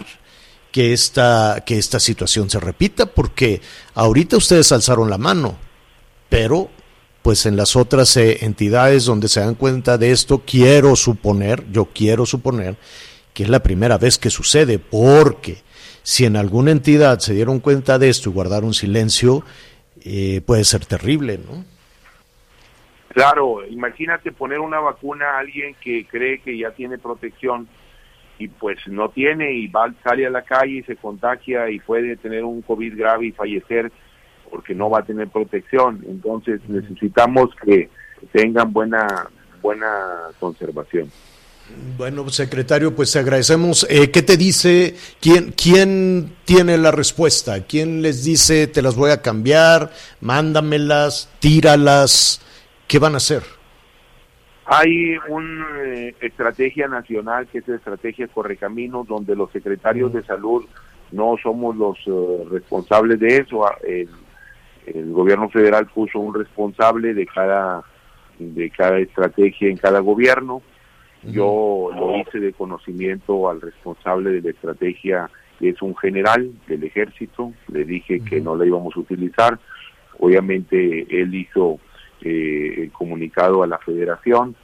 que 0.70 0.92
esta, 0.92 1.62
que 1.66 1.78
esta 1.78 1.98
situación 1.98 2.48
se 2.48 2.60
repita, 2.60 3.06
porque 3.06 3.60
ahorita 3.94 4.36
ustedes 4.36 4.72
alzaron 4.72 5.10
la 5.10 5.18
mano, 5.18 5.56
pero 6.28 6.70
pues 7.22 7.46
en 7.46 7.56
las 7.56 7.76
otras 7.76 8.16
eh, 8.16 8.38
entidades 8.44 9.04
donde 9.04 9.28
se 9.28 9.40
dan 9.40 9.54
cuenta 9.54 9.98
de 9.98 10.12
esto, 10.12 10.42
quiero 10.44 10.96
suponer, 10.96 11.64
yo 11.70 11.88
quiero 11.92 12.26
suponer 12.26 12.76
que 13.34 13.44
es 13.44 13.48
la 13.48 13.62
primera 13.62 13.98
vez 13.98 14.18
que 14.18 14.30
sucede, 14.30 14.78
porque 14.78 15.62
si 16.02 16.24
en 16.24 16.36
alguna 16.36 16.70
entidad 16.70 17.18
se 17.20 17.34
dieron 17.34 17.60
cuenta 17.60 17.98
de 17.98 18.08
esto 18.08 18.30
y 18.30 18.32
guardaron 18.32 18.74
silencio, 18.74 19.44
eh, 20.02 20.42
puede 20.44 20.64
ser 20.64 20.84
terrible, 20.84 21.38
¿no? 21.38 21.64
Claro, 23.12 23.66
imagínate 23.66 24.32
poner 24.32 24.58
una 24.58 24.80
vacuna 24.80 25.30
a 25.30 25.38
alguien 25.40 25.74
que 25.82 26.06
cree 26.06 26.40
que 26.40 26.56
ya 26.56 26.70
tiene 26.70 26.98
protección 26.98 27.68
y 28.38 28.48
pues 28.48 28.78
no 28.86 29.10
tiene 29.10 29.52
y 29.52 29.68
va, 29.68 29.92
sale 30.02 30.26
a 30.26 30.30
la 30.30 30.42
calle 30.42 30.78
y 30.78 30.82
se 30.82 30.96
contagia 30.96 31.70
y 31.70 31.78
puede 31.78 32.16
tener 32.16 32.44
un 32.44 32.62
COVID 32.62 32.96
grave 32.96 33.26
y 33.26 33.32
fallecer 33.32 33.92
porque 34.50 34.74
no 34.74 34.90
va 34.90 35.00
a 35.00 35.04
tener 35.04 35.28
protección. 35.28 36.04
Entonces 36.08 36.60
necesitamos 36.68 37.50
que 37.64 37.88
tengan 38.32 38.72
buena 38.72 39.28
buena 39.60 40.30
conservación. 40.40 41.10
Bueno, 41.96 42.28
secretario, 42.28 42.94
pues 42.94 43.14
agradecemos. 43.16 43.86
Eh, 43.88 44.10
¿Qué 44.10 44.22
te 44.22 44.36
dice? 44.36 44.96
¿Quién, 45.20 45.52
¿Quién 45.52 46.34
tiene 46.44 46.76
la 46.76 46.90
respuesta? 46.90 47.64
¿Quién 47.64 48.02
les 48.02 48.24
dice 48.24 48.66
te 48.66 48.82
las 48.82 48.96
voy 48.96 49.10
a 49.10 49.22
cambiar? 49.22 49.92
Mándamelas, 50.20 51.28
tíralas. 51.38 52.40
¿Qué 52.92 52.98
van 52.98 53.14
a 53.14 53.16
hacer? 53.16 53.42
Hay 54.66 55.16
una 55.26 55.82
eh, 55.82 56.14
estrategia 56.20 56.88
nacional 56.88 57.46
que 57.46 57.60
es 57.60 57.68
la 57.68 57.76
estrategia 57.76 58.28
Correcaminos, 58.28 59.08
donde 59.08 59.34
los 59.34 59.50
secretarios 59.50 60.12
de 60.12 60.22
salud 60.24 60.62
no 61.10 61.36
somos 61.42 61.74
los 61.74 61.96
eh, 62.04 62.44
responsables 62.50 63.18
de 63.18 63.38
eso. 63.38 63.66
Ah, 63.66 63.78
el, 63.86 65.10
gobierno 65.10 65.48
federal 65.48 65.86
puso 65.86 66.18
un 66.18 66.34
responsable 66.34 67.14
de 67.14 67.24
cada 67.24 67.82
de 68.38 68.68
cada 68.68 68.98
estrategia 68.98 69.70
en 69.70 69.78
cada 69.78 70.00
gobierno. 70.00 70.60
Yo 71.22 71.88
lo 71.94 72.18
hice 72.18 72.40
de 72.40 72.52
conocimiento 72.52 73.48
al 73.48 73.62
responsable 73.62 74.32
de 74.32 74.42
la 74.42 74.50
estrategia, 74.50 75.30
que 75.58 75.70
es 75.70 75.80
un 75.80 75.96
general 75.96 76.50
del 76.66 76.84
ejército. 76.84 77.54
Le 77.68 77.86
dije 77.86 78.20
que 78.22 78.42
no 78.42 78.54
la 78.54 78.66
íbamos 78.66 78.94
a 78.94 79.00
utilizar. 79.00 79.58
Obviamente 80.18 81.06
él 81.08 81.34
hizo 81.34 81.80
eh, 82.24 82.74
el 82.82 82.92
comunicado 82.92 83.62
a 83.62 83.66
la 83.66 83.78
federación. 83.78 84.54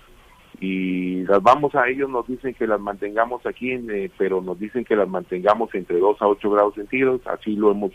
Y 0.60 1.22
las 1.22 1.42
vamos 1.42 1.74
a 1.74 1.88
ellos 1.88 2.10
nos 2.10 2.26
dicen 2.26 2.54
que 2.54 2.66
las 2.66 2.80
mantengamos 2.80 3.46
aquí 3.46 3.70
eh, 3.70 4.10
pero 4.18 4.40
nos 4.40 4.58
dicen 4.58 4.84
que 4.84 4.96
las 4.96 5.08
mantengamos 5.08 5.72
entre 5.74 5.98
2 5.98 6.20
a 6.20 6.26
8 6.26 6.50
grados 6.50 6.74
centígrados 6.74 7.20
así 7.28 7.54
lo 7.54 7.70
hemos 7.70 7.92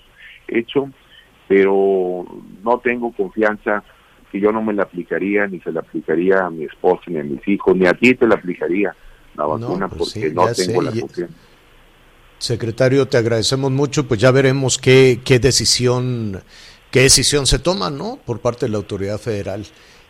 hecho 0.48 0.90
pero 1.50 2.26
no 2.64 2.80
tengo 2.80 3.12
confianza 3.12 3.84
que 4.32 4.40
yo 4.40 4.54
no 4.54 4.62
me 4.62 4.72
la 4.72 4.84
aplicaría 4.84 5.46
ni 5.46 5.60
se 5.60 5.74
la 5.74 5.82
aplicaría 5.82 6.46
a 6.46 6.50
mi 6.50 6.64
esposa 6.64 7.04
ni 7.08 7.20
a 7.20 7.24
mis 7.24 7.46
hijos 7.50 7.76
ni 7.76 7.86
a 7.86 7.94
ti 7.94 8.16
te 8.16 8.26
la 8.26 8.36
aplicaría 8.36 8.96
la 9.36 9.46
vacuna 9.46 9.90
pues 9.90 10.14
porque 10.14 10.30
no 10.30 10.46
tengo 10.54 10.82
la 10.82 10.92
confianza. 10.92 11.36
Secretario, 12.44 13.08
te 13.08 13.16
agradecemos 13.16 13.72
mucho, 13.72 14.06
pues 14.06 14.20
ya 14.20 14.30
veremos 14.30 14.78
qué, 14.78 15.22
qué 15.24 15.40
decisión 15.40 16.42
qué 16.94 17.02
decisión 17.02 17.48
se 17.48 17.58
toma 17.58 17.90
¿no? 17.90 18.20
por 18.24 18.40
parte 18.40 18.68
de 18.68 18.72
la 18.72 18.78
autoridad 18.78 19.18
federal 19.18 19.66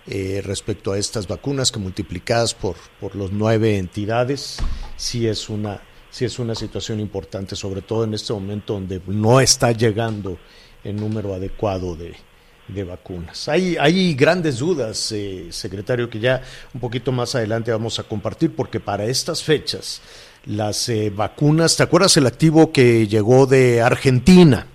eh, 0.05 0.41
respecto 0.45 0.91
a 0.91 0.97
estas 0.97 1.29
vacunas 1.29 1.71
que 1.71 1.79
multiplicadas 1.79 2.53
por, 2.53 2.75
por 2.99 3.15
los 3.15 3.31
nueve 3.31 3.77
entidades, 3.77 4.57
sí 4.97 5.25
es 5.25 5.47
una 5.47 5.81
sí 6.11 6.25
es 6.25 6.37
una 6.39 6.53
situación 6.53 6.99
importante, 6.99 7.55
sobre 7.55 7.81
todo 7.81 8.03
en 8.03 8.13
este 8.13 8.33
momento 8.33 8.73
donde 8.73 9.01
no 9.07 9.39
está 9.39 9.71
llegando 9.71 10.37
el 10.83 10.97
número 10.97 11.33
adecuado 11.33 11.95
de, 11.95 12.83
vacunas. 12.83 13.47
Hay, 13.47 13.77
hay 13.79 14.13
grandes 14.13 14.59
dudas, 14.59 15.11
eh, 15.13 15.47
secretario, 15.51 16.09
que 16.09 16.19
ya 16.19 16.41
un 16.73 16.81
poquito 16.81 17.11
más 17.11 17.33
adelante 17.33 17.71
vamos 17.71 17.97
a 17.97 18.03
compartir, 18.03 18.55
porque 18.55 18.79
para 18.79 19.05
estas 19.05 19.41
fechas 19.41 20.01
las 20.45 20.87
eh, 20.89 21.09
vacunas, 21.09 21.77
¿te 21.77 21.83
acuerdas 21.83 22.15
el 22.17 22.27
activo 22.27 22.71
que 22.71 23.07
llegó 23.07 23.47
de 23.47 23.81
Argentina? 23.81 24.67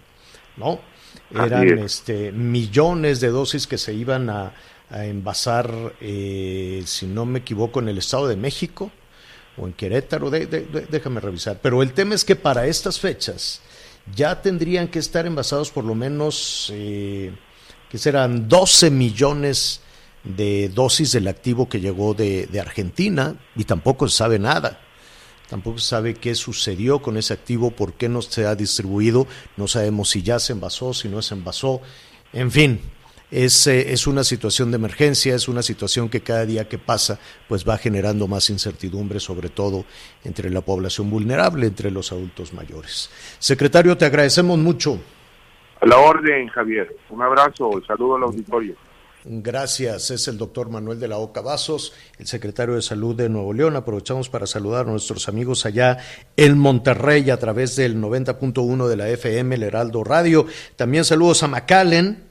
¿No? 0.57 0.88
Eran 1.31 1.79
este, 1.79 2.33
millones 2.33 3.21
de 3.21 3.29
dosis 3.29 3.67
que 3.67 3.79
se 3.79 3.95
iban 3.95 4.31
a, 4.31 4.53
envasar, 4.91 5.71
eh, 6.01 6.83
si 6.87 7.05
no 7.05 7.27
me 7.27 7.41
equivoco, 7.41 7.79
en 7.81 7.91
el 7.91 7.99
Estado 7.99 8.27
de 8.27 8.37
México 8.37 8.91
o 9.59 9.67
en 9.67 9.75
Querétaro, 9.75 10.31
déjame 10.31 11.21
revisar. 11.21 11.59
Pero 11.61 11.83
el 11.83 11.93
tema 11.93 12.14
es 12.14 12.25
que 12.25 12.37
para 12.37 12.67
estas 12.67 12.99
fechas 12.99 13.61
ya 14.14 14.41
tendrían 14.41 14.88
que 14.88 14.99
estar 14.99 15.27
envasados 15.27 15.71
por 15.71 15.85
lo 15.85 15.95
menos, 15.95 16.73
eh, 16.73 17.33
que 17.91 17.99
serán 17.99 18.49
12 18.49 18.91
millones 18.91 19.83
de 20.25 20.71
dosis 20.71 21.12
del 21.12 21.29
activo 21.29 21.69
que 21.69 21.81
llegó 21.81 22.14
de, 22.14 22.47
de 22.47 22.59
Argentina 22.59 23.37
y 23.57 23.64
tampoco 23.64 24.09
se 24.09 24.17
sabe 24.17 24.38
nada. 24.38 24.81
Tampoco 25.49 25.79
se 25.79 25.89
sabe 25.89 26.15
qué 26.15 26.35
sucedió 26.35 27.01
con 27.01 27.17
ese 27.17 27.33
activo, 27.33 27.71
por 27.71 27.95
qué 27.95 28.09
no 28.09 28.21
se 28.23 28.47
ha 28.47 28.55
distribuido, 28.55 29.27
no 29.57 29.67
sabemos 29.67 30.11
si 30.11 30.23
ya 30.23 30.39
se 30.39 30.53
envasó, 30.53 30.93
si 30.93 31.09
no 31.09 31.23
se 31.23 31.35
envasó, 31.35 31.81
en 32.33 32.51
fin, 32.51 32.81
es, 33.31 33.67
eh, 33.67 33.93
es, 33.93 34.07
una 34.07 34.25
situación 34.25 34.71
de 34.71 34.77
emergencia, 34.77 35.35
es 35.35 35.49
una 35.49 35.63
situación 35.63 36.09
que 36.09 36.21
cada 36.21 36.45
día 36.47 36.69
que 36.69 36.79
pasa 36.79 37.19
pues 37.49 37.67
va 37.67 37.79
generando 37.79 38.27
más 38.27 38.51
incertidumbre, 38.51 39.21
sobre 39.21 39.49
todo 39.49 39.85
entre 40.25 40.51
la 40.51 40.61
población 40.61 41.11
vulnerable, 41.11 41.67
entre 41.67 41.91
los 41.91 42.13
adultos 42.13 42.53
mayores. 42.53 43.11
Secretario, 43.39 43.97
te 43.97 44.05
agradecemos 44.07 44.59
mucho. 44.59 44.99
A 45.81 45.87
la 45.87 45.99
orden, 45.99 46.49
Javier. 46.49 46.95
Un 47.11 47.23
abrazo, 47.23 47.71
saludo 47.87 48.17
al 48.17 48.25
auditorio. 48.25 48.75
Gracias, 49.31 50.11
es 50.11 50.27
el 50.27 50.38
doctor 50.38 50.71
Manuel 50.71 50.99
de 50.99 51.07
la 51.07 51.19
Oca 51.19 51.43
Vasos, 51.43 51.93
el 52.19 52.27
secretario 52.27 52.77
de 52.77 52.81
Salud 52.81 53.14
de 53.14 53.29
Nuevo 53.29 53.53
León. 53.53 53.77
Aprovechamos 53.77 54.31
para 54.31 54.47
saludar 54.47 54.87
a 54.87 54.91
nuestros 54.91 55.29
amigos 55.29 55.67
allá 55.67 55.99
en 56.35 56.59
Monterrey 56.59 57.29
a 57.29 57.37
través 57.37 57.77
del 57.77 58.01
90.1 58.01 58.88
de 58.88 58.97
la 58.97 59.11
FM, 59.11 59.57
el 59.57 59.64
Heraldo 59.64 60.03
Radio. 60.03 60.47
También 60.77 61.05
saludos 61.05 61.43
a 61.43 61.49
McAllen, 61.49 62.28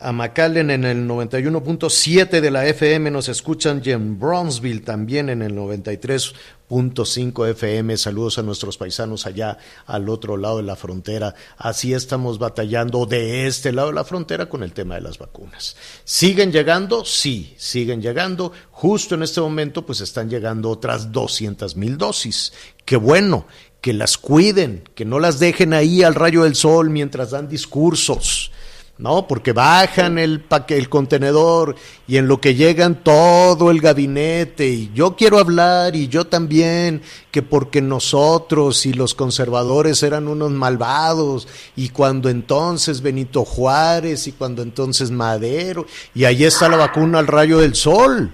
a 0.00 0.12
McAllen 0.12 0.70
en 0.70 0.84
el 0.84 1.08
91.7 1.08 2.40
de 2.40 2.50
la 2.50 2.66
FM, 2.66 3.10
nos 3.10 3.28
escuchan 3.28 3.82
y 3.84 3.90
en 3.90 4.18
Bronzeville 4.18 4.84
también 4.84 5.28
en 5.28 5.42
el 5.42 5.54
93.5 5.54 7.48
FM. 7.50 7.96
Saludos 7.96 8.38
a 8.38 8.42
nuestros 8.42 8.78
paisanos 8.78 9.26
allá 9.26 9.58
al 9.86 10.08
otro 10.08 10.36
lado 10.36 10.58
de 10.58 10.62
la 10.62 10.76
frontera. 10.76 11.34
Así 11.56 11.94
estamos 11.94 12.38
batallando 12.38 13.06
de 13.06 13.46
este 13.48 13.72
lado 13.72 13.88
de 13.88 13.94
la 13.94 14.04
frontera 14.04 14.48
con 14.48 14.62
el 14.62 14.72
tema 14.72 14.94
de 14.94 15.00
las 15.00 15.18
vacunas. 15.18 15.76
¿Siguen 16.04 16.52
llegando? 16.52 17.04
Sí, 17.04 17.54
siguen 17.56 18.00
llegando. 18.00 18.52
Justo 18.70 19.16
en 19.16 19.24
este 19.24 19.40
momento 19.40 19.84
pues 19.84 20.00
están 20.00 20.30
llegando 20.30 20.70
otras 20.70 21.10
200 21.10 21.74
mil 21.76 21.98
dosis. 21.98 22.52
Qué 22.84 22.96
bueno, 22.96 23.46
que 23.80 23.92
las 23.92 24.16
cuiden, 24.16 24.88
que 24.94 25.04
no 25.04 25.18
las 25.18 25.40
dejen 25.40 25.72
ahí 25.72 26.04
al 26.04 26.14
rayo 26.14 26.44
del 26.44 26.54
sol 26.54 26.88
mientras 26.90 27.32
dan 27.32 27.48
discursos 27.48 28.52
¿no? 28.98 29.28
Porque 29.28 29.52
bajan 29.52 30.18
el, 30.18 30.44
el 30.68 30.88
contenedor 30.88 31.76
y 32.08 32.16
en 32.16 32.26
lo 32.26 32.40
que 32.40 32.56
llegan 32.56 33.02
todo 33.04 33.70
el 33.70 33.80
gabinete 33.80 34.68
y 34.68 34.90
yo 34.92 35.14
quiero 35.14 35.38
hablar 35.38 35.94
y 35.94 36.08
yo 36.08 36.26
también, 36.26 37.02
que 37.30 37.42
porque 37.42 37.80
nosotros 37.80 38.84
y 38.86 38.92
los 38.92 39.14
conservadores 39.14 40.02
eran 40.02 40.26
unos 40.26 40.50
malvados 40.50 41.46
y 41.76 41.90
cuando 41.90 42.28
entonces 42.28 43.00
Benito 43.00 43.44
Juárez 43.44 44.26
y 44.26 44.32
cuando 44.32 44.62
entonces 44.62 45.12
Madero 45.12 45.86
y 46.12 46.24
ahí 46.24 46.44
está 46.44 46.68
la 46.68 46.76
vacuna 46.76 47.20
al 47.20 47.28
rayo 47.28 47.58
del 47.58 47.76
sol. 47.76 48.32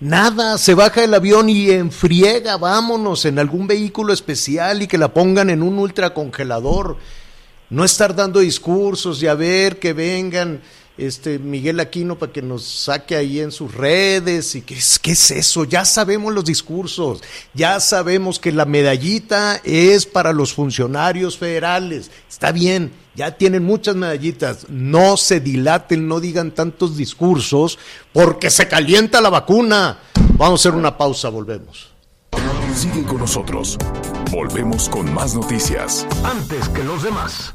Nada, 0.00 0.58
se 0.58 0.74
baja 0.74 1.02
el 1.02 1.12
avión 1.12 1.48
y 1.48 1.72
enfriega, 1.72 2.56
vámonos 2.56 3.24
en 3.24 3.40
algún 3.40 3.66
vehículo 3.66 4.12
especial 4.12 4.80
y 4.80 4.86
que 4.86 4.96
la 4.96 5.12
pongan 5.12 5.50
en 5.50 5.60
un 5.60 5.76
ultracongelador 5.76 6.98
no 7.70 7.84
estar 7.84 8.14
dando 8.14 8.40
discursos 8.40 9.22
y 9.22 9.26
a 9.26 9.34
ver 9.34 9.78
que 9.78 9.92
vengan 9.92 10.60
este 10.96 11.38
Miguel 11.38 11.78
Aquino 11.78 12.18
para 12.18 12.32
que 12.32 12.42
nos 12.42 12.64
saque 12.64 13.14
ahí 13.14 13.38
en 13.38 13.52
sus 13.52 13.72
redes 13.72 14.54
y 14.56 14.62
qué 14.62 14.74
es, 14.74 14.98
qué 14.98 15.12
es 15.12 15.30
eso, 15.30 15.64
ya 15.64 15.84
sabemos 15.84 16.34
los 16.34 16.44
discursos, 16.44 17.22
ya 17.54 17.78
sabemos 17.78 18.40
que 18.40 18.50
la 18.50 18.64
medallita 18.64 19.60
es 19.62 20.06
para 20.06 20.32
los 20.32 20.52
funcionarios 20.52 21.38
federales, 21.38 22.10
está 22.28 22.50
bien, 22.50 22.90
ya 23.14 23.32
tienen 23.36 23.64
muchas 23.64 23.94
medallitas, 23.96 24.66
no 24.68 25.16
se 25.16 25.40
dilaten, 25.40 26.08
no 26.08 26.20
digan 26.20 26.50
tantos 26.52 26.96
discursos 26.96 27.78
porque 28.12 28.50
se 28.50 28.68
calienta 28.68 29.20
la 29.20 29.30
vacuna. 29.30 29.98
Vamos 30.36 30.60
a 30.60 30.68
hacer 30.68 30.78
una 30.78 30.96
pausa, 30.96 31.28
volvemos. 31.28 31.90
Sigue 32.74 33.02
con 33.02 33.18
nosotros. 33.18 33.76
Volvemos 34.30 34.88
con 34.88 35.12
más 35.12 35.34
noticias. 35.34 36.06
Antes 36.22 36.68
que 36.68 36.84
los 36.84 37.02
demás. 37.02 37.54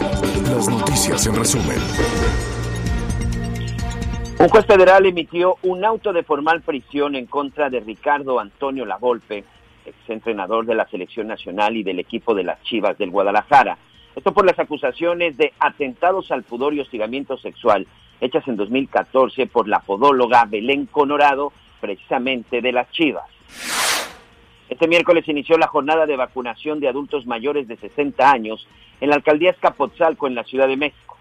Las 0.00 0.68
noticias 0.68 1.26
en 1.26 1.36
resumen. 1.36 1.78
Un 4.38 4.48
juez 4.48 4.66
federal 4.66 5.06
emitió 5.06 5.56
un 5.62 5.84
auto 5.84 6.12
de 6.12 6.22
formal 6.22 6.62
prisión 6.62 7.14
en 7.14 7.26
contra 7.26 7.70
de 7.70 7.80
Ricardo 7.80 8.40
Antonio 8.40 8.84
Lavolpe, 8.84 9.44
exentrenador 9.86 10.66
de 10.66 10.74
la 10.74 10.88
selección 10.88 11.28
nacional 11.28 11.76
y 11.76 11.82
del 11.82 11.98
equipo 11.98 12.34
de 12.34 12.44
las 12.44 12.62
Chivas 12.62 12.98
del 12.98 13.10
Guadalajara. 13.10 13.78
Esto 14.16 14.32
por 14.32 14.46
las 14.46 14.58
acusaciones 14.58 15.36
de 15.36 15.52
atentados 15.58 16.30
al 16.30 16.42
pudor 16.42 16.74
y 16.74 16.80
hostigamiento 16.80 17.36
sexual 17.38 17.86
hechas 18.20 18.46
en 18.48 18.56
2014 18.56 19.46
por 19.46 19.68
la 19.68 19.80
podóloga 19.80 20.44
Belén 20.44 20.86
Conorado, 20.86 21.52
precisamente 21.80 22.60
de 22.60 22.72
las 22.72 22.90
Chivas. 22.90 23.24
Este 24.74 24.88
miércoles 24.88 25.28
inició 25.28 25.56
la 25.56 25.68
jornada 25.68 26.04
de 26.04 26.16
vacunación 26.16 26.80
de 26.80 26.88
adultos 26.88 27.26
mayores 27.26 27.68
de 27.68 27.76
60 27.76 28.28
años 28.28 28.66
en 29.00 29.08
la 29.08 29.14
alcaldía 29.14 29.52
Escapotzalco, 29.52 30.26
en 30.26 30.34
la 30.34 30.42
Ciudad 30.42 30.66
de 30.66 30.76
México. 30.76 31.16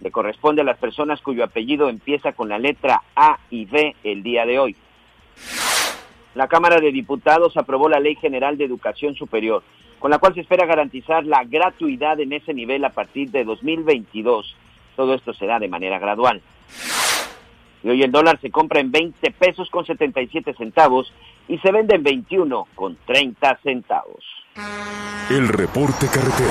Le 0.00 0.10
corresponde 0.10 0.60
a 0.60 0.64
las 0.64 0.76
personas 0.76 1.22
cuyo 1.22 1.42
apellido 1.42 1.88
empieza 1.88 2.34
con 2.34 2.50
la 2.50 2.58
letra 2.58 3.00
A 3.16 3.38
y 3.48 3.64
B 3.64 3.96
el 4.04 4.22
día 4.22 4.44
de 4.44 4.58
hoy. 4.58 4.76
La 6.34 6.48
Cámara 6.48 6.82
de 6.82 6.92
Diputados 6.92 7.56
aprobó 7.56 7.88
la 7.88 7.98
Ley 7.98 8.14
General 8.16 8.58
de 8.58 8.66
Educación 8.66 9.14
Superior, 9.14 9.62
con 9.98 10.10
la 10.10 10.18
cual 10.18 10.34
se 10.34 10.42
espera 10.42 10.66
garantizar 10.66 11.24
la 11.24 11.44
gratuidad 11.44 12.20
en 12.20 12.34
ese 12.34 12.52
nivel 12.52 12.84
a 12.84 12.90
partir 12.90 13.30
de 13.30 13.44
2022. 13.44 14.54
Todo 14.96 15.14
esto 15.14 15.32
será 15.32 15.58
de 15.58 15.68
manera 15.68 15.98
gradual. 15.98 16.42
Y 17.84 17.88
hoy 17.88 18.02
el 18.02 18.12
dólar 18.12 18.38
se 18.42 18.50
compra 18.50 18.80
en 18.80 18.92
20 18.92 19.30
pesos 19.30 19.70
con 19.70 19.86
77 19.86 20.52
centavos 20.52 21.10
y 21.48 21.58
se 21.58 21.72
vende 21.72 21.96
en 21.96 22.02
21 22.02 22.66
con 22.74 22.96
30 23.06 23.58
centavos. 23.62 24.24
El 25.30 25.48
reporte 25.48 26.06
carretero. 26.06 26.50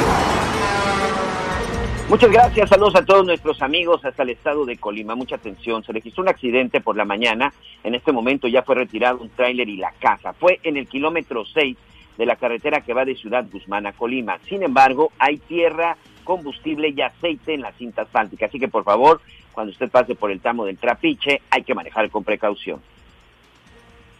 Muchas 2.10 2.30
gracias, 2.30 2.70
saludos 2.70 2.96
a 2.96 3.06
todos 3.06 3.26
nuestros 3.26 3.62
amigos 3.62 4.04
hasta 4.04 4.24
el 4.24 4.32
estado 4.32 4.66
de 4.66 4.76
Colima. 4.76 5.16
Mucha 5.16 5.36
atención, 5.36 5.82
se 5.82 5.94
registró 5.94 6.24
un 6.24 6.30
accidente 6.30 6.82
por 6.82 6.98
la 6.98 7.06
mañana. 7.06 7.54
En 7.86 7.96
este 7.96 8.12
momento 8.12 8.50
ya 8.50 8.64
fue 8.64 8.76
retirado 8.76 9.20
un 9.20 9.30
tráiler 9.30 9.70
y 9.70 9.78
la 9.78 9.94
casa. 9.98 10.34
Fue 10.34 10.60
en 10.64 10.76
el 10.76 10.88
kilómetro 10.88 11.46
6 11.46 11.78
de 12.18 12.26
la 12.26 12.36
carretera 12.36 12.82
que 12.82 12.94
va 12.94 13.06
de 13.06 13.16
Ciudad 13.16 13.46
Guzmán 13.50 13.88
a 13.88 13.94
Colima. 13.94 14.40
Sin 14.50 14.62
embargo, 14.62 15.14
hay 15.20 15.38
tierra, 15.38 15.96
combustible 16.26 16.90
y 16.90 17.02
aceite 17.02 17.54
en 17.54 17.62
la 17.62 17.72
cinta 17.74 18.02
asfáltica. 18.02 18.48
Así 18.48 18.60
que 18.60 18.68
por 18.68 18.84
favor, 18.84 19.22
cuando 19.54 19.72
usted 19.72 19.90
pase 19.90 20.16
por 20.16 20.32
el 20.32 20.42
tramo 20.42 20.66
del 20.66 20.78
Trapiche, 20.78 21.42
hay 21.50 21.64
que 21.64 21.74
manejar 21.74 22.10
con 22.10 22.24
precaución. 22.26 22.82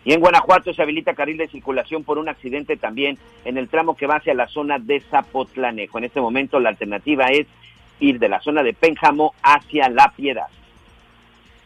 Y 0.04 0.14
en 0.14 0.20
Guanajuato 0.20 0.74
se 0.74 0.82
habilita 0.82 1.14
carril 1.14 1.38
de 1.38 1.48
circulación 1.48 2.04
por 2.04 2.18
un 2.18 2.28
accidente 2.28 2.76
también 2.76 3.18
en 3.46 3.58
el 3.58 3.70
tramo 3.70 3.96
que 3.96 4.08
va 4.08 4.16
hacia 4.16 4.34
la 4.34 4.48
zona 4.48 4.80
de 4.80 5.00
Zapotlanejo. 5.00 6.00
En 6.00 6.06
este 6.06 6.22
momento 6.22 6.60
la 6.60 6.70
alternativa 6.70 7.26
es 7.28 7.46
ir 8.00 8.18
de 8.20 8.30
la 8.30 8.42
zona 8.42 8.64
de 8.64 8.74
Pénjamo 8.74 9.34
hacia 9.44 9.90
La 9.90 10.12
Piedad. 10.16 10.48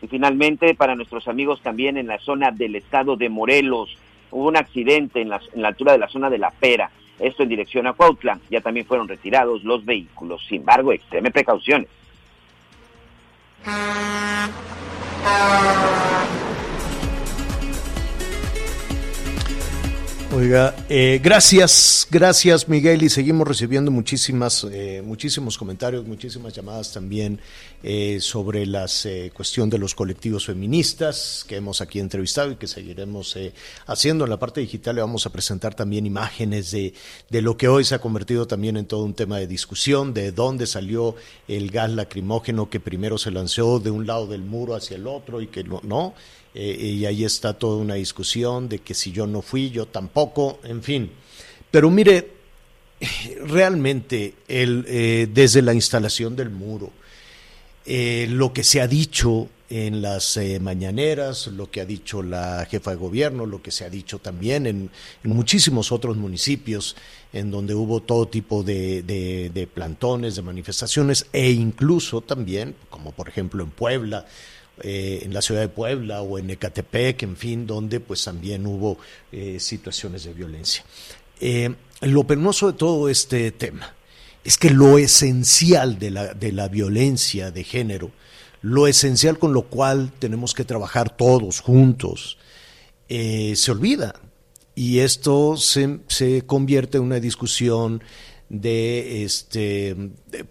Y 0.02 0.08
finalmente, 0.08 0.76
para 0.76 0.96
nuestros 0.96 1.28
amigos 1.28 1.62
también 1.62 1.98
en 1.98 2.08
la 2.08 2.20
zona 2.20 2.52
del 2.52 2.76
estado 2.76 3.16
de 3.16 3.30
Morelos, 3.30 3.98
hubo 4.32 4.50
un 4.50 4.58
accidente 4.58 5.22
en 5.22 5.30
la, 5.30 5.40
altura 5.64 5.94
de 5.94 6.00
la 6.00 6.10
zona 6.10 6.30
de 6.30 6.38
La 6.38 6.52
Pera, 6.52 6.92
esto 7.20 7.44
en 7.44 7.50
dirección 7.50 7.88
a 7.88 7.94
Cuautla. 7.94 8.40
Ya 8.50 8.60
también 8.60 8.86
fueron 8.86 9.08
retirados 9.08 9.64
los 9.64 9.86
vehículos. 9.86 10.46
Sin 10.48 10.58
embargo, 10.58 10.92
extreme 10.92 11.32
precauciones. 11.32 11.88
Oiga, 20.36 20.76
eh, 20.90 21.22
gracias, 21.24 22.06
gracias 22.12 22.68
Miguel 22.68 23.02
y 23.04 23.10
seguimos 23.10 23.48
recibiendo 23.48 23.90
muchísimas, 23.90 24.68
eh, 24.70 25.02
muchísimos 25.02 25.58
comentarios, 25.58 26.06
muchísimas 26.06 26.52
llamadas 26.52 26.92
también 26.92 27.40
eh, 27.82 28.18
sobre 28.20 28.66
la 28.66 28.86
cuestión 29.34 29.70
de 29.70 29.78
los 29.78 29.96
colectivos 29.96 30.48
feministas 30.48 31.46
que 31.48 31.56
hemos 31.56 31.80
aquí 31.80 32.02
entrevistado 32.02 32.52
y 32.52 32.58
que 32.58 32.68
seguiremos 32.68 33.38
haciendo 33.88 34.26
en 34.26 34.30
la 34.30 34.38
parte 34.38 34.60
digital. 34.60 34.96
Le 34.96 35.02
vamos 35.02 35.26
a 35.26 35.30
presentar 35.30 35.74
también 35.74 36.06
imágenes 36.06 36.70
de, 36.70 36.94
de 37.30 37.42
lo 37.42 37.56
que 37.56 37.70
hoy 37.70 37.86
se 37.86 37.96
ha 37.96 38.00
convertido 38.00 38.46
también 38.46 38.76
en 38.76 38.88
todo 38.88 39.06
un 39.06 39.14
tema 39.14 39.38
de 39.38 39.48
discusión, 39.48 40.14
de 40.14 40.34
dónde 40.34 40.68
salió 40.68 41.16
el 41.48 41.72
gas 41.72 41.92
lacrimógeno 41.92 42.70
que 42.70 42.82
primero 42.82 43.18
se 43.18 43.32
lanzó 43.32 43.80
de 43.80 43.90
un 43.90 44.06
lado 44.06 44.28
del 44.28 44.42
muro 44.42 44.76
hacia 44.76 44.98
el 44.98 45.08
otro 45.08 45.40
y 45.40 45.48
que 45.48 45.64
no, 45.64 45.80
no 45.84 46.14
eh, 46.58 46.94
y 47.02 47.06
ahí 47.06 47.26
está 47.26 47.54
toda 47.54 47.76
una 47.76 47.96
discusión 47.96 48.70
de 48.70 48.80
que 48.80 48.94
si 48.94 49.12
yo 49.12 49.28
no 49.28 49.42
fui, 49.42 49.72
yo 49.72 49.88
tampoco, 49.88 50.60
en 50.64 50.82
fin. 50.82 51.12
Pero 51.70 51.90
mire, 51.90 52.32
realmente 53.46 54.36
eh, 54.48 55.28
desde 55.34 55.62
la 55.62 55.74
instalación 55.74 56.34
del 56.38 56.50
muro, 56.50 56.92
eh, 57.86 58.28
lo 58.30 58.54
que 58.54 58.64
se 58.64 58.80
ha 58.80 58.88
dicho 58.88 59.50
en 59.70 60.02
las 60.02 60.40
mañaneras, 60.62 61.48
lo 61.48 61.70
que 61.70 61.82
ha 61.82 61.86
dicho 61.86 62.24
la 62.24 62.66
jefa 62.70 62.92
de 62.92 62.98
gobierno, 62.98 63.46
lo 63.46 63.62
que 63.62 63.72
se 63.72 63.84
ha 63.84 63.90
dicho 63.90 64.20
también 64.20 64.66
en, 64.66 64.92
muchísimos 65.24 65.92
otros 65.92 66.16
municipios 66.16 66.96
en 67.34 67.52
donde 67.52 67.76
hubo 67.76 68.02
todo 68.02 68.28
tipo 68.28 68.64
de, 68.64 69.68
plantones, 69.74 70.38
de 70.38 70.42
manifestaciones 70.42 71.26
e 71.34 71.52
incluso 71.52 72.22
también, 72.22 72.76
como 72.90 73.12
por 73.12 73.28
ejemplo 73.28 73.62
en 73.62 73.72
Puebla, 73.72 74.26
eh, 74.82 75.22
en 75.24 75.34
la 75.34 75.42
ciudad 75.42 75.62
de 75.62 75.70
Puebla 75.70 76.22
o 76.22 76.38
en 76.38 76.50
Ecatepec, 76.50 77.24
en 77.24 77.38
fin, 77.38 77.66
donde 77.66 78.02
pues 78.02 78.26
también 78.26 78.66
hubo 78.68 78.98
eh, 79.32 79.58
situaciones 79.60 80.26
de 80.26 80.34
violencia. 80.34 80.84
Eh, 81.40 81.74
lo 82.02 82.26
penoso 82.26 82.72
de 82.72 82.78
todo 82.78 83.08
este 83.08 83.52
tema 83.52 83.96
es 84.44 84.58
que 84.58 84.70
lo 84.70 84.98
esencial 84.98 85.98
de 85.98 86.12
la, 86.12 86.34
de 86.34 86.52
la 86.52 86.68
violencia 86.68 87.52
de 87.52 87.64
género, 87.64 88.12
lo 88.62 88.88
esencial 88.88 89.40
con 89.40 89.54
lo 89.54 89.64
cual 89.64 90.12
tenemos 90.20 90.54
que 90.54 90.66
trabajar 90.66 91.16
todos 91.16 91.62
juntos, 91.62 92.38
se 93.08 93.72
olvida. 93.72 94.16
Y 94.76 95.00
esto 95.00 95.56
se, 95.56 96.00
se 96.08 96.42
convierte 96.42 96.98
en 96.98 97.04
una 97.06 97.20
discusión 97.20 98.04
de, 98.50 99.24
este, 99.24 99.96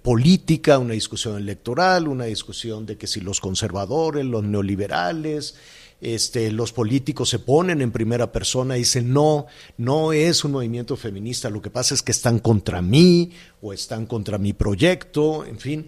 política, 0.02 0.78
una 0.78 0.94
discusión 0.94 1.36
electoral, 1.36 2.08
una 2.08 2.24
discusión 2.24 2.86
de 2.86 2.96
que 2.96 3.06
si 3.06 3.20
los 3.20 3.40
conservadores, 3.40 4.24
los 4.24 4.42
neoliberales, 4.42 5.54
este, 6.00 6.50
los 6.50 6.72
políticos 6.72 7.30
se 7.30 7.38
ponen 7.38 7.80
en 7.80 7.92
primera 7.92 8.30
persona 8.32 8.76
y 8.76 8.80
dicen, 8.80 9.12
no, 9.12 9.46
no 9.78 10.12
es 10.12 10.44
un 10.44 10.52
movimiento 10.52 10.96
feminista, 10.96 11.50
lo 11.50 11.62
que 11.62 11.70
pasa 11.70 11.94
es 11.94 12.02
que 12.02 12.12
están 12.12 12.40
contra 12.40 12.82
mí 12.82 13.32
o 13.62 13.72
están 13.72 14.06
contra 14.06 14.38
mi 14.38 14.52
proyecto, 14.52 15.44
en 15.46 15.58
fin, 15.58 15.86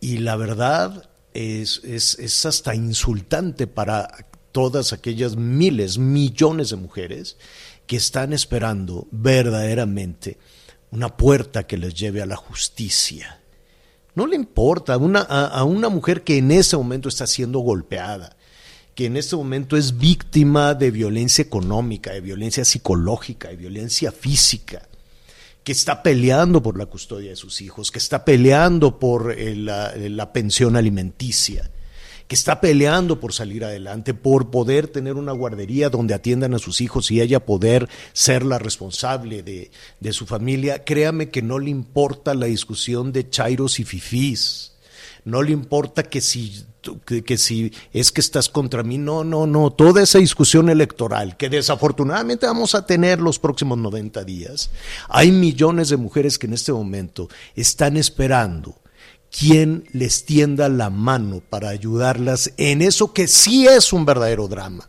y 0.00 0.18
la 0.18 0.36
verdad 0.36 1.10
es, 1.34 1.80
es, 1.84 2.18
es 2.18 2.46
hasta 2.46 2.74
insultante 2.74 3.66
para 3.66 4.28
todas 4.52 4.92
aquellas 4.92 5.36
miles, 5.36 5.98
millones 5.98 6.70
de 6.70 6.76
mujeres 6.76 7.36
que 7.86 7.96
están 7.96 8.32
esperando 8.32 9.06
verdaderamente 9.10 10.38
una 10.90 11.16
puerta 11.16 11.66
que 11.66 11.76
les 11.76 11.94
lleve 11.94 12.22
a 12.22 12.26
la 12.26 12.36
justicia. 12.36 13.40
No 14.14 14.26
le 14.26 14.36
importa 14.36 14.94
a 14.94 14.96
una, 14.96 15.20
a, 15.20 15.62
una 15.64 15.88
mujer 15.88 16.24
que 16.24 16.38
en 16.38 16.50
ese 16.50 16.76
momento 16.76 17.08
está 17.08 17.26
siendo 17.26 17.58
golpeada, 17.58 18.36
que 18.94 19.06
en 19.06 19.16
este 19.16 19.36
momento 19.36 19.76
es 19.76 19.98
víctima 19.98 20.74
de 20.74 20.90
violencia 20.90 21.42
económica, 21.42 22.12
de 22.12 22.22
violencia 22.22 22.64
psicológica, 22.64 23.48
de 23.48 23.56
violencia 23.56 24.10
física, 24.10 24.88
que 25.64 25.72
está 25.72 26.02
peleando 26.02 26.62
por 26.62 26.78
la 26.78 26.86
custodia 26.86 27.30
de 27.30 27.36
sus 27.36 27.60
hijos, 27.60 27.90
que 27.90 27.98
está 27.98 28.24
peleando 28.24 28.98
por 28.98 29.34
eh, 29.36 29.54
la 29.54 30.32
pensión 30.32 30.76
alimenticia, 30.76 31.70
que 32.28 32.34
está 32.34 32.60
peleando 32.60 33.20
por 33.20 33.32
salir 33.32 33.64
adelante, 33.64 34.14
por 34.14 34.50
poder 34.50 34.88
tener 34.88 35.14
una 35.14 35.32
guardería 35.32 35.90
donde 35.90 36.14
atiendan 36.14 36.54
a 36.54 36.58
sus 36.58 36.80
hijos 36.80 37.10
y 37.10 37.20
ella 37.20 37.44
poder 37.44 37.88
ser 38.12 38.44
la 38.44 38.58
responsable 38.58 39.42
de, 39.42 39.70
su 40.12 40.26
familia, 40.26 40.84
créame 40.84 41.30
que 41.30 41.42
no 41.42 41.58
le 41.58 41.70
importa 41.70 42.34
la 42.34 42.46
discusión 42.46 43.12
de 43.12 43.28
chairos 43.28 43.78
y 43.80 43.84
fifís. 43.84 44.72
No 45.24 45.42
le 45.42 45.50
importa 45.50 46.04
que 46.04 46.20
si, 46.20 46.64
que, 47.04 47.36
si 47.36 47.72
es 47.92 48.12
que 48.12 48.20
estás 48.20 48.48
contra 48.48 48.84
mí, 48.84 48.96
no, 48.96 49.24
no, 49.24 49.46
no, 49.46 49.72
toda 49.72 50.02
esa 50.02 50.20
discusión 50.20 50.68
electoral 50.68 51.36
que 51.36 51.48
desafortunadamente 51.48 52.46
vamos 52.46 52.76
a 52.76 52.86
tener 52.86 53.20
los 53.20 53.40
próximos 53.40 53.76
90 53.76 54.22
días, 54.22 54.70
hay 55.08 55.32
millones 55.32 55.88
de 55.88 55.96
mujeres 55.96 56.38
que 56.38 56.46
en 56.46 56.52
este 56.52 56.72
momento 56.72 57.28
están 57.56 57.96
esperando 57.96 58.76
quien 59.38 59.84
les 59.92 60.24
tienda 60.24 60.68
la 60.68 60.88
mano 60.88 61.42
para 61.50 61.68
ayudarlas 61.68 62.52
en 62.56 62.80
eso 62.80 63.12
que 63.12 63.28
sí 63.28 63.66
es 63.66 63.92
un 63.92 64.06
verdadero 64.06 64.48
drama. 64.48 64.88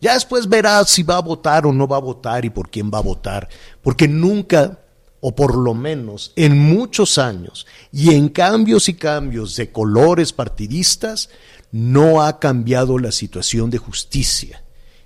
Ya 0.00 0.14
después 0.14 0.48
verás 0.48 0.88
si 0.88 1.02
va 1.02 1.18
a 1.18 1.22
votar 1.22 1.66
o 1.66 1.72
no 1.72 1.86
va 1.86 1.98
a 1.98 2.00
votar 2.00 2.44
y 2.44 2.50
por 2.50 2.70
quién 2.70 2.90
va 2.90 2.98
a 2.98 3.02
votar, 3.02 3.48
porque 3.82 4.08
nunca, 4.08 4.80
o 5.20 5.34
por 5.34 5.56
lo 5.56 5.74
menos 5.74 6.32
en 6.36 6.58
muchos 6.58 7.18
años, 7.18 7.66
y 7.92 8.14
en 8.14 8.30
cambios 8.30 8.88
y 8.88 8.94
cambios 8.94 9.56
de 9.56 9.70
colores 9.70 10.32
partidistas, 10.32 11.28
no 11.70 12.22
ha 12.22 12.38
cambiado 12.38 12.98
la 12.98 13.12
situación 13.12 13.68
de 13.68 13.78
justicia 13.78 14.64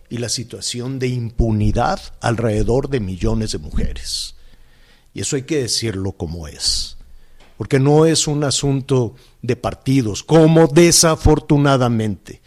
y 0.08 0.18
la 0.18 0.28
situación 0.28 0.98
de 0.98 1.08
impunidad 1.08 2.00
alrededor 2.20 2.90
de 2.90 3.00
millones 3.00 3.52
de 3.52 3.58
mujeres. 3.58 4.36
Y 5.14 5.22
eso 5.22 5.34
hay 5.34 5.42
que 5.42 5.62
decirlo 5.62 6.12
como 6.12 6.46
es 6.46 6.97
porque 7.58 7.80
no 7.80 8.06
es 8.06 8.28
un 8.28 8.44
asunto 8.44 9.16
de 9.42 9.56
partidos, 9.56 10.22
como 10.22 10.68
desafortunadamente 10.68 12.40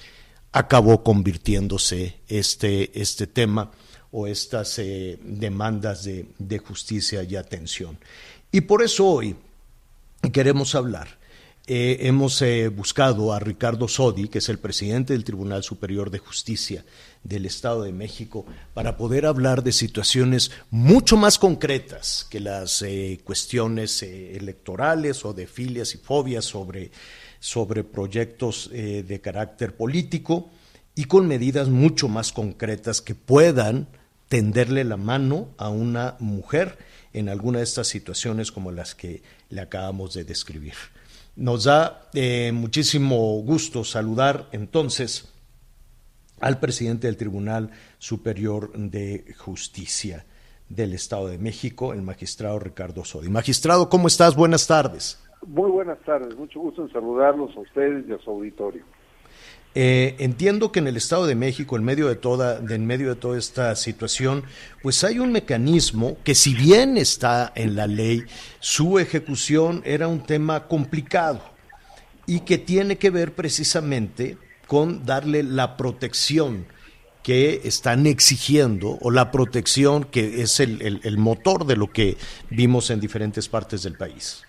acabó 0.54 1.04
convirtiéndose 1.04 2.22
este, 2.30 3.00
este 3.00 3.28
tema 3.28 3.72
o 4.12 4.26
estas 4.26 4.80
eh, 4.80 5.20
demandas 5.22 6.06
de, 6.06 6.28
de 6.40 6.58
justicia 6.60 7.24
y 7.24 7.36
atención. 7.36 7.98
Y 8.54 8.62
por 8.62 8.82
eso 8.82 9.06
hoy 9.06 9.36
queremos 10.32 10.76
hablar 10.76 11.21
eh, 11.74 12.10
hemos 12.10 12.42
eh, 12.42 12.68
buscado 12.68 13.32
a 13.32 13.40
Ricardo 13.40 13.88
Sodi, 13.88 14.28
que 14.28 14.40
es 14.40 14.50
el 14.50 14.60
presidente 14.60 15.14
del 15.14 15.24
Tribunal 15.24 15.64
Superior 15.64 16.12
de 16.12 16.18
Justicia 16.18 16.84
del 17.24 17.46
Estado 17.46 17.84
de 17.84 17.94
México, 17.94 18.46
para 18.74 18.98
poder 18.98 19.26
hablar 19.26 19.64
de 19.64 19.72
situaciones 19.72 20.52
mucho 20.70 21.16
más 21.16 21.40
concretas 21.40 22.28
que 22.30 22.42
las 22.42 22.82
eh, 22.82 23.22
cuestiones 23.24 24.04
electorales 24.04 25.24
o 25.24 25.32
de 25.32 25.48
filias 25.48 25.96
y 25.96 25.98
fobias 25.98 26.44
sobre, 26.44 26.92
sobre 27.40 27.86
proyectos 27.86 28.70
de 28.70 29.22
carácter 29.24 29.74
político 29.74 30.50
y 30.94 31.06
con 31.06 31.26
medidas 31.26 31.70
mucho 31.70 32.10
más 32.10 32.34
concretas 32.34 33.00
que 33.00 33.16
puedan 33.16 33.88
tenderle 34.28 34.84
la 34.84 34.98
mano 34.98 35.48
a 35.58 35.70
una 35.70 36.18
mujer 36.20 36.78
en 37.14 37.30
alguna 37.30 37.60
de 37.60 37.64
estas 37.64 37.88
situaciones 37.88 38.52
como 38.52 38.74
las 38.74 38.94
que 38.94 39.24
le 39.50 39.62
acabamos 39.62 40.14
de 40.14 40.26
describir. 40.26 40.74
Nos 41.42 41.64
da 41.64 42.04
eh, 42.14 42.52
muchísimo 42.54 43.42
gusto 43.42 43.84
saludar 43.84 44.46
entonces 44.52 45.34
al 46.40 46.60
presidente 46.60 47.08
del 47.08 47.18
Tribunal 47.18 47.72
Superior 47.98 48.72
de 48.74 49.34
Justicia 49.40 50.28
del 50.70 50.94
Estado 50.94 51.30
de 51.30 51.40
México, 51.40 51.94
el 51.94 52.04
magistrado 52.04 52.60
Ricardo 52.60 53.04
Sodi. 53.04 53.30
Magistrado, 53.30 53.90
¿cómo 53.90 54.06
estás? 54.06 54.36
Buenas 54.36 54.68
tardes. 54.68 55.20
Muy 55.48 55.72
buenas 55.72 55.98
tardes, 56.02 56.38
mucho 56.38 56.60
gusto 56.60 56.84
en 56.84 56.92
saludarlos 56.94 57.58
a 57.58 57.62
ustedes 57.62 58.08
y 58.08 58.14
a 58.14 58.20
su 58.20 58.30
auditorio. 58.30 58.84
Eh, 59.74 60.16
entiendo 60.20 60.72
que 60.72 60.80
en 60.80 60.88
el 60.88 60.98
Estado 60.98 61.26
de 61.26 61.36
México, 61.36 61.78
en 61.78 61.86
medio 61.86 62.10
de 62.10 62.16
toda, 62.16 62.60
en 62.60 62.86
medio 62.86 63.10
de 63.10 63.16
toda 63.16 63.38
esta 63.38 63.74
situación, 63.76 64.44
pues 64.82 65.04
hay 65.06 65.20
un 65.20 65.32
mecanismo 65.32 66.18
que 66.26 66.36
si 66.36 66.54
bien 66.54 66.98
está 66.98 67.54
en 67.56 67.76
la 67.76 67.88
ley, 67.88 68.24
su 68.60 69.00
ejecución 69.00 69.82
era 69.86 70.10
un 70.10 70.26
tema 70.26 70.68
complicado 70.68 71.42
y 72.26 72.42
que 72.42 72.58
tiene 72.58 72.98
que 72.98 73.12
ver 73.12 73.32
precisamente 73.32 74.38
con 74.68 75.06
darle 75.06 75.42
la 75.42 75.78
protección 75.78 76.66
que 77.24 77.62
están 77.64 78.08
exigiendo 78.08 78.98
o 79.00 79.12
la 79.12 79.32
protección 79.32 80.04
que 80.04 80.42
es 80.42 80.60
el, 80.60 81.18
motor 81.18 81.66
de 81.66 81.78
lo 81.78 81.88
que 81.92 82.18
vimos 82.50 82.90
en 82.90 83.00
diferentes 83.00 83.48
partes 83.48 83.84
del 83.84 83.96
país. 83.96 84.44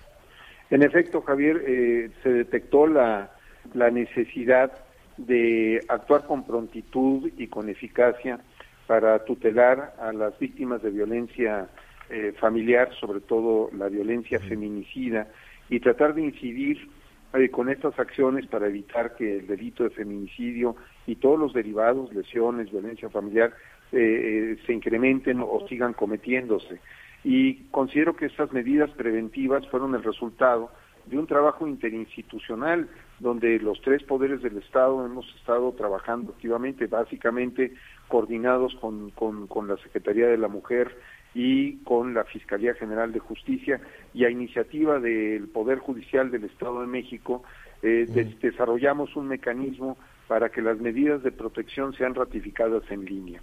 En 0.70 0.82
efecto, 0.82 1.20
Javier, 1.20 1.62
eh, 1.66 2.10
se 2.22 2.30
detectó 2.30 2.86
la, 2.86 3.30
la 3.74 3.90
necesidad 3.90 4.72
de 5.16 5.80
actuar 5.88 6.26
con 6.26 6.44
prontitud 6.44 7.30
y 7.36 7.46
con 7.46 7.68
eficacia 7.68 8.40
para 8.86 9.24
tutelar 9.24 9.94
a 10.00 10.12
las 10.12 10.38
víctimas 10.38 10.82
de 10.82 10.90
violencia 10.90 11.68
eh, 12.10 12.32
familiar, 12.38 12.92
sobre 13.00 13.20
todo 13.20 13.70
la 13.76 13.88
violencia 13.88 14.38
feminicida, 14.40 15.28
y 15.68 15.80
tratar 15.80 16.14
de 16.14 16.22
incidir 16.22 16.88
eh, 17.34 17.48
con 17.48 17.70
estas 17.70 17.98
acciones 17.98 18.46
para 18.46 18.66
evitar 18.66 19.16
que 19.16 19.38
el 19.38 19.46
delito 19.46 19.84
de 19.84 19.90
feminicidio 19.90 20.76
y 21.06 21.16
todos 21.16 21.38
los 21.38 21.54
derivados, 21.54 22.12
lesiones, 22.12 22.70
violencia 22.70 23.08
familiar, 23.08 23.54
eh, 23.92 24.58
se 24.66 24.72
incrementen 24.72 25.40
o 25.40 25.66
sigan 25.68 25.94
cometiéndose. 25.94 26.80
Y 27.24 27.64
considero 27.70 28.16
que 28.16 28.26
estas 28.26 28.52
medidas 28.52 28.90
preventivas 28.90 29.66
fueron 29.68 29.94
el 29.94 30.02
resultado 30.02 30.70
de 31.06 31.18
un 31.18 31.26
trabajo 31.26 31.66
interinstitucional 31.66 32.88
donde 33.18 33.58
los 33.58 33.80
tres 33.82 34.02
poderes 34.02 34.42
del 34.42 34.58
Estado 34.58 35.04
hemos 35.04 35.26
estado 35.36 35.72
trabajando 35.72 36.32
activamente, 36.32 36.86
básicamente 36.86 37.72
coordinados 38.08 38.74
con, 38.76 39.10
con, 39.10 39.68
la 39.68 39.76
Secretaría 39.78 40.26
de 40.26 40.38
la 40.38 40.48
Mujer 40.48 40.96
y 41.34 41.76
con 41.84 42.14
la 42.14 42.24
Fiscalía 42.24 42.74
General 42.74 43.12
de 43.12 43.20
Justicia 43.20 43.80
y 44.12 44.24
a 44.24 44.30
iniciativa 44.30 44.98
del 45.00 45.48
Poder 45.48 45.78
Judicial 45.78 46.30
del 46.30 46.44
Estado 46.44 46.80
de 46.80 46.86
México 46.86 47.42
eh, 47.82 48.06
desarrollamos 48.40 49.16
un 49.16 49.28
mecanismo 49.28 49.96
para 50.28 50.50
que 50.50 50.62
las 50.62 50.78
medidas 50.78 51.22
de 51.22 51.32
protección 51.32 51.94
sean 51.94 52.14
ratificadas 52.14 52.82
en 52.90 53.04
línea. 53.04 53.40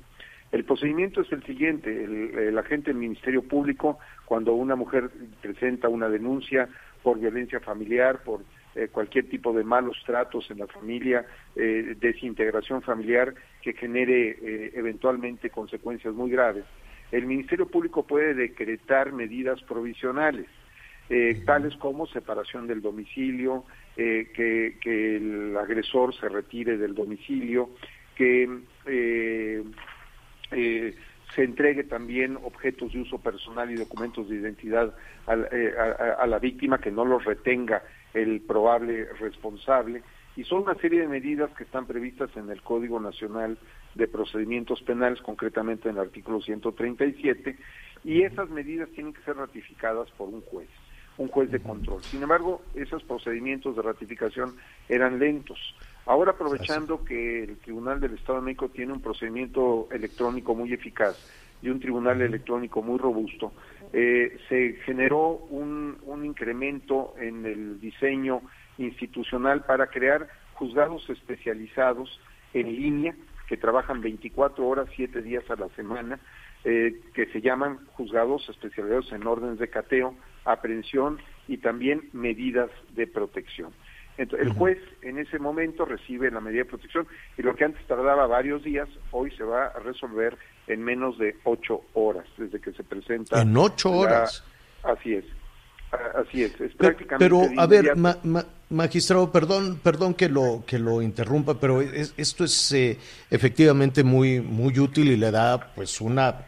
El 0.51 0.63
procedimiento 0.63 1.21
es 1.21 1.31
el 1.31 1.43
siguiente, 1.43 1.89
el, 2.03 2.57
agente 2.57 2.89
del 2.89 2.99
Ministerio 2.99 3.43
Público, 3.43 3.99
cuando 4.25 4.53
una 4.53 4.75
mujer 4.75 5.11
presenta 5.41 5.89
una 5.89 6.09
denuncia 6.09 6.67
por 7.03 7.19
violencia 7.19 7.59
familiar, 7.59 8.23
por 8.23 8.41
eh, 8.75 8.87
cualquier 8.91 9.27
tipo 9.29 9.51
de 9.51 9.63
malos 9.63 9.97
tratos 10.05 10.49
en 10.51 10.59
la 10.59 10.67
familia, 10.67 11.25
eh, 11.55 11.95
desintegración 11.99 12.81
familiar 12.81 13.33
que 13.61 13.73
genere 13.73 14.37
eh, 14.41 14.71
eventualmente 14.75 15.49
consecuencias 15.49 16.13
muy 16.13 16.29
graves, 16.29 16.65
el 17.11 17.25
Ministerio 17.25 17.67
Público 17.67 18.03
puede 18.05 18.35
decretar 18.35 19.11
medidas 19.11 19.61
provisionales, 19.63 20.45
tales 21.43 21.75
como 21.77 22.05
separación 22.05 22.67
del 22.67 22.83
domicilio, 22.83 23.65
que, 23.95 24.77
que, 24.79 25.15
el 25.15 25.57
agresor 25.57 26.13
se 26.13 26.29
retire 26.29 26.77
del 26.77 26.93
domicilio, 26.93 27.71
que 28.15 28.47
eh, 30.51 30.95
se 31.35 31.43
entregue 31.43 31.83
también 31.83 32.37
objetos 32.37 32.93
de 32.93 33.01
uso 33.01 33.19
personal 33.19 33.69
y 33.71 33.75
documentos 33.75 34.29
de 34.29 34.37
identidad 34.37 34.93
eh, 35.51 35.73
a, 36.17 36.25
la 36.25 36.39
víctima, 36.39 36.79
que 36.79 36.91
no 36.91 37.05
los 37.05 37.23
retenga 37.23 37.83
el 38.13 38.41
probable 38.41 39.05
responsable. 39.19 40.01
Y 40.35 40.43
son 40.43 40.63
una 40.63 40.75
serie 40.75 41.01
de 41.01 41.07
medidas 41.07 41.51
que 41.51 41.63
están 41.63 41.85
previstas 41.85 42.29
en 42.35 42.49
el 42.49 42.61
Código 42.61 42.99
Nacional 42.99 43.57
de 43.95 44.07
Procedimientos 44.07 44.81
Penales, 44.81 45.21
concretamente 45.21 45.89
en 45.89 45.95
el 45.95 46.01
artículo 46.01 46.41
137, 46.41 47.57
y 48.03 48.23
esas 48.23 48.49
medidas 48.49 48.89
tienen 48.89 49.13
que 49.13 49.21
ser 49.21 49.35
ratificadas 49.35 50.09
por 50.11 50.29
un 50.29 50.41
juez, 50.41 50.69
un 51.17 51.27
juez 51.27 51.51
de 51.51 51.59
control. 51.59 52.01
Sin 52.03 52.23
embargo, 52.23 52.61
esos 52.73 53.03
procedimientos 53.03 53.75
de 53.75 53.81
ratificación 53.81 54.55
eran 54.87 55.19
lentos. 55.19 55.75
Ahora 56.09 56.31
aprovechando 56.31 57.05
que 57.05 57.43
el 57.43 57.57
Tribunal 57.57 57.99
del 57.99 58.15
Estado 58.15 58.39
de 58.39 58.45
México 58.45 58.69
tiene 58.69 58.93
un 58.93 58.99
procedimiento 58.99 59.87
electrónico 59.91 60.55
muy 60.55 60.73
eficaz 60.73 61.15
y 61.61 61.69
un 61.69 61.79
tribunal 61.79 62.19
electrónico 62.19 62.81
muy 62.81 62.97
robusto, 62.97 63.53
eh, 63.93 64.35
se 64.49 64.73
generó 64.85 65.33
un, 65.51 65.99
un 66.01 66.25
incremento 66.25 67.13
en 67.19 67.45
el 67.45 67.79
diseño 67.79 68.41
institucional 68.79 69.65
para 69.65 69.85
crear 69.85 70.27
juzgados 70.53 71.07
especializados 71.11 72.19
en 72.55 72.75
línea 72.75 73.13
que 73.47 73.57
trabajan 73.57 74.01
24 74.01 74.67
horas, 74.67 74.89
7 74.95 75.21
días 75.21 75.43
a 75.51 75.57
la 75.57 75.69
semana, 75.75 76.19
eh, 76.63 77.01
que 77.13 77.27
se 77.27 77.39
llaman 77.39 77.85
juzgados 77.93 78.49
especializados 78.49 79.11
en 79.11 79.27
órdenes 79.27 79.59
de 79.59 79.69
cateo, 79.69 80.15
aprehensión 80.43 81.19
y 81.47 81.57
también 81.57 82.09
medidas 82.13 82.71
de 82.95 83.05
protección. 83.05 83.71
Entonces, 84.19 84.47
el 84.47 84.53
juez 84.53 84.77
en 85.01 85.17
ese 85.17 85.39
momento 85.39 85.85
recibe 85.85 86.29
la 86.29 86.41
medida 86.41 86.63
de 86.63 86.69
protección 86.69 87.07
y 87.37 87.41
lo 87.41 87.55
que 87.55 87.63
antes 87.63 87.87
tardaba 87.87 88.27
varios 88.27 88.61
días, 88.63 88.89
hoy 89.11 89.31
se 89.31 89.45
va 89.45 89.67
a 89.67 89.79
resolver 89.79 90.37
en 90.67 90.83
menos 90.83 91.17
de 91.17 91.37
ocho 91.45 91.81
horas 91.93 92.25
desde 92.37 92.59
que 92.59 92.73
se 92.73 92.83
presenta. 92.83 93.41
En 93.41 93.55
ocho 93.55 93.89
horas. 93.91 94.43
Así 94.83 95.13
es. 95.13 95.23
Así 96.15 96.43
es, 96.43 96.51
es 96.61 96.75
prácticamente 96.75 97.17
pero, 97.17 97.49
a 97.57 97.65
ver, 97.65 97.95
magistrado, 98.69 99.31
perdón, 99.31 99.79
perdón 99.81 100.13
que 100.13 100.29
lo 100.29 100.63
que 100.67 100.77
lo 100.77 101.01
interrumpa, 101.01 101.59
pero 101.59 101.81
esto 101.81 102.43
es 102.43 102.71
eh, 102.73 102.99
efectivamente 103.31 104.03
muy 104.03 104.39
muy 104.39 104.77
útil 104.77 105.09
y 105.09 105.17
le 105.17 105.31
da 105.31 105.73
pues 105.73 105.99
una 105.99 106.45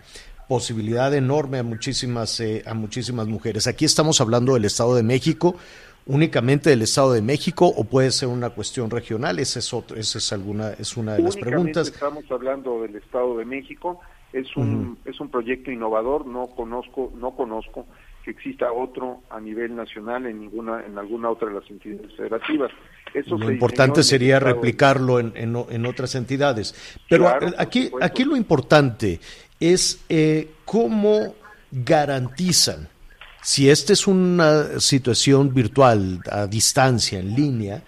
posibilidad 0.48 1.12
enorme 1.16 1.58
a 1.58 1.64
muchísimas 1.64 2.40
eh, 2.40 2.62
a 2.68 2.76
muchísimas 2.76 3.26
mujeres. 3.26 3.66
Aquí 3.66 3.84
estamos 3.86 4.22
hablando 4.22 4.54
del 4.54 4.66
Estado 4.66 4.96
de 4.96 5.02
México, 5.02 5.56
únicamente 6.06 6.70
del 6.70 6.82
Estado 6.82 7.14
de 7.14 7.22
México 7.22 7.68
o 7.68 7.84
puede 7.84 8.12
ser 8.12 8.30
una 8.30 8.50
cuestión 8.50 8.90
regional? 8.90 9.40
Esa 9.40 9.60
es, 9.60 9.74
otro, 9.74 9.98
esa 9.98 10.18
es, 10.18 10.34
alguna, 10.34 10.72
es 10.72 10.98
una 10.98 11.14
de 11.14 11.24
las 11.24 11.38
preguntas. 11.38 11.88
Estamos 11.88 12.30
hablando 12.30 12.82
del 12.82 12.96
Estado 12.96 13.38
de 13.38 13.46
México. 13.46 14.00
Es 14.34 14.56
un, 14.56 14.98
es 15.06 15.20
un 15.20 15.30
proyecto 15.30 15.72
innovador. 15.72 16.26
No 16.26 16.48
conozco, 16.48 17.12
no 17.16 17.32
conozco 17.32 17.86
que 18.24 18.32
exista 18.32 18.72
otro 18.72 19.22
a 19.30 19.40
nivel 19.40 19.76
nacional 19.76 20.26
en 20.28 20.40
ninguna 20.40 20.86
en 20.86 20.98
alguna 20.98 21.30
otra 21.30 21.50
de 21.50 21.56
las 21.56 21.70
entidades 21.70 22.16
federativas. 22.16 22.72
Eso 23.14 23.38
lo 23.38 23.52
importante 23.52 24.04
sería 24.04 24.40
replicarlo 24.40 25.20
en, 25.20 25.34
en, 25.36 25.86
otras 25.86 26.16
entidades. 26.16 27.00
Pero 27.10 27.28
aquí, 27.58 27.92
aquí 28.00 28.24
lo 28.24 28.38
importante 28.38 29.20
es 29.60 30.06
eh, 30.08 30.52
cómo 30.64 31.36
garantizan 31.72 32.88
si 33.42 33.70
esta 33.70 33.94
es 33.94 34.08
una 34.08 34.80
situación 34.80 35.54
virtual, 35.54 36.22
a 36.30 36.48
distancia, 36.48 37.20
en 37.20 37.36
línea, 37.36 37.84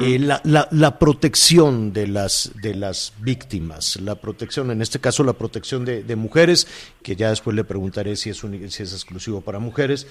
eh, 0.00 0.18
la, 0.18 0.42
la, 0.70 0.98
protección 0.98 1.94
de 1.94 2.06
las, 2.06 2.52
de 2.60 2.74
las 2.74 3.14
víctimas, 3.18 3.96
la 3.96 4.14
protección, 4.14 4.70
en 4.70 4.82
este 4.82 4.98
caso 4.98 5.24
la 5.24 5.32
protección 5.32 5.86
de, 5.86 6.16
mujeres, 6.16 6.66
que 7.02 7.16
ya 7.16 7.30
después 7.30 7.56
le 7.56 7.64
preguntaré 7.64 8.16
si 8.16 8.28
es, 8.28 8.38
si 8.38 8.82
es 8.82 8.92
exclusivo 8.92 9.40
para 9.40 9.58
mujeres, 9.58 10.06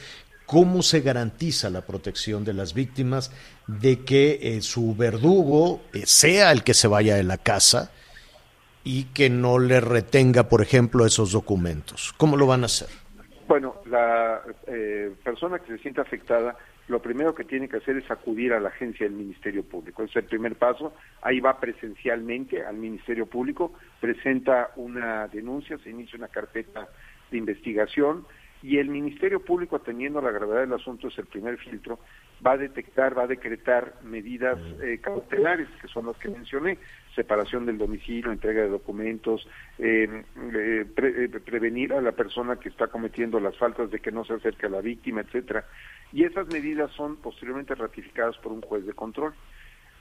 ¿cómo 0.47 0.81
se 0.81 1.01
garantiza 1.01 1.69
la 1.69 1.81
protección 1.85 2.43
de 2.43 2.53
las 2.53 2.73
víctimas 2.73 3.29
de 3.67 3.99
que 3.99 4.39
eh, 4.41 4.61
su 4.63 4.95
verdugo 4.95 5.83
eh, 5.93 6.03
sea 6.07 6.51
el 6.51 6.63
que 6.63 6.73
se 6.73 6.87
vaya 6.87 7.15
de 7.15 7.23
la 7.23 7.37
casa 7.37 7.91
y 8.83 9.03
que 9.03 9.29
no 9.29 9.59
le 9.59 9.81
retenga, 9.81 10.49
por 10.49 10.63
ejemplo, 10.63 11.05
esos 11.05 11.31
documentos? 11.31 12.15
¿Cómo 12.17 12.37
lo 12.37 12.47
van 12.47 12.63
a 12.63 12.65
hacer? 12.65 12.89
Bueno, 13.49 13.77
la 13.87 14.43
eh, 14.67 15.11
persona 15.23 15.57
que 15.57 15.75
se 15.75 15.79
siente 15.79 15.99
afectada, 15.99 16.55
lo 16.87 17.01
primero 17.01 17.33
que 17.33 17.45
tiene 17.45 17.67
que 17.67 17.77
hacer 17.77 17.97
es 17.97 18.11
acudir 18.11 18.53
a 18.53 18.59
la 18.59 18.69
agencia 18.69 19.07
del 19.07 19.15
Ministerio 19.15 19.63
Público. 19.63 20.03
Ese 20.03 20.19
es 20.19 20.23
el 20.23 20.29
primer 20.29 20.55
paso. 20.55 20.93
Ahí 21.23 21.39
va 21.39 21.59
presencialmente 21.59 22.63
al 22.63 22.75
Ministerio 22.75 23.25
Público, 23.25 23.73
presenta 23.99 24.69
una 24.75 25.27
denuncia, 25.29 25.79
se 25.79 25.89
inicia 25.89 26.19
una 26.19 26.27
carpeta 26.27 26.89
de 27.31 27.37
investigación 27.39 28.23
y 28.61 28.77
el 28.77 28.89
Ministerio 28.89 29.39
Público, 29.39 29.77
atendiendo 29.77 30.19
a 30.19 30.21
la 30.21 30.31
gravedad 30.31 30.59
del 30.59 30.73
asunto, 30.73 31.07
es 31.07 31.17
el 31.17 31.25
primer 31.25 31.57
filtro, 31.57 31.97
va 32.45 32.51
a 32.51 32.57
detectar, 32.57 33.17
va 33.17 33.23
a 33.23 33.27
decretar 33.27 33.95
medidas 34.03 34.59
eh, 34.83 34.99
cautelares, 35.01 35.67
que 35.81 35.87
son 35.87 36.05
las 36.05 36.17
que 36.17 36.29
mencioné, 36.29 36.77
separación 37.19 37.65
del 37.65 37.77
domicilio, 37.77 38.31
entrega 38.31 38.61
de 38.61 38.69
documentos, 38.69 39.45
eh, 39.77 40.23
eh, 40.53 40.85
prevenir 41.43 41.91
a 41.91 41.99
la 41.99 42.13
persona 42.13 42.55
que 42.55 42.69
está 42.69 42.87
cometiendo 42.87 43.41
las 43.41 43.57
faltas 43.57 43.91
de 43.91 43.99
que 43.99 44.09
no 44.09 44.23
se 44.23 44.35
acerque 44.35 44.67
a 44.67 44.69
la 44.69 44.79
víctima, 44.79 45.19
etcétera. 45.19 45.65
Y 46.13 46.23
esas 46.23 46.47
medidas 46.47 46.89
son 46.93 47.17
posteriormente 47.17 47.75
ratificadas 47.75 48.37
por 48.37 48.53
un 48.53 48.61
juez 48.61 48.85
de 48.85 48.93
control. 48.93 49.33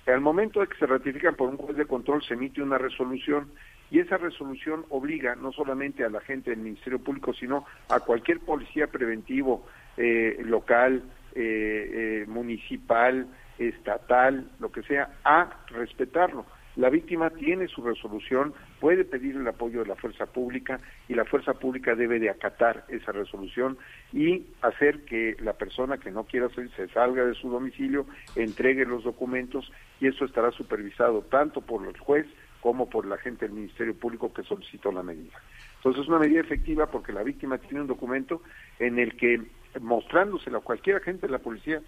Al 0.06 0.20
momento 0.20 0.60
de 0.60 0.68
que 0.68 0.78
se 0.78 0.86
ratifican 0.86 1.34
por 1.34 1.48
un 1.48 1.56
juez 1.56 1.76
de 1.76 1.86
control 1.86 2.22
se 2.22 2.34
emite 2.34 2.62
una 2.62 2.78
resolución 2.78 3.50
y 3.90 3.98
esa 3.98 4.16
resolución 4.16 4.84
obliga 4.90 5.34
no 5.34 5.50
solamente 5.50 6.04
a 6.04 6.10
la 6.10 6.20
gente 6.20 6.50
del 6.50 6.60
Ministerio 6.60 7.00
Público, 7.00 7.34
sino 7.34 7.66
a 7.88 7.98
cualquier 7.98 8.38
policía 8.38 8.86
preventivo 8.86 9.66
eh, 9.96 10.40
local, 10.44 11.02
eh, 11.34 12.24
municipal, 12.28 13.26
estatal, 13.58 14.48
lo 14.60 14.70
que 14.70 14.82
sea, 14.84 15.16
a 15.24 15.64
respetarlo. 15.66 16.46
La 16.78 16.90
víctima 16.90 17.30
tiene 17.30 17.66
su 17.66 17.82
resolución, 17.82 18.54
puede 18.78 19.04
pedir 19.04 19.34
el 19.34 19.48
apoyo 19.48 19.80
de 19.80 19.88
la 19.88 19.96
fuerza 19.96 20.26
pública 20.26 20.78
y 21.08 21.14
la 21.14 21.24
fuerza 21.24 21.54
pública 21.54 21.96
debe 21.96 22.20
de 22.20 22.30
acatar 22.30 22.84
esa 22.88 23.10
resolución 23.10 23.76
y 24.12 24.46
hacer 24.62 25.04
que 25.04 25.36
la 25.40 25.54
persona 25.54 25.98
que 25.98 26.12
no 26.12 26.22
quiera 26.22 26.48
salir 26.50 26.70
se 26.76 26.86
salga 26.90 27.24
de 27.24 27.34
su 27.34 27.50
domicilio, 27.50 28.06
entregue 28.36 28.84
los 28.84 29.02
documentos 29.02 29.72
y 30.00 30.06
eso 30.06 30.24
estará 30.24 30.52
supervisado 30.52 31.22
tanto 31.22 31.62
por 31.62 31.84
el 31.84 31.98
juez 31.98 32.28
como 32.60 32.88
por 32.88 33.06
la 33.06 33.18
gente 33.18 33.46
del 33.46 33.56
Ministerio 33.56 33.96
Público 33.96 34.32
que 34.32 34.44
solicitó 34.44 34.92
la 34.92 35.02
medida. 35.02 35.36
Entonces 35.78 36.02
es 36.02 36.08
una 36.08 36.20
medida 36.20 36.42
efectiva 36.42 36.86
porque 36.86 37.12
la 37.12 37.24
víctima 37.24 37.58
tiene 37.58 37.80
un 37.80 37.88
documento 37.88 38.40
en 38.78 39.00
el 39.00 39.16
que 39.16 39.42
mostrándoselo 39.80 40.58
a 40.58 40.62
cualquier 40.62 40.98
agente 40.98 41.26
de 41.26 41.32
la 41.32 41.40
policía 41.40 41.82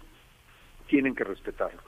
tienen 0.87 1.15
que 1.15 1.23
respetarlo. 1.23 1.79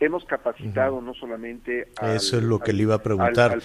Hemos 0.00 0.24
capacitado 0.24 1.00
no 1.00 1.14
solamente 1.14 1.88
a 2.00 2.14
Eso 2.14 2.38
es 2.38 2.42
lo 2.42 2.58
que 2.58 2.72
le 2.72 2.82
iba 2.82 2.96
a 2.96 3.02
preguntar. 3.02 3.58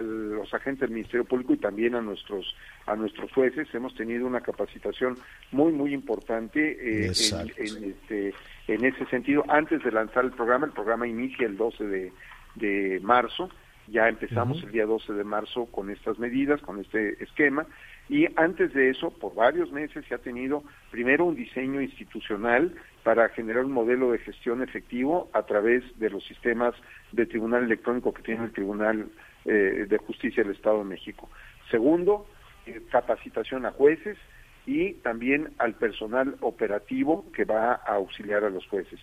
los 0.00 0.54
agentes 0.54 0.80
del 0.80 0.90
Ministerio 0.90 1.24
Público 1.24 1.54
y 1.54 1.56
también 1.56 1.94
a 1.94 2.00
nuestros 2.00 2.54
a 2.86 2.96
nuestros 2.96 3.32
jueces. 3.32 3.68
Hemos 3.74 3.94
tenido 3.94 4.26
una 4.26 4.40
capacitación 4.40 5.18
muy 5.50 5.72
muy 5.72 5.94
importante 5.94 6.60
eh, 6.70 7.12
en, 7.56 7.84
este, 7.84 8.34
en 8.68 8.84
ese 8.84 9.06
sentido. 9.06 9.44
Antes 9.48 9.82
de 9.82 9.92
lanzar 9.92 10.24
el 10.24 10.32
programa, 10.32 10.66
el 10.66 10.72
programa 10.72 11.06
inicia 11.06 11.46
el 11.46 11.56
12 11.56 11.84
de, 11.84 12.12
de 12.54 13.00
marzo. 13.02 13.50
Ya 13.88 14.08
empezamos 14.08 14.62
el 14.62 14.70
día 14.70 14.86
12 14.86 15.12
de 15.12 15.24
marzo 15.24 15.66
con 15.66 15.90
estas 15.90 16.18
medidas, 16.18 16.60
con 16.62 16.80
este 16.80 17.22
esquema. 17.22 17.66
Y 18.08 18.26
antes 18.36 18.74
de 18.74 18.90
eso, 18.90 19.10
por 19.10 19.34
varios 19.34 19.72
meses 19.72 20.04
se 20.06 20.14
ha 20.14 20.18
tenido 20.18 20.62
primero 20.90 21.24
un 21.24 21.36
diseño 21.36 21.80
institucional 21.80 22.74
para 23.04 23.28
generar 23.30 23.64
un 23.64 23.72
modelo 23.72 24.12
de 24.12 24.18
gestión 24.18 24.62
efectivo 24.62 25.30
a 25.32 25.44
través 25.44 25.82
de 25.98 26.10
los 26.10 26.24
sistemas 26.24 26.74
de 27.12 27.26
tribunal 27.26 27.64
electrónico 27.64 28.12
que 28.12 28.22
tiene 28.22 28.44
el 28.44 28.52
Tribunal 28.52 29.08
eh, 29.44 29.86
de 29.88 29.98
Justicia 29.98 30.42
del 30.42 30.52
Estado 30.52 30.78
de 30.78 30.84
México. 30.84 31.28
Segundo, 31.70 32.26
eh, 32.66 32.82
capacitación 32.90 33.66
a 33.66 33.72
jueces 33.72 34.18
y 34.66 34.94
también 34.94 35.52
al 35.58 35.74
personal 35.74 36.36
operativo 36.40 37.24
que 37.32 37.44
va 37.44 37.72
a 37.72 37.94
auxiliar 37.94 38.44
a 38.44 38.50
los 38.50 38.66
jueces. 38.66 39.00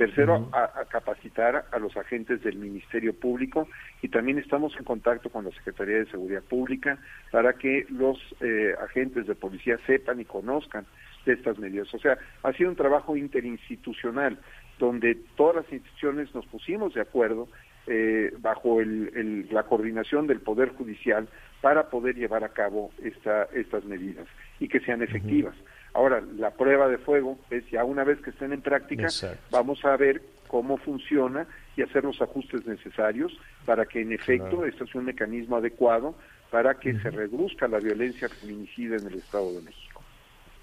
Tercero, 0.00 0.48
a, 0.52 0.86
capacitar 0.86 1.66
a 1.70 1.78
los 1.78 1.94
agentes 1.94 2.42
del 2.42 2.56
Ministerio 2.56 3.12
Público 3.12 3.68
y 4.00 4.08
también 4.08 4.38
estamos 4.38 4.74
en 4.78 4.84
contacto 4.84 5.28
con 5.28 5.44
la 5.44 5.50
Secretaría 5.50 5.98
de 5.98 6.06
Seguridad 6.06 6.42
Pública 6.42 6.98
para 7.30 7.52
que 7.52 7.84
los 7.90 8.18
eh, 8.40 8.74
agentes 8.80 9.26
de 9.26 9.34
policía 9.34 9.76
sepan 9.86 10.18
y 10.18 10.24
conozcan 10.24 10.86
de 11.26 11.34
estas 11.34 11.58
medidas. 11.58 11.92
O 11.92 11.98
sea, 11.98 12.16
ha 12.42 12.52
sido 12.54 12.70
un 12.70 12.76
trabajo 12.76 13.14
interinstitucional 13.14 14.38
donde 14.78 15.16
todas 15.36 15.56
las 15.56 15.70
instituciones 15.70 16.34
nos 16.34 16.46
pusimos 16.46 16.94
de 16.94 17.02
acuerdo 17.02 17.48
eh, 17.86 18.32
bajo 18.38 18.78
la 18.80 19.64
coordinación 19.64 20.26
del 20.26 20.40
Poder 20.40 20.70
Judicial 20.70 21.28
para 21.60 21.90
poder 21.90 22.16
llevar 22.16 22.42
a 22.42 22.54
cabo 22.54 22.90
esta, 23.02 23.44
estas 23.52 23.84
medidas 23.84 24.26
y 24.60 24.68
que 24.68 24.80
sean 24.80 25.02
efectivas. 25.02 25.54
Ahora, 25.92 26.22
la 26.36 26.50
prueba 26.50 26.88
de 26.88 26.98
fuego 26.98 27.38
es 27.50 27.68
ya 27.70 27.84
una 27.84 28.04
vez 28.04 28.20
que 28.20 28.30
estén 28.30 28.52
en 28.52 28.62
práctica, 28.62 29.08
vamos 29.50 29.84
a 29.84 29.96
ver 29.96 30.22
cómo 30.46 30.76
funciona 30.78 31.46
y 31.76 31.82
hacer 31.82 32.04
los 32.04 32.20
ajustes 32.20 32.66
necesarios 32.66 33.32
para 33.64 33.86
que 33.86 34.00
en 34.00 34.12
efecto 34.12 34.64
este 34.64 34.86
sea 34.86 35.00
un 35.00 35.06
mecanismo 35.06 35.56
adecuado 35.56 36.14
para 36.50 36.78
que 36.78 36.98
se 36.98 37.10
reduzca 37.10 37.68
la 37.68 37.78
violencia 37.78 38.28
feminicida 38.28 38.96
en 38.96 39.06
el 39.06 39.14
Estado 39.14 39.52
de 39.52 39.62
México. 39.62 40.02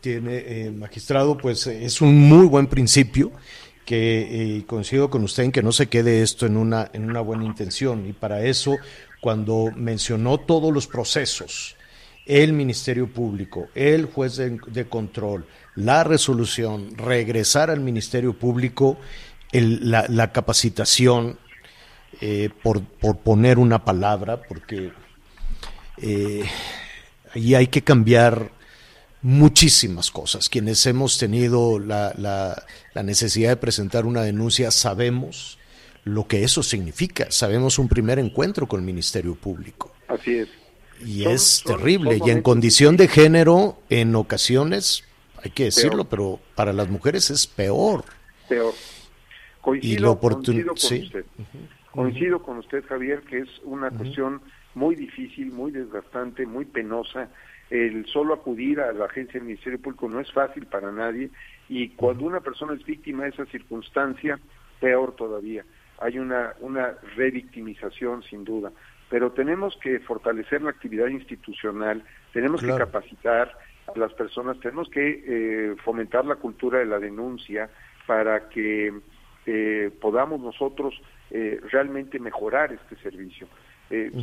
Tiene, 0.02 0.38
eh, 0.46 0.72
magistrado, 0.72 1.38
pues 1.38 1.66
es 1.68 2.02
un 2.02 2.18
muy 2.28 2.46
buen 2.46 2.68
principio 2.68 3.32
que 3.86 4.58
eh, 4.58 4.66
coincido 4.66 5.10
con 5.10 5.24
usted 5.24 5.44
en 5.44 5.52
que 5.54 5.64
no 5.64 5.72
se 5.72 5.88
quede 5.88 6.22
esto 6.22 6.46
en 6.46 6.58
una, 6.58 6.90
en 6.92 7.10
una 7.10 7.22
buena 7.22 7.46
intención. 7.46 8.06
Y 8.06 8.12
para 8.12 8.44
eso 8.44 8.76
cuando 9.22 9.72
mencionó 9.76 10.38
todos 10.38 10.74
los 10.74 10.88
procesos 10.88 11.78
el 12.28 12.52
Ministerio 12.52 13.08
Público, 13.08 13.70
el 13.74 14.06
juez 14.06 14.36
de, 14.36 14.86
control, 14.88 15.46
la 15.76 16.04
resolución, 16.04 16.96
regresar 16.98 17.70
al 17.70 17.80
Ministerio 17.80 18.34
Público, 18.38 18.98
la, 19.54 20.32
capacitación, 20.34 21.40
eh, 22.20 22.50
por, 22.62 22.84
poner 23.20 23.58
una 23.58 23.86
palabra, 23.86 24.42
porque 24.42 24.92
eh, 26.02 26.44
ahí 27.34 27.56
hay 27.56 27.68
que 27.68 27.82
cambiar 27.82 28.52
muchísimas 29.22 30.12
cosas. 30.12 30.50
Quienes 30.50 30.86
hemos 30.86 31.18
tenido 31.18 31.80
la, 31.80 32.14
la, 32.18 33.04
necesidad 33.04 33.52
de 33.52 33.58
presentar 33.58 34.06
una 34.06 34.22
denuncia 34.22 34.70
sabemos 34.72 35.60
lo 36.04 36.28
que 36.28 36.44
eso 36.44 36.62
significa, 36.62 37.28
sabemos 37.32 37.80
un 37.80 37.88
primer 37.88 38.20
encuentro 38.20 38.68
con 38.68 38.82
el 38.82 38.86
Ministerio 38.86 39.36
Público. 39.36 39.94
Así 40.08 40.40
es. 40.40 40.50
Y 41.06 41.26
es 41.26 41.64
terrible. 41.66 42.20
y 42.24 42.30
en 42.30 42.42
condición 42.42 42.98
de 42.98 43.08
género, 43.08 43.78
en 43.90 44.16
ocasiones, 44.16 45.04
hay 45.44 45.52
que 45.52 45.66
decirlo, 45.66 46.06
pero 46.06 46.40
para 46.56 46.74
las 46.74 46.90
mujeres 46.90 47.30
es 47.30 47.48
peor. 47.48 48.04
Peor. 48.50 48.74
Coincido, 49.62 50.18
coincido 50.20 50.68
con 50.68 50.76
usted. 50.76 51.26
Coincido 51.92 52.42
con 52.42 52.58
usted, 52.58 52.86
Javier, 52.86 53.22
que 53.22 53.40
es 53.40 53.50
una 53.64 53.92
cuestión 53.92 54.42
muy 54.76 54.96
difícil, 54.96 55.52
muy 55.52 55.72
desgastante, 55.72 56.46
muy 56.46 56.66
penosa. 56.66 57.30
El 57.70 58.06
solo 58.06 58.34
acudir 58.34 58.80
a 58.80 58.94
la 58.94 59.06
agencia 59.06 59.34
del 59.34 59.48
Ministerio 59.48 59.80
Público 59.80 60.08
no 60.08 60.22
es 60.22 60.32
fácil 60.32 60.68
para 60.68 60.92
nadie 60.92 61.30
y 61.68 61.90
cuando 61.90 62.26
una 62.26 62.40
persona 62.40 62.74
es 62.74 62.86
víctima 62.86 63.24
de 63.24 63.30
esa 63.30 63.46
circunstancia, 63.48 64.40
peor 64.80 65.16
todavía. 65.16 65.66
Hay 66.00 66.18
una, 66.18 66.54
una 66.62 66.96
revictimización 67.16 68.24
sin 68.24 68.46
duda 68.46 68.72
pero 69.10 69.32
tenemos 69.32 69.78
que 69.82 70.00
fortalecer 70.00 70.62
la 70.62 70.72
actividad 70.72 71.08
institucional, 71.08 72.04
tenemos 72.34 72.62
que 72.62 72.76
capacitar 72.76 73.58
a 73.88 73.98
las 73.98 74.14
personas, 74.14 74.60
tenemos 74.60 74.90
que 74.90 75.24
eh, 75.26 75.76
fomentar 75.84 76.26
la 76.26 76.36
cultura 76.36 76.80
de 76.80 76.86
la 76.86 77.00
denuncia 77.00 77.70
para 78.06 78.50
que 78.50 78.94
eh, 79.46 79.92
podamos 80.02 80.42
nosotros 80.42 80.94
eh, 81.32 81.60
realmente 81.72 82.20
mejorar 82.20 82.74
este 82.74 82.96
servicio. 82.98 83.48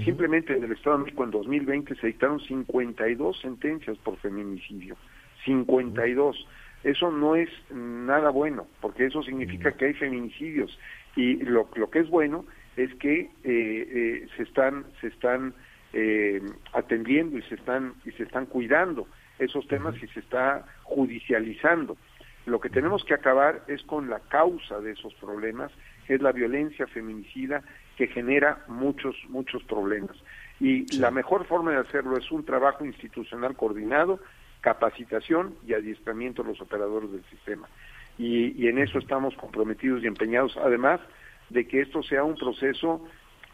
Simplemente 0.04 0.54
en 0.54 0.62
el 0.62 0.72
Estado 0.72 0.98
de 0.98 1.04
México 1.04 1.24
en 1.24 1.30
2020 1.30 1.94
se 1.94 2.08
dictaron 2.08 2.38
52 2.38 3.40
sentencias 3.40 3.96
por 3.96 4.18
feminicidio, 4.18 4.94
52. 5.46 6.46
Eso 6.82 7.10
no 7.10 7.34
es 7.34 7.48
nada 7.70 8.28
bueno, 8.28 8.66
porque 8.82 9.06
eso 9.06 9.22
significa 9.22 9.72
que 9.72 9.86
hay 9.86 9.94
feminicidios. 9.94 10.78
Y 11.16 11.36
lo, 11.36 11.70
lo 11.76 11.88
que 11.88 12.00
es 12.00 12.10
bueno 12.10 12.44
es 12.76 12.94
que 12.96 13.20
eh, 13.20 13.28
eh, 13.44 14.28
se 14.36 14.42
están 14.42 14.84
se 15.00 15.08
están 15.08 15.54
eh, 15.92 16.42
atendiendo 16.72 17.38
y 17.38 17.42
se 17.42 17.54
están 17.54 17.94
y 18.04 18.10
se 18.12 18.24
están 18.24 18.46
cuidando 18.46 19.06
esos 19.38 19.66
temas 19.68 19.94
y 20.02 20.06
se 20.08 20.20
está 20.20 20.64
judicializando. 20.82 21.96
Lo 22.46 22.60
que 22.60 22.68
tenemos 22.68 23.04
que 23.04 23.14
acabar 23.14 23.62
es 23.68 23.82
con 23.84 24.10
la 24.10 24.20
causa 24.20 24.80
de 24.80 24.92
esos 24.92 25.14
problemas, 25.14 25.72
que 26.06 26.14
es 26.14 26.22
la 26.22 26.32
violencia 26.32 26.86
feminicida 26.86 27.62
que 27.96 28.08
genera 28.08 28.64
muchos 28.68 29.16
muchos 29.28 29.62
problemas. 29.64 30.16
Y 30.60 30.86
la 30.98 31.10
mejor 31.10 31.46
forma 31.46 31.72
de 31.72 31.78
hacerlo 31.78 32.16
es 32.16 32.30
un 32.30 32.44
trabajo 32.44 32.84
institucional 32.84 33.56
coordinado, 33.56 34.20
capacitación 34.60 35.54
y 35.66 35.74
adiestramiento 35.74 36.42
de 36.42 36.50
los 36.50 36.60
operadores 36.60 37.10
del 37.12 37.24
sistema. 37.24 37.68
Y, 38.18 38.60
y 38.62 38.68
en 38.68 38.78
eso 38.78 38.98
estamos 38.98 39.34
comprometidos 39.34 40.02
y 40.04 40.06
empeñados. 40.06 40.56
Además, 40.56 41.00
de 41.50 41.66
que 41.66 41.82
esto 41.82 42.02
sea 42.02 42.24
un 42.24 42.36
proceso 42.36 43.04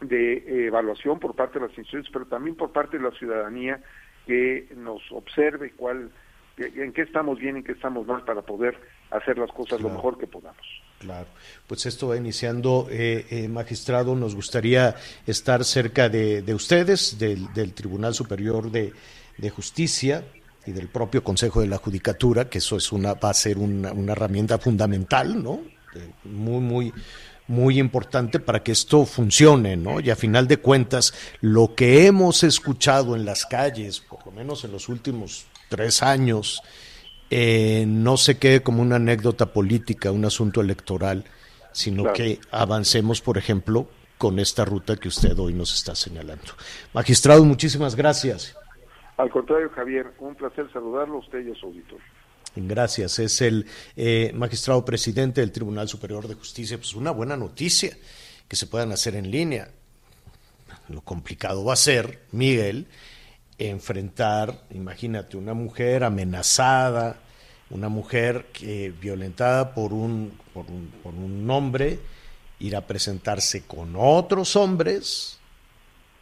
de 0.01 0.33
eh, 0.33 0.67
evaluación 0.67 1.19
por 1.19 1.35
parte 1.35 1.59
de 1.59 1.67
las 1.67 1.77
instituciones, 1.77 2.09
pero 2.11 2.25
también 2.25 2.55
por 2.55 2.71
parte 2.71 2.97
de 2.97 3.03
la 3.03 3.11
ciudadanía 3.11 3.81
que 4.25 4.67
nos 4.75 5.01
observe 5.11 5.71
cuál, 5.75 6.11
en 6.57 6.93
qué 6.93 7.01
estamos 7.03 7.39
bien, 7.39 7.57
en 7.57 7.63
qué 7.63 7.73
estamos 7.73 8.05
mal 8.05 8.23
para 8.23 8.41
poder 8.41 8.77
hacer 9.11 9.37
las 9.37 9.51
cosas 9.51 9.81
lo 9.81 9.89
mejor 9.89 10.17
que 10.17 10.27
podamos. 10.27 10.61
Claro, 10.99 11.27
pues 11.67 11.85
esto 11.85 12.09
va 12.09 12.17
iniciando, 12.17 12.87
eh, 12.91 13.25
eh, 13.29 13.47
magistrado, 13.47 14.15
nos 14.15 14.35
gustaría 14.35 14.95
estar 15.25 15.63
cerca 15.63 16.09
de, 16.09 16.53
ustedes, 16.53 17.17
del, 17.17 17.73
Tribunal 17.73 18.13
Superior 18.13 18.69
de, 18.71 18.93
Justicia 19.49 20.23
y 20.67 20.71
del 20.71 20.87
propio 20.87 21.23
Consejo 21.23 21.61
de 21.61 21.67
la 21.67 21.77
Judicatura, 21.77 22.47
que 22.47 22.59
eso 22.59 22.77
es 22.77 22.91
una, 22.91 23.15
va 23.15 23.31
a 23.31 23.33
ser 23.33 23.57
una, 23.57 23.91
una 23.91 24.11
herramienta 24.11 24.59
fundamental, 24.59 25.41
¿no? 25.41 25.61
muy, 26.23 26.61
muy, 26.61 26.93
muy 27.47 27.79
importante 27.79 28.39
para 28.39 28.63
que 28.63 28.71
esto 28.71 29.05
funcione, 29.05 29.75
¿no? 29.75 29.99
Y 29.99 30.09
a 30.09 30.15
final 30.15 30.47
de 30.47 30.57
cuentas, 30.57 31.13
lo 31.41 31.75
que 31.75 32.05
hemos 32.05 32.43
escuchado 32.43 33.15
en 33.15 33.25
las 33.25 33.45
calles, 33.45 33.99
por 33.99 34.25
lo 34.25 34.31
menos 34.31 34.63
en 34.63 34.71
los 34.71 34.89
últimos 34.89 35.47
tres 35.69 36.01
años, 36.03 36.61
eh, 37.29 37.85
no 37.87 38.17
se 38.17 38.37
quede 38.37 38.61
como 38.61 38.81
una 38.81 38.97
anécdota 38.97 39.53
política, 39.53 40.11
un 40.11 40.25
asunto 40.25 40.61
electoral, 40.61 41.23
sino 41.71 42.11
que 42.13 42.39
avancemos, 42.51 43.21
por 43.21 43.37
ejemplo, 43.37 43.87
con 44.17 44.37
esta 44.37 44.65
ruta 44.65 44.97
que 44.97 45.07
usted 45.07 45.37
hoy 45.39 45.53
nos 45.53 45.73
está 45.73 45.95
señalando. 45.95 46.53
Magistrado, 46.93 47.43
muchísimas 47.43 47.95
gracias. 47.95 48.55
Al 49.17 49.29
contrario, 49.29 49.69
Javier, 49.69 50.11
un 50.19 50.35
placer 50.35 50.71
saludarlo 50.71 51.15
a 51.15 51.19
usted 51.19 51.45
y 51.45 51.51
a 51.51 51.55
su 51.55 51.67
auditorio. 51.67 52.05
Gracias. 52.55 53.19
Es 53.19 53.41
el 53.41 53.65
eh, 53.95 54.31
magistrado 54.35 54.83
presidente 54.83 55.41
del 55.41 55.51
Tribunal 55.51 55.87
Superior 55.87 56.27
de 56.27 56.35
Justicia. 56.35 56.77
Pues 56.77 56.93
una 56.93 57.11
buena 57.11 57.37
noticia 57.37 57.97
que 58.47 58.55
se 58.55 58.67
puedan 58.67 58.91
hacer 58.91 59.15
en 59.15 59.31
línea. 59.31 59.69
Lo 60.89 61.01
complicado 61.01 61.63
va 61.63 61.73
a 61.73 61.77
ser, 61.77 62.23
Miguel, 62.31 62.87
enfrentar, 63.57 64.65
imagínate, 64.71 65.37
una 65.37 65.53
mujer 65.53 66.03
amenazada, 66.03 67.17
una 67.69 67.87
mujer 67.87 68.47
que, 68.51 68.91
violentada 68.91 69.73
por 69.73 69.93
un, 69.93 70.37
por 70.53 70.65
un, 70.65 70.91
por 71.01 71.13
un 71.13 71.49
hombre, 71.49 71.99
ir 72.59 72.75
a 72.75 72.85
presentarse 72.85 73.63
con 73.63 73.95
otros 73.95 74.55
hombres 74.55 75.40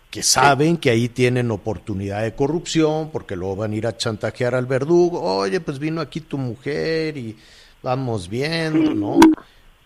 que 0.09 0.23
saben 0.23 0.77
que 0.77 0.89
ahí 0.89 1.07
tienen 1.09 1.51
oportunidad 1.51 2.23
de 2.23 2.33
corrupción, 2.33 3.11
porque 3.11 3.35
luego 3.35 3.57
van 3.57 3.73
a 3.73 3.75
ir 3.75 3.85
a 3.87 3.95
chantajear 3.95 4.55
al 4.55 4.65
verdugo, 4.65 5.21
oye, 5.21 5.59
pues 5.59 5.77
vino 5.79 6.01
aquí 6.01 6.19
tu 6.21 6.37
mujer 6.37 7.15
y 7.17 7.37
vamos 7.83 8.27
viendo, 8.27 8.93
¿no? 8.95 9.19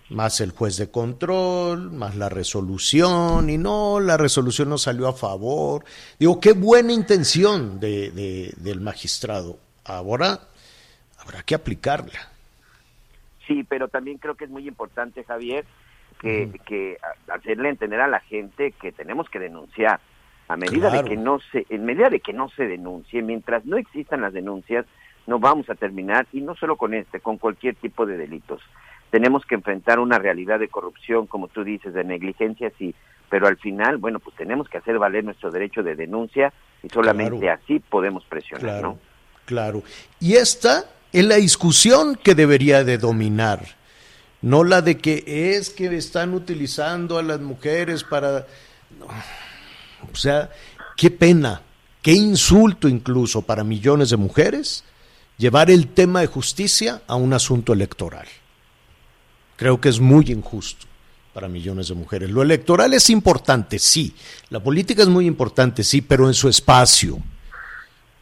más 0.09 0.41
el 0.41 0.51
juez 0.51 0.77
de 0.77 0.91
control, 0.91 1.91
más 1.91 2.15
la 2.15 2.29
resolución, 2.29 3.49
y 3.49 3.57
no, 3.57 3.99
la 3.99 4.15
resolución 4.15 4.69
no 4.69 4.77
salió 4.77 5.07
a 5.07 5.13
favor. 5.13 5.83
Digo, 6.19 6.39
qué 6.39 6.51
buena 6.53 6.93
intención 6.93 7.79
de, 7.79 8.11
de- 8.11 8.53
del 8.57 8.79
magistrado. 8.79 9.57
Ahora 9.85 10.39
habrá 11.17 11.41
que 11.43 11.55
aplicarla. 11.55 12.29
Sí, 13.47 13.63
pero 13.63 13.87
también 13.87 14.19
creo 14.19 14.35
que 14.35 14.43
es 14.45 14.51
muy 14.51 14.67
importante, 14.67 15.23
Javier, 15.23 15.65
que, 16.21 16.51
que 16.67 16.97
hacerle 17.27 17.69
entender 17.69 17.99
a 17.99 18.07
la 18.07 18.19
gente 18.19 18.71
que 18.79 18.91
tenemos 18.91 19.27
que 19.29 19.39
denunciar. 19.39 19.99
A 20.53 20.57
medida 20.57 20.89
Claro. 20.91 21.03
de 21.03 21.09
que 21.09 21.17
no 21.17 21.39
se, 21.51 21.65
en 21.69 21.83
medida 21.83 22.09
de 22.09 22.19
que 22.19 22.31
no 22.31 22.47
se 22.49 22.67
denuncie, 22.67 23.23
mientras 23.23 23.65
no 23.65 23.77
existan 23.77 24.21
las 24.21 24.33
denuncias, 24.33 24.85
no 25.25 25.39
vamos 25.39 25.67
a 25.69 25.73
terminar 25.75 26.27
y 26.31 26.41
no 26.41 26.53
solo 26.55 26.75
con 26.75 26.93
este, 26.93 27.19
con 27.19 27.37
cualquier 27.39 27.73
tipo 27.75 28.05
de 28.05 28.17
delitos. 28.17 28.61
Tenemos 29.09 29.45
que 29.47 29.55
enfrentar 29.55 29.97
una 29.99 30.19
realidad 30.19 30.59
de 30.59 30.67
corrupción, 30.67 31.25
como 31.25 31.47
tú 31.47 31.63
dices, 31.63 31.93
de 31.95 32.03
negligencia, 32.03 32.71
sí, 32.77 32.93
pero 33.29 33.47
al 33.47 33.57
final, 33.57 33.97
bueno, 33.97 34.19
pues 34.19 34.35
tenemos 34.35 34.69
que 34.69 34.77
hacer 34.77 34.99
valer 34.99 35.23
nuestro 35.23 35.49
derecho 35.49 35.81
de 35.81 35.95
denuncia 35.95 36.53
y 36.83 36.89
solamente 36.89 37.39
Claro. 37.39 37.59
así 37.63 37.79
podemos 37.79 38.23
presionar, 38.25 38.61
Claro, 38.63 38.81
¿no? 38.89 38.99
claro. 39.45 39.81
Y 40.19 40.33
esta 40.33 40.85
es 41.11 41.25
la 41.25 41.35
discusión 41.37 42.15
que 42.15 42.35
debería 42.35 42.83
de 42.83 42.99
dominar, 42.99 43.61
no 44.43 44.63
la 44.63 44.81
de 44.83 44.97
que 44.99 45.23
es 45.55 45.71
que 45.71 45.87
están 45.95 46.33
utilizando 46.35 47.17
a 47.17 47.23
las 47.23 47.39
mujeres 47.39 48.03
para... 48.03 48.45
no. 48.99 49.07
O 50.11 50.15
sea, 50.15 50.49
qué 50.97 51.11
pena, 51.11 51.61
qué 52.01 52.13
insulto 52.13 52.87
incluso 52.87 53.41
para 53.41 53.63
millones 53.63 54.09
de 54.09 54.17
mujeres 54.17 54.83
llevar 55.37 55.69
el 55.69 55.87
tema 55.87 56.21
de 56.21 56.27
justicia 56.27 57.01
a 57.07 57.15
un 57.15 57.33
asunto 57.33 57.73
electoral. 57.73 58.27
Creo 59.55 59.79
que 59.79 59.89
es 59.89 59.99
muy 59.99 60.25
injusto 60.31 60.87
para 61.33 61.47
millones 61.47 61.87
de 61.87 61.95
mujeres. 61.95 62.29
Lo 62.29 62.41
electoral 62.41 62.93
es 62.93 63.09
importante, 63.09 63.79
sí. 63.79 64.15
La 64.49 64.61
política 64.61 65.03
es 65.03 65.09
muy 65.09 65.25
importante, 65.25 65.83
sí, 65.83 66.01
pero 66.01 66.27
en 66.27 66.33
su 66.33 66.47
espacio 66.47 67.21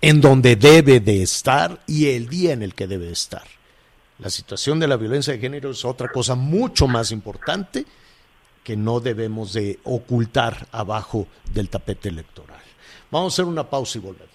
en 0.01 0.19
donde 0.19 0.55
debe 0.55 0.99
de 0.99 1.21
estar 1.21 1.79
y 1.85 2.07
el 2.07 2.27
día 2.27 2.53
en 2.53 2.63
el 2.63 2.73
que 2.73 2.87
debe 2.87 3.11
estar. 3.11 3.43
La 4.17 4.29
situación 4.29 4.79
de 4.79 4.87
la 4.87 4.97
violencia 4.97 5.33
de 5.33 5.39
género 5.39 5.71
es 5.71 5.85
otra 5.85 6.11
cosa 6.11 6.35
mucho 6.35 6.87
más 6.87 7.11
importante 7.11 7.85
que 8.63 8.77
no 8.77 8.99
debemos 8.99 9.53
de 9.53 9.79
ocultar 9.83 10.67
abajo 10.71 11.27
del 11.53 11.69
tapete 11.69 12.09
electoral. 12.09 12.61
Vamos 13.09 13.33
a 13.33 13.35
hacer 13.35 13.45
una 13.45 13.69
pausa 13.69 13.97
y 13.97 14.01
volvemos. 14.01 14.31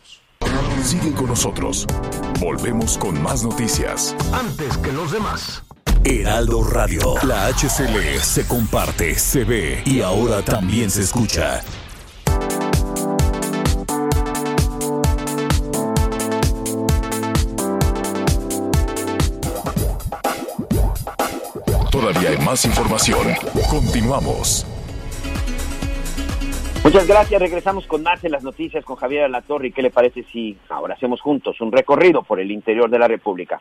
Sigue 0.82 1.12
con 1.12 1.26
nosotros. 1.26 1.86
Volvemos 2.40 2.98
con 2.98 3.20
más 3.22 3.42
noticias. 3.42 4.14
Antes 4.32 4.76
que 4.78 4.92
los 4.92 5.10
demás. 5.10 5.62
Heraldo 6.04 6.62
Radio. 6.62 7.14
La 7.24 7.46
HCL 7.48 8.20
se 8.20 8.46
comparte, 8.46 9.18
se 9.18 9.44
ve 9.44 9.82
y 9.84 10.02
ahora 10.02 10.42
también 10.42 10.90
se 10.90 11.02
escucha. 11.02 11.62
Más 22.46 22.64
información. 22.64 23.26
Continuamos. 23.68 24.64
Muchas 26.84 27.04
gracias. 27.08 27.42
Regresamos 27.42 27.88
con 27.88 28.04
más 28.04 28.22
en 28.22 28.30
las 28.30 28.44
noticias 28.44 28.84
con 28.84 28.94
Javier 28.94 29.24
Alatorre. 29.24 29.68
¿Y 29.68 29.72
qué 29.72 29.82
le 29.82 29.90
parece 29.90 30.22
si 30.30 30.56
ahora 30.68 30.94
hacemos 30.94 31.20
juntos 31.20 31.60
un 31.60 31.72
recorrido 31.72 32.22
por 32.22 32.38
el 32.38 32.52
interior 32.52 32.88
de 32.88 33.00
la 33.00 33.08
República? 33.08 33.60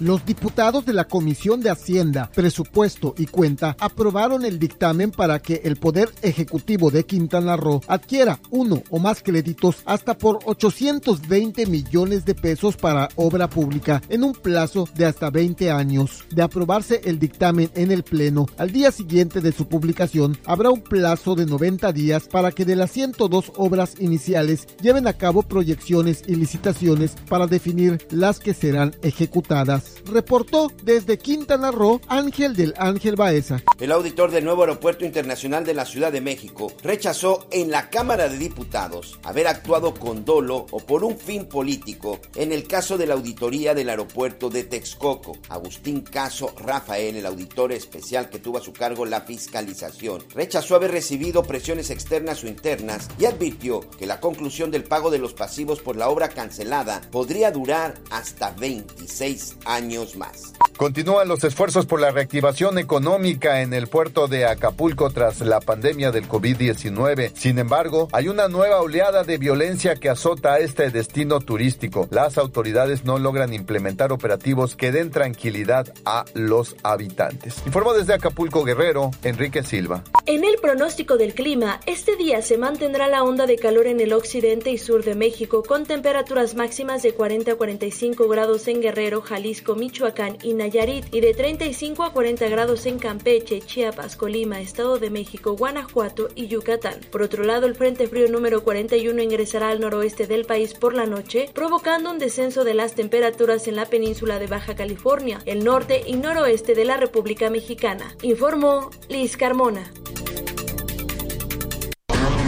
Los 0.00 0.26
diputados 0.26 0.84
de 0.84 0.92
la 0.92 1.04
Comisión 1.04 1.60
de 1.60 1.70
Hacienda, 1.70 2.28
Presupuesto 2.34 3.14
y 3.16 3.26
Cuenta 3.26 3.76
aprobaron 3.78 4.44
el 4.44 4.58
dictamen 4.58 5.12
para 5.12 5.38
que 5.38 5.60
el 5.64 5.76
Poder 5.76 6.08
Ejecutivo 6.20 6.90
de 6.90 7.04
Quintana 7.04 7.56
Roo 7.56 7.80
adquiera 7.86 8.40
uno 8.50 8.82
o 8.90 8.98
más 8.98 9.22
créditos 9.22 9.76
hasta 9.84 10.18
por 10.18 10.40
820 10.46 11.66
millones 11.66 12.24
de 12.24 12.34
pesos 12.34 12.76
para 12.76 13.08
obra 13.14 13.48
pública 13.48 14.02
en 14.08 14.24
un 14.24 14.32
plazo 14.32 14.88
de 14.96 15.06
hasta 15.06 15.30
20 15.30 15.70
años. 15.70 16.24
De 16.30 16.42
aprobarse 16.42 17.00
el 17.04 17.20
dictamen 17.20 17.70
en 17.74 17.92
el 17.92 18.02
Pleno, 18.02 18.46
al 18.58 18.72
día 18.72 18.90
siguiente 18.90 19.40
de 19.40 19.52
su 19.52 19.68
publicación 19.68 20.36
habrá 20.44 20.70
un 20.70 20.80
plazo 20.80 21.36
de 21.36 21.46
90 21.46 21.92
días 21.92 22.26
para 22.26 22.50
que 22.50 22.64
de 22.64 22.74
las 22.74 22.90
102 22.90 23.52
obras 23.56 23.94
iniciales 24.00 24.66
lleven 24.82 25.06
a 25.06 25.12
cabo 25.12 25.42
proyecciones 25.42 26.24
y 26.26 26.34
licitaciones 26.34 27.12
para 27.28 27.46
definir 27.46 28.04
las 28.10 28.40
que 28.40 28.54
serán 28.54 28.96
ejecutadas. 29.02 29.83
Reportó 30.06 30.70
desde 30.82 31.18
Quintana 31.18 31.70
Roo 31.70 32.00
Ángel 32.08 32.54
del 32.54 32.74
Ángel 32.78 33.16
Baeza. 33.16 33.62
El 33.78 33.92
auditor 33.92 34.30
del 34.30 34.44
nuevo 34.44 34.62
aeropuerto 34.62 35.04
internacional 35.04 35.64
de 35.64 35.74
la 35.74 35.84
Ciudad 35.84 36.12
de 36.12 36.20
México 36.20 36.72
rechazó 36.82 37.46
en 37.50 37.70
la 37.70 37.90
Cámara 37.90 38.28
de 38.28 38.38
Diputados 38.38 39.18
haber 39.22 39.46
actuado 39.46 39.94
con 39.94 40.24
dolo 40.24 40.66
o 40.70 40.80
por 40.80 41.04
un 41.04 41.18
fin 41.18 41.46
político 41.46 42.20
en 42.34 42.52
el 42.52 42.66
caso 42.66 42.96
de 42.98 43.06
la 43.06 43.14
auditoría 43.14 43.74
del 43.74 43.88
aeropuerto 43.88 44.50
de 44.50 44.64
Texcoco. 44.64 45.36
Agustín 45.48 46.02
Caso 46.02 46.54
Rafael, 46.56 47.16
el 47.16 47.26
auditor 47.26 47.72
especial 47.72 48.30
que 48.30 48.38
tuvo 48.38 48.58
a 48.58 48.62
su 48.62 48.72
cargo 48.72 49.04
la 49.06 49.22
fiscalización, 49.22 50.22
rechazó 50.34 50.76
haber 50.76 50.90
recibido 50.92 51.42
presiones 51.42 51.90
externas 51.90 52.42
o 52.42 52.48
internas 52.48 53.08
y 53.18 53.26
advirtió 53.26 53.80
que 53.98 54.06
la 54.06 54.20
conclusión 54.20 54.70
del 54.70 54.84
pago 54.84 55.10
de 55.10 55.18
los 55.18 55.34
pasivos 55.34 55.80
por 55.80 55.96
la 55.96 56.08
obra 56.08 56.28
cancelada 56.28 57.00
podría 57.10 57.50
durar 57.50 57.94
hasta 58.10 58.50
26 58.52 59.56
años 59.64 59.73
más. 60.16 60.52
Continúan 60.76 61.28
los 61.28 61.42
esfuerzos 61.42 61.86
por 61.86 62.00
la 62.00 62.10
reactivación 62.10 62.78
económica 62.78 63.60
en 63.62 63.72
el 63.72 63.88
puerto 63.88 64.28
de 64.28 64.44
Acapulco 64.44 65.10
tras 65.10 65.40
la 65.40 65.60
pandemia 65.60 66.12
del 66.12 66.28
COVID-19. 66.28 67.32
Sin 67.34 67.58
embargo, 67.58 68.08
hay 68.12 68.28
una 68.28 68.48
nueva 68.48 68.80
oleada 68.80 69.24
de 69.24 69.38
violencia 69.38 69.96
que 69.96 70.10
azota 70.10 70.54
a 70.54 70.58
este 70.58 70.90
destino 70.90 71.40
turístico. 71.40 72.08
Las 72.10 72.38
autoridades 72.38 73.04
no 73.04 73.18
logran 73.18 73.52
implementar 73.52 74.12
operativos 74.12 74.76
que 74.76 74.92
den 74.92 75.10
tranquilidad 75.10 75.92
a 76.04 76.24
los 76.34 76.76
habitantes. 76.82 77.56
Informó 77.66 77.94
desde 77.94 78.14
Acapulco 78.14 78.62
Guerrero, 78.64 79.10
Enrique 79.22 79.62
Silva. 79.62 80.04
En 80.26 80.44
el 80.44 80.56
pronóstico 80.60 81.16
del 81.16 81.34
clima, 81.34 81.80
este 81.86 82.16
día 82.16 82.42
se 82.42 82.58
mantendrá 82.58 83.08
la 83.08 83.22
onda 83.22 83.46
de 83.46 83.56
calor 83.56 83.86
en 83.86 84.00
el 84.00 84.12
occidente 84.12 84.70
y 84.70 84.78
sur 84.78 85.04
de 85.04 85.14
México, 85.14 85.62
con 85.62 85.84
temperaturas 85.84 86.54
máximas 86.54 87.02
de 87.02 87.12
40 87.12 87.52
a 87.52 87.56
45 87.56 88.28
grados 88.28 88.66
en 88.68 88.80
Guerrero, 88.80 89.20
Jalisco, 89.20 89.63
Michoacán 89.74 90.36
y 90.42 90.52
Nayarit, 90.52 91.06
y 91.14 91.22
de 91.22 91.32
35 91.32 92.02
a 92.02 92.12
40 92.12 92.46
grados 92.48 92.84
en 92.84 92.98
Campeche, 92.98 93.62
Chiapas, 93.62 94.16
Colima, 94.16 94.60
Estado 94.60 94.98
de 94.98 95.08
México, 95.08 95.56
Guanajuato 95.56 96.28
y 96.34 96.48
Yucatán. 96.48 97.00
Por 97.10 97.22
otro 97.22 97.44
lado, 97.44 97.64
el 97.64 97.74
Frente 97.74 98.06
Frío 98.06 98.28
número 98.28 98.62
41 98.62 99.22
ingresará 99.22 99.70
al 99.70 99.80
noroeste 99.80 100.26
del 100.26 100.44
país 100.44 100.74
por 100.74 100.92
la 100.92 101.06
noche, 101.06 101.48
provocando 101.54 102.10
un 102.10 102.18
descenso 102.18 102.64
de 102.64 102.74
las 102.74 102.94
temperaturas 102.94 103.66
en 103.66 103.76
la 103.76 103.86
península 103.86 104.38
de 104.38 104.48
Baja 104.48 104.74
California, 104.74 105.40
el 105.46 105.64
norte 105.64 106.02
y 106.06 106.16
noroeste 106.16 106.74
de 106.74 106.84
la 106.84 106.98
República 106.98 107.48
Mexicana, 107.48 108.14
informó 108.20 108.90
Liz 109.08 109.38
Carmona. 109.38 109.90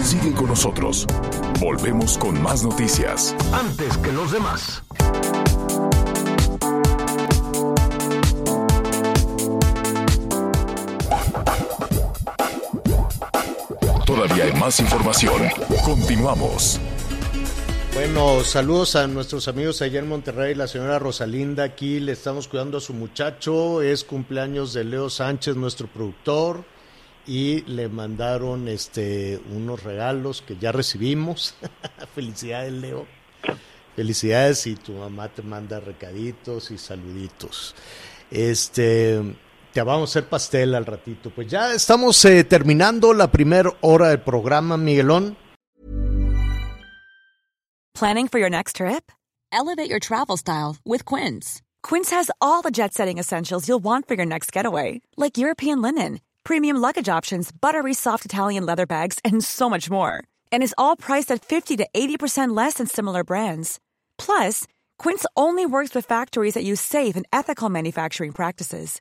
Sigue 0.07 0.33
con 0.35 0.47
nosotros. 0.47 1.05
Volvemos 1.61 2.17
con 2.17 2.41
más 2.41 2.63
noticias. 2.63 3.35
Antes 3.53 3.99
que 3.99 4.13
los 4.13 4.31
demás. 4.31 4.85
Todavía 14.27 14.47
hay 14.47 14.61
más 14.61 14.81
información. 14.81 15.41
Continuamos. 15.85 16.81
Bueno, 17.95 18.43
saludos 18.43 18.97
a 18.97 19.07
nuestros 19.07 19.47
amigos 19.47 19.83
allá 19.83 20.01
en 20.01 20.09
Monterrey, 20.09 20.57
la 20.57 20.67
señora 20.67 20.99
Rosalinda, 20.99 21.63
aquí 21.63 22.01
le 22.01 22.11
estamos 22.11 22.49
cuidando 22.49 22.79
a 22.79 22.81
su 22.81 22.93
muchacho, 22.93 23.83
es 23.83 24.03
cumpleaños 24.03 24.73
de 24.73 24.83
Leo 24.83 25.11
Sánchez, 25.11 25.55
nuestro 25.55 25.87
productor, 25.87 26.65
y 27.25 27.61
le 27.67 27.89
mandaron 27.89 28.67
este 28.67 29.41
unos 29.55 29.85
regalos 29.85 30.43
que 30.43 30.57
ya 30.57 30.73
recibimos. 30.73 31.55
Felicidades, 32.17 32.73
Leo. 32.73 33.07
Felicidades 33.95 34.67
y 34.67 34.75
tu 34.75 34.93
mamá 34.95 35.29
te 35.29 35.43
manda 35.43 35.79
recaditos 35.79 36.73
y 36.73 36.79
saluditos. 36.79 37.77
Este, 38.33 39.23
te 39.77 39.83
vamos 39.83 40.09
a 40.09 40.11
hacer 40.19 40.29
pastel 40.31 40.75
al 40.75 40.87
ratito. 40.87 41.29
Pues 41.29 41.49
ya 41.49 41.75
estamos 41.75 42.25
eh, 42.25 42.45
terminando 42.45 43.13
la 43.13 43.31
primera 43.31 43.71
hora 43.83 44.09
del 44.09 44.23
programa, 44.23 44.79
Miguelón. 44.79 45.37
Planning 47.93 48.29
for 48.29 48.39
your 48.39 48.49
next 48.49 48.77
trip? 48.77 49.13
Elevate 49.53 49.91
your 49.91 50.01
travel 50.01 50.39
style 50.39 50.77
with 50.87 51.05
Quince. 51.05 51.61
Quince 51.83 52.11
has 52.11 52.31
all 52.41 52.63
the 52.63 52.71
jet 52.71 52.95
setting 52.95 53.19
essentials 53.19 53.69
you'll 53.69 53.83
want 53.83 54.09
for 54.09 54.15
your 54.15 54.25
next 54.25 54.51
getaway, 54.51 55.03
like 55.19 55.37
European 55.37 55.83
linen, 55.83 56.21
premium 56.43 56.79
luggage 56.79 57.11
options, 57.11 57.51
buttery 57.53 57.93
soft 57.93 58.25
Italian 58.25 58.65
leather 58.65 58.87
bags, 58.87 59.19
and 59.25 59.45
so 59.45 59.69
much 59.69 59.91
more. 59.91 60.25
And 60.51 60.63
is 60.63 60.75
all 60.79 60.97
priced 60.97 61.31
at 61.31 61.45
50 61.45 61.77
to 61.77 61.87
80% 61.95 62.57
less 62.57 62.75
than 62.75 62.87
similar 62.87 63.25
brands. 63.25 63.79
Plus, 64.17 64.67
Quince 64.99 65.27
only 65.37 65.67
works 65.67 65.95
with 65.95 66.07
factories 66.07 66.55
that 66.55 66.65
use 66.65 66.81
safe 66.81 67.15
and 67.17 67.27
ethical 67.31 67.69
manufacturing 67.69 68.33
practices. 68.33 69.01